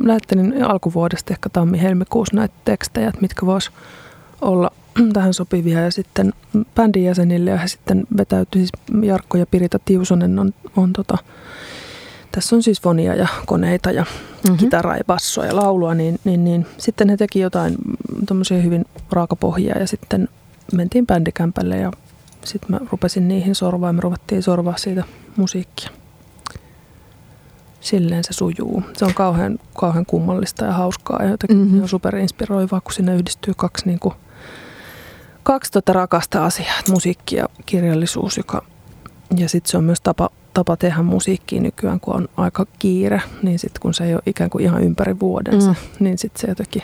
lähettelin 0.00 0.64
alkuvuodesta 0.64 1.34
ehkä 1.34 1.48
tammi-helmikuussa 1.48 2.36
näitä 2.36 2.54
tekstejä, 2.64 3.08
että 3.08 3.20
mitkä 3.20 3.46
vois 3.46 3.70
olla 4.40 4.70
tähän 5.12 5.34
sopivia 5.34 5.80
ja 5.80 5.90
sitten 5.90 6.32
bändin 6.74 7.04
jäsenille 7.04 7.50
ja 7.50 7.56
he 7.56 7.68
sitten 7.68 8.04
vetäytyi, 8.16 8.60
siis 8.60 9.02
Jarkko 9.02 9.38
ja 9.38 9.46
Pirita 9.46 9.78
Tiusonen 9.84 10.38
on, 10.38 10.54
on 10.76 10.92
tota, 10.92 11.18
tässä 12.32 12.56
on 12.56 12.62
siis 12.62 12.80
fonia 12.80 13.14
ja 13.14 13.28
koneita 13.46 13.90
ja 13.90 14.02
mm-hmm. 14.02 14.56
kitaraa 14.56 14.96
ja 14.96 15.04
bassoa 15.06 15.46
ja 15.46 15.56
laulua, 15.56 15.94
niin, 15.94 16.20
niin, 16.24 16.44
niin 16.44 16.66
sitten 16.78 17.08
he 17.08 17.16
teki 17.16 17.40
jotain 17.40 17.76
tuommoisia 18.28 18.62
hyvin 18.62 18.84
raakapohjia 19.12 19.78
ja 19.78 19.86
sitten 19.86 20.28
mentiin 20.72 21.06
bändikämpälle 21.06 21.76
ja 21.76 21.92
sitten 22.44 22.70
mä 22.70 22.80
rupesin 22.92 23.28
niihin 23.28 23.54
sorvaa 23.54 23.88
ja 23.88 23.92
me 23.92 24.00
ruvettiin 24.00 24.42
sorvaa 24.42 24.76
siitä 24.76 25.04
musiikkia. 25.36 25.90
Silleen 27.80 28.24
se 28.24 28.32
sujuu. 28.32 28.82
Se 28.96 29.04
on 29.04 29.14
kauhean, 29.14 29.58
kauhean 29.74 30.06
kummallista 30.06 30.64
ja 30.64 30.72
hauskaa 30.72 31.22
ja 31.22 31.30
jotenkin 31.30 31.58
Mhm. 31.58 31.68
mm-hmm. 31.74 31.86
superinspiroivaa, 31.88 32.80
kun 32.80 32.92
sinne 32.92 33.14
yhdistyy 33.14 33.54
kaksi, 33.56 33.86
niin 33.86 33.98
kuin, 33.98 34.14
kaksi 35.42 35.72
tota 35.72 35.92
rakasta 35.92 36.44
asiaa, 36.44 36.74
musiikki 36.90 37.36
ja 37.36 37.48
kirjallisuus, 37.66 38.36
joka, 38.36 38.64
ja 39.36 39.48
sitten 39.48 39.70
se 39.70 39.76
on 39.78 39.84
myös 39.84 40.00
tapa, 40.00 40.30
tapa 40.56 40.76
tehdä 40.76 41.02
musiikkia 41.02 41.60
nykyään, 41.60 42.00
kun 42.00 42.14
on 42.14 42.28
aika 42.36 42.66
kiire, 42.78 43.22
niin 43.42 43.58
sitten 43.58 43.80
kun 43.80 43.94
se 43.94 44.04
ei 44.04 44.14
ole 44.14 44.22
ikään 44.26 44.50
kuin 44.50 44.64
ihan 44.64 44.82
ympäri 44.82 45.20
vuoden, 45.20 45.54
Mm. 45.54 45.74
niin 46.00 46.18
sitten 46.18 46.40
se 46.40 46.46
jotenkin 46.48 46.82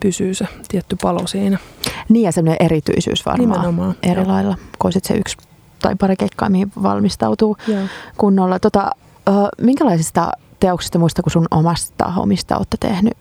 pysyy 0.00 0.34
se 0.34 0.48
tietty 0.68 0.96
palo 1.02 1.26
siinä. 1.26 1.58
Niin 2.08 2.22
ja 2.24 2.32
semmoinen 2.32 2.66
erityisyys 2.66 3.26
varmaan 3.26 3.50
Nimenomaan, 3.50 3.94
eri 4.02 4.20
joo. 4.20 4.28
lailla, 4.30 4.56
kun 4.78 4.92
sit 4.92 5.04
se 5.04 5.14
yksi 5.14 5.36
tai 5.82 5.94
pari 6.00 6.16
keikkaa, 6.16 6.48
mihin 6.48 6.72
valmistautuu 6.82 7.56
Joo. 7.68 7.82
kunnolla. 8.16 8.58
Tota, 8.58 8.90
minkälaisista 9.60 10.32
teoksista 10.60 10.98
muista 10.98 11.22
kuin 11.22 11.32
sun 11.32 11.46
omasta 11.50 12.12
omista 12.16 12.56
olette 12.56 12.76
tehnyt 12.80 13.14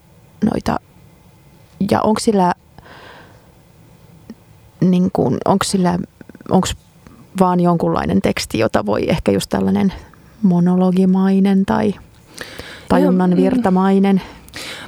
noita? 0.51 0.79
Ja 1.91 2.01
onko 2.01 2.19
sillä, 2.19 2.53
niin 4.81 5.11
onko 5.45 5.63
sillä, 5.63 5.97
onko 6.49 6.67
vaan 7.39 7.59
jonkunlainen 7.59 8.21
teksti, 8.21 8.59
jota 8.59 8.85
voi 8.85 9.09
ehkä 9.09 9.31
just 9.31 9.49
tällainen 9.49 9.93
monologimainen 10.41 11.65
tai 11.65 11.93
tajunnan 12.89 13.29
mm. 13.29 13.37
virtamainen. 13.37 14.21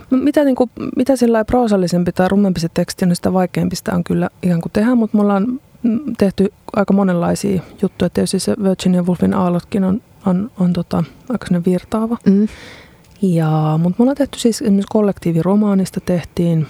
Mitä, 0.10 0.44
niin 0.44 0.56
kuin, 0.56 0.70
mitä 0.96 1.16
sillä 1.16 1.46
proosallisempi 1.46 2.12
tai 2.12 2.28
rummempi 2.28 2.60
se 2.60 2.70
teksti 2.74 3.06
on, 3.06 3.16
sitä 3.16 3.34
vaikeampi 3.34 3.76
sitä 3.76 3.92
on 3.96 4.04
kyllä 4.04 4.30
ihan 4.44 4.62
kuin 4.62 4.72
tehdä, 4.72 4.96
mutta 4.96 5.18
me 5.18 5.22
ollaan 5.22 5.60
mm, 5.84 6.00
tehty 6.18 6.54
aika 6.76 6.94
monenlaisia 6.94 7.62
juttuja. 7.82 8.10
Tietysti 8.10 8.40
se 8.40 8.56
Virginia 8.64 9.04
Woolfin 9.04 9.34
aallotkin 9.34 9.84
on, 9.84 10.02
on, 10.26 10.52
on 10.60 10.74
tota, 10.74 11.04
aika 11.30 11.46
virtaava. 11.66 12.18
Mm. 12.26 12.48
Ja, 13.22 13.80
mutta 13.82 13.96
me 14.00 14.04
ollaan 14.04 14.18
tehty 14.18 14.40
siis 14.40 14.62
esimerkiksi 14.62 14.88
kollektiiviromaanista 14.90 16.00
tehtiin 16.00 16.68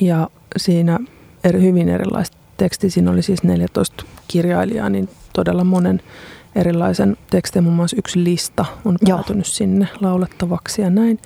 ja 0.00 0.30
siinä 0.56 0.98
eri, 1.44 1.60
hyvin 1.60 1.88
erilaista 1.88 2.36
tekstiä. 2.60 2.90
Siinä 2.90 3.10
oli 3.10 3.22
siis 3.22 3.42
14 3.42 4.04
kirjailijaa, 4.28 4.88
niin 4.88 5.08
todella 5.32 5.64
monen 5.64 6.02
erilaisen 6.54 7.16
tekstin, 7.30 7.62
muun 7.62 7.76
muassa 7.76 7.96
yksi 7.96 8.24
lista 8.24 8.64
on 8.84 8.96
päätynyt 9.06 9.46
Joo. 9.46 9.52
sinne 9.52 9.88
laulettavaksi 10.00 10.82
ja 10.82 10.90
näin. 10.90 11.18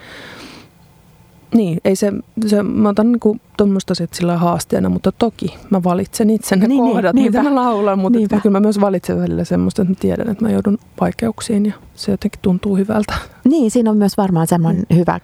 Niin, 1.55 1.79
ei 1.85 1.97
se, 1.97 2.13
se 2.47 2.63
mä 2.63 2.89
otan 2.89 3.13
niinku 3.13 3.37
tuommoista 3.57 3.95
sillä 4.13 4.37
haasteena, 4.37 4.89
mutta 4.89 5.13
toki 5.13 5.55
mä 5.71 5.83
valitsen 5.85 6.31
itse 6.31 6.57
ne 6.57 6.67
niin, 6.67 6.85
niin 6.85 6.95
kohdat, 6.95 7.15
niin, 7.15 7.27
mitä 7.27 7.43
mä 7.43 7.55
laulan, 7.55 7.99
mutta 7.99 8.19
että 8.23 8.41
kyllä 8.41 8.57
mä 8.57 8.61
myös 8.61 8.81
valitsen 8.81 9.21
välillä 9.21 9.45
semmoista, 9.45 9.83
että 9.83 9.93
mä 9.93 9.97
tiedän, 10.01 10.29
että 10.29 10.45
mä 10.45 10.51
joudun 10.51 10.79
vaikeuksiin 11.01 11.67
ja 11.67 11.73
se 11.95 12.11
jotenkin 12.11 12.41
tuntuu 12.43 12.77
hyvältä. 12.77 13.15
Niin, 13.45 13.71
siinä 13.71 13.91
on 13.91 13.97
myös 13.97 14.17
varmaan 14.17 14.47
semmoinen 14.47 14.87
mm. 14.91 14.97
hyvä, 14.97 15.21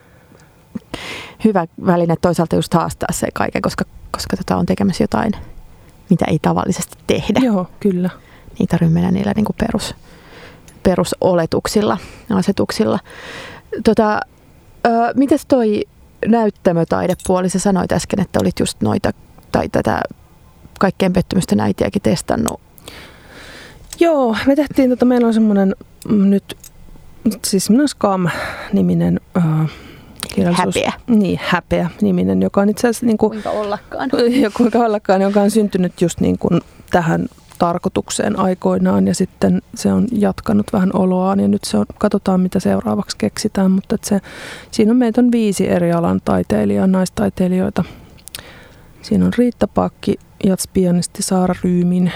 hyvä 1.45 1.67
väline 1.87 2.15
toisaalta 2.21 2.57
just 2.57 2.75
haastaa 2.75 3.13
se 3.13 3.29
kaiken, 3.35 3.63
koska, 3.63 3.85
koska 4.11 4.37
tota 4.37 4.57
on 4.57 4.67
tekemässä 4.67 5.05
jotain, 5.05 5.33
mitä 6.11 6.25
ei 6.29 6.39
tavallisesti 6.43 6.97
tehdä. 7.07 7.41
Joo, 7.43 7.67
kyllä. 7.81 8.11
Niin 8.59 8.69
tarvitsee 8.69 8.95
mennä 8.95 9.11
niillä 9.11 9.33
niin 9.37 9.45
kuin 9.45 9.57
perus, 9.61 9.95
perusoletuksilla, 10.83 11.99
asetuksilla. 12.31 12.99
Tota, 13.85 14.21
ö, 14.87 14.91
mites 15.17 15.47
toi 15.47 15.85
näyttämötaidepuoli, 16.27 17.49
sä 17.49 17.59
sanoit 17.59 17.93
äsken, 17.93 18.21
että 18.21 18.39
olit 18.43 18.61
just 18.61 18.81
noita 18.81 19.11
tai 19.53 19.69
tätä 19.69 20.03
kaikkein 20.81 21.13
pettymystä 21.13 21.57
äitiäkin 21.61 22.03
testannut. 22.03 22.61
Joo, 24.01 24.37
me 24.47 24.57
tehtiin, 24.57 24.91
tota, 24.91 25.05
meillä 25.05 25.27
on 25.27 25.35
semmoinen 25.35 25.77
mm, 26.09 26.31
nyt, 26.31 26.57
siis 27.45 27.69
Scam-niminen 27.87 29.21
uh, 29.37 29.71
kirjallisuus. 30.35 30.77
Häpeä. 30.77 30.93
Niin, 31.07 31.41
häpeä 31.43 31.91
niminen, 32.01 32.43
joka 32.43 32.61
on 32.61 32.69
itse 32.69 32.89
asiassa... 32.89 33.07
Niin 33.07 33.19
kuin, 33.19 33.31
kuinka 33.31 33.51
ollakaan. 33.51 34.11
Ja 34.43 34.51
kuinka 34.57 34.79
ollakaan, 34.79 35.23
joka 35.23 35.41
on 35.41 35.51
syntynyt 35.51 36.01
just 36.01 36.21
niin 36.21 36.39
kuin 36.39 36.61
tähän 36.91 37.29
tarkoitukseen 37.61 38.39
aikoinaan 38.39 39.07
ja 39.07 39.15
sitten 39.15 39.63
se 39.75 39.93
on 39.93 40.07
jatkanut 40.13 40.67
vähän 40.73 40.91
oloaan 40.93 41.41
ja 41.41 41.49
nyt 41.49 41.65
se 41.65 41.77
on, 41.77 41.87
katsotaan 41.99 42.41
mitä 42.41 42.61
seuraavaksi 42.61 43.17
keksitään, 43.19 43.71
mutta 43.71 43.95
että 43.95 44.09
se, 44.09 44.21
siinä 44.71 44.93
on 44.93 44.97
meitä 44.97 45.21
on 45.21 45.33
viisi 45.33 45.69
eri 45.69 45.93
alan 45.93 46.21
taiteilijaa, 46.25 46.87
naistaiteilijoita. 46.87 47.85
Siinä 49.03 49.25
on 49.25 49.33
Riitta 49.39 49.69
Pakki, 49.69 50.15
jatspianisti 50.45 51.23
Saara 51.23 51.55
Ryymin, 51.65 52.13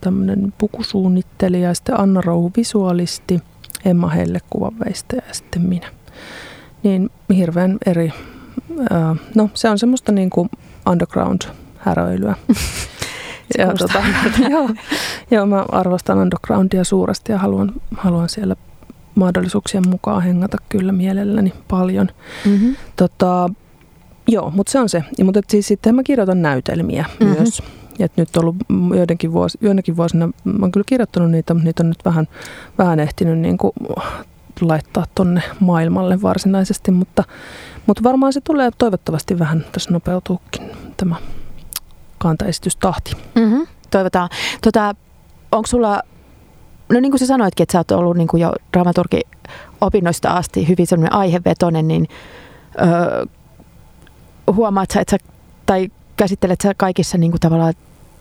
tämmöinen 0.00 0.52
pukusuunnittelija 0.58 1.68
ja 1.68 1.74
sitten 1.74 2.00
Anna 2.00 2.20
Rouhu 2.20 2.52
visualisti, 2.56 3.42
Emma 3.84 4.08
Helle 4.08 4.38
kuvanveistäjä 4.50 5.22
ja 5.28 5.34
sitten 5.34 5.62
minä. 5.62 5.86
Niin 6.82 7.10
hirveän 7.36 7.78
eri, 7.86 8.12
no 9.34 9.50
se 9.54 9.70
on 9.70 9.78
semmoista 9.78 10.12
niin 10.12 10.30
kuin 10.30 10.50
underground-häröilyä. 10.90 12.34
ja, 13.58 13.74
tota, 13.78 14.02
joo, 14.50 14.70
joo, 15.30 15.46
mä 15.46 15.64
arvostan 15.72 16.18
undergroundia 16.18 16.84
suuresti 16.84 17.32
ja 17.32 17.38
haluan, 17.38 17.72
haluan 17.96 18.28
siellä 18.28 18.56
mahdollisuuksien 19.14 19.88
mukaan 19.88 20.22
hengata 20.22 20.56
kyllä 20.68 20.92
mielelläni 20.92 21.52
paljon. 21.68 22.08
Mm-hmm. 22.46 22.76
Tota, 22.96 23.50
joo, 24.28 24.50
mutta 24.50 24.72
se 24.72 24.80
on 24.80 24.88
se. 24.88 25.04
Ja, 25.18 25.24
mutta 25.24 25.40
siis 25.48 25.68
sitten 25.68 25.94
mä 25.94 26.02
kirjoitan 26.02 26.42
näytelmiä 26.42 27.04
mm-hmm. 27.20 27.36
myös. 27.36 27.62
Ja 27.98 28.08
nyt 28.16 28.36
on 28.36 28.42
ollut 28.42 28.56
joidenkin, 28.96 29.32
vuosi, 29.32 29.58
joidenkin 29.60 29.96
vuosina, 29.96 30.26
mä 30.44 30.58
oon 30.60 30.72
kyllä 30.72 30.84
kirjoittanut 30.86 31.30
niitä, 31.30 31.54
mutta 31.54 31.64
niitä 31.64 31.82
on 31.82 31.88
nyt 31.88 32.04
vähän, 32.04 32.28
vähän 32.78 33.00
ehtinyt 33.00 33.38
niin 33.38 33.58
kuin 33.58 33.72
laittaa 34.68 35.04
tonne 35.14 35.42
maailmalle 35.60 36.22
varsinaisesti, 36.22 36.90
mutta, 36.90 37.24
mutta 37.86 38.02
varmaan 38.02 38.32
se 38.32 38.40
tulee 38.40 38.70
toivottavasti 38.78 39.38
vähän 39.38 39.64
tässä 39.72 39.90
nopeutuukin 39.90 40.70
tämä 40.96 41.16
kantaesitystahti. 42.18 43.12
Mm-hmm. 43.34 43.66
Toivotaan. 43.90 44.28
Tota, 44.62 44.94
onko 45.52 45.66
sulla, 45.66 46.02
no 46.88 47.00
niin 47.00 47.12
kuin 47.12 47.18
sä 47.18 47.26
sanoitkin, 47.26 47.62
että 47.62 47.72
sä 47.72 47.78
oot 47.78 47.90
ollut 47.90 48.16
niin 48.16 48.28
kuin 48.28 48.40
jo 48.40 48.52
dramaturgi 48.72 49.20
opinnoista 49.80 50.30
asti 50.30 50.68
hyvin 50.68 50.86
sellainen 50.86 51.12
aihevetonen, 51.12 51.88
niin 51.88 52.08
öö, 52.80 53.26
huomaat 54.52 54.90
sä, 54.90 55.00
että 55.00 55.10
sä, 55.10 55.32
tai 55.66 55.88
käsittelet 56.16 56.60
sä 56.60 56.74
kaikissa 56.76 57.18
niin 57.18 57.30
kuin 57.32 57.40
tavallaan 57.40 57.74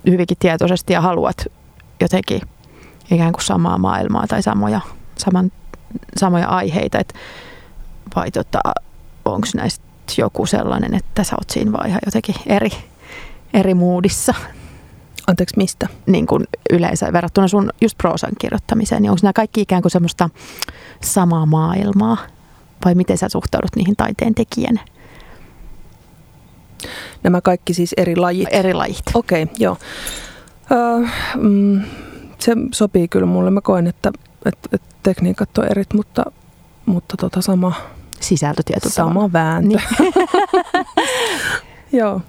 hyvinkin 0.07 0.37
tietoisesti 0.39 0.93
ja 0.93 1.01
haluat 1.01 1.45
jotenkin 2.01 2.41
ikään 3.11 3.31
kuin 3.31 3.43
samaa 3.43 3.77
maailmaa 3.77 4.27
tai 4.27 4.43
samoja, 4.43 4.81
saman, 5.17 5.51
samoja 6.17 6.47
aiheita, 6.47 6.99
et, 6.99 7.13
vai 8.15 8.31
tota, 8.31 8.59
onko 9.25 9.47
näistä 9.55 9.85
joku 10.17 10.45
sellainen, 10.45 10.93
että 10.93 11.23
sä 11.23 11.35
oot 11.35 11.49
siinä 11.49 11.71
vai 11.71 11.87
ihan 11.87 12.01
jotenkin 12.05 12.35
eri, 12.45 12.69
eri 13.53 13.73
moodissa. 13.73 14.33
Anteeksi, 15.27 15.57
mistä? 15.57 15.87
Niin 16.05 16.27
kuin 16.27 16.47
yleensä 16.69 17.13
verrattuna 17.13 17.47
sun 17.47 17.69
just 17.81 17.97
proosan 17.97 18.31
kirjoittamiseen, 18.39 19.01
niin 19.01 19.09
onko 19.09 19.19
nämä 19.23 19.33
kaikki 19.33 19.61
ikään 19.61 19.81
kuin 19.81 19.91
semmoista 19.91 20.29
samaa 21.03 21.45
maailmaa? 21.45 22.17
Vai 22.85 22.95
miten 22.95 23.17
sä 23.17 23.29
suhtaudut 23.29 23.75
niihin 23.75 23.95
taiteen 23.95 24.35
tekijänä? 24.35 24.81
Nämä 27.23 27.41
kaikki 27.41 27.73
siis 27.73 27.93
eri 27.97 28.15
lajit? 28.15 28.47
Eri 28.51 28.73
lajit. 28.73 29.03
Okei, 29.13 29.43
okay, 29.43 29.55
joo. 29.59 29.77
Öö, 30.71 31.07
mm, 31.35 31.81
se 32.39 32.55
sopii 32.71 33.07
kyllä 33.07 33.25
mulle. 33.25 33.51
Mä 33.51 33.61
koen, 33.61 33.87
että, 33.87 34.11
että, 34.45 34.69
että 34.71 34.88
tekniikat 35.13 35.57
on 35.57 35.65
erit, 35.71 35.93
mutta, 35.93 36.25
mutta 36.85 37.17
tota 37.17 37.41
sama... 37.41 37.73
Sisältö. 38.19 38.61
Sama 38.87 39.33
vääntö. 39.33 39.67
Niin. 39.67 39.81
joo. 41.99 42.21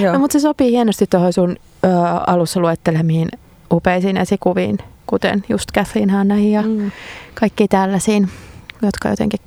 Joo. 0.00 0.12
No, 0.12 0.18
mutta 0.18 0.32
se 0.32 0.40
sopii 0.40 0.70
hienosti 0.70 1.06
tuohon 1.06 1.32
sun 1.32 1.56
ö, 1.84 1.88
alussa 2.26 2.60
luettelemiin 2.60 3.28
upeisiin 3.72 4.16
esikuviin, 4.16 4.78
kuten 5.06 5.44
just 5.48 5.70
Kathleen 5.70 6.10
Hannah 6.10 6.46
ja 6.46 6.62
mm. 6.62 6.90
kaikki 7.34 7.68
tällaisiin, 7.68 8.28
jotka 8.82 9.08
jotenkin 9.08 9.40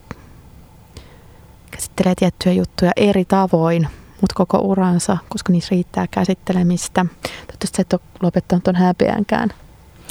käsittelee 1.71 2.15
tiettyjä 2.15 2.53
juttuja 2.53 2.91
eri 2.95 3.25
tavoin, 3.25 3.87
mutta 4.21 4.33
koko 4.35 4.57
uransa, 4.57 5.17
koska 5.29 5.51
niissä 5.51 5.69
riittää 5.71 6.07
käsittelemistä. 6.11 7.05
Toivottavasti 7.47 7.81
et 7.81 7.93
ole 7.93 8.01
lopettanut 8.21 8.63
tuon 8.63 8.75
häpeänkään 8.75 9.49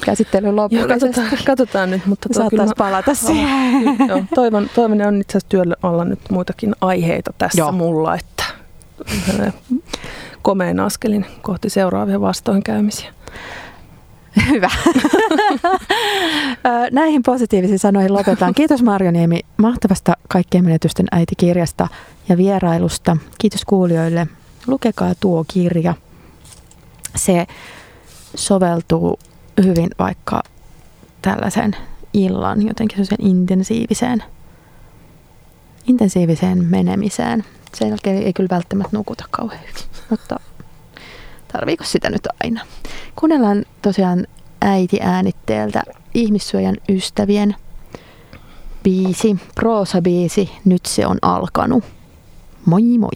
käsittelyn 0.06 0.56
lopullisesti. 0.56 1.06
Joo, 1.06 1.10
katsotaan, 1.10 1.44
katsotaan 1.46 1.90
nyt, 1.90 2.06
mutta 2.06 2.28
Saattaisi 2.32 2.74
palata 2.78 3.14
siihen. 3.14 3.84
Joo, 4.08 4.24
toivon, 4.34 4.70
toivon, 4.74 5.02
on 5.02 5.20
itse 5.20 5.32
asiassa 5.32 5.48
työllä 5.48 5.74
olla 5.82 6.04
nyt 6.04 6.20
muitakin 6.30 6.74
aiheita 6.80 7.32
tässä 7.38 7.58
Joo. 7.60 7.72
mulla, 7.72 8.14
että 8.14 8.44
komein 10.42 10.80
askelin 10.80 11.26
kohti 11.42 11.70
seuraavia 11.70 12.20
vastoinkäymisiä. 12.20 13.12
Hyvä. 14.48 14.70
Näihin 16.92 17.22
positiivisiin 17.22 17.78
sanoihin 17.78 18.14
lopetaan. 18.14 18.54
Kiitos 18.54 18.82
Marjoniemi 18.82 19.40
mahtavasta 19.56 20.12
Kaikkien 20.28 20.64
menetysten 20.64 21.06
äitikirjasta 21.12 21.88
ja 22.28 22.36
vierailusta. 22.36 23.16
Kiitos 23.38 23.64
kuulijoille. 23.64 24.26
Lukekaa 24.66 25.12
tuo 25.20 25.44
kirja. 25.48 25.94
Se 27.16 27.46
soveltuu 28.34 29.18
hyvin 29.64 29.90
vaikka 29.98 30.42
tällaisen 31.22 31.76
illan 32.12 32.66
jotenkin 32.66 33.06
sen 33.06 33.18
intensiiviseen, 33.20 34.22
intensiiviseen 35.86 36.64
menemiseen 36.64 37.44
sen 37.74 37.88
jälkeen 37.88 38.22
ei 38.22 38.32
kyllä 38.32 38.48
välttämättä 38.50 38.96
nukuta 38.96 39.24
kauhean 39.30 39.60
hyvin, 39.60 39.84
mutta 40.10 40.40
tarviiko 41.52 41.84
sitä 41.84 42.10
nyt 42.10 42.28
aina? 42.44 42.60
Kuunnellaan 43.16 43.64
tosiaan 43.82 44.26
äiti 44.60 44.98
äänitteeltä 45.00 45.82
ihmissyöjän 46.14 46.76
ystävien 46.88 47.56
biisi, 48.82 49.36
proosa-biisi, 49.54 50.50
nyt 50.64 50.86
se 50.86 51.06
on 51.06 51.18
alkanut. 51.22 51.84
Moi 52.66 52.98
moi! 52.98 53.10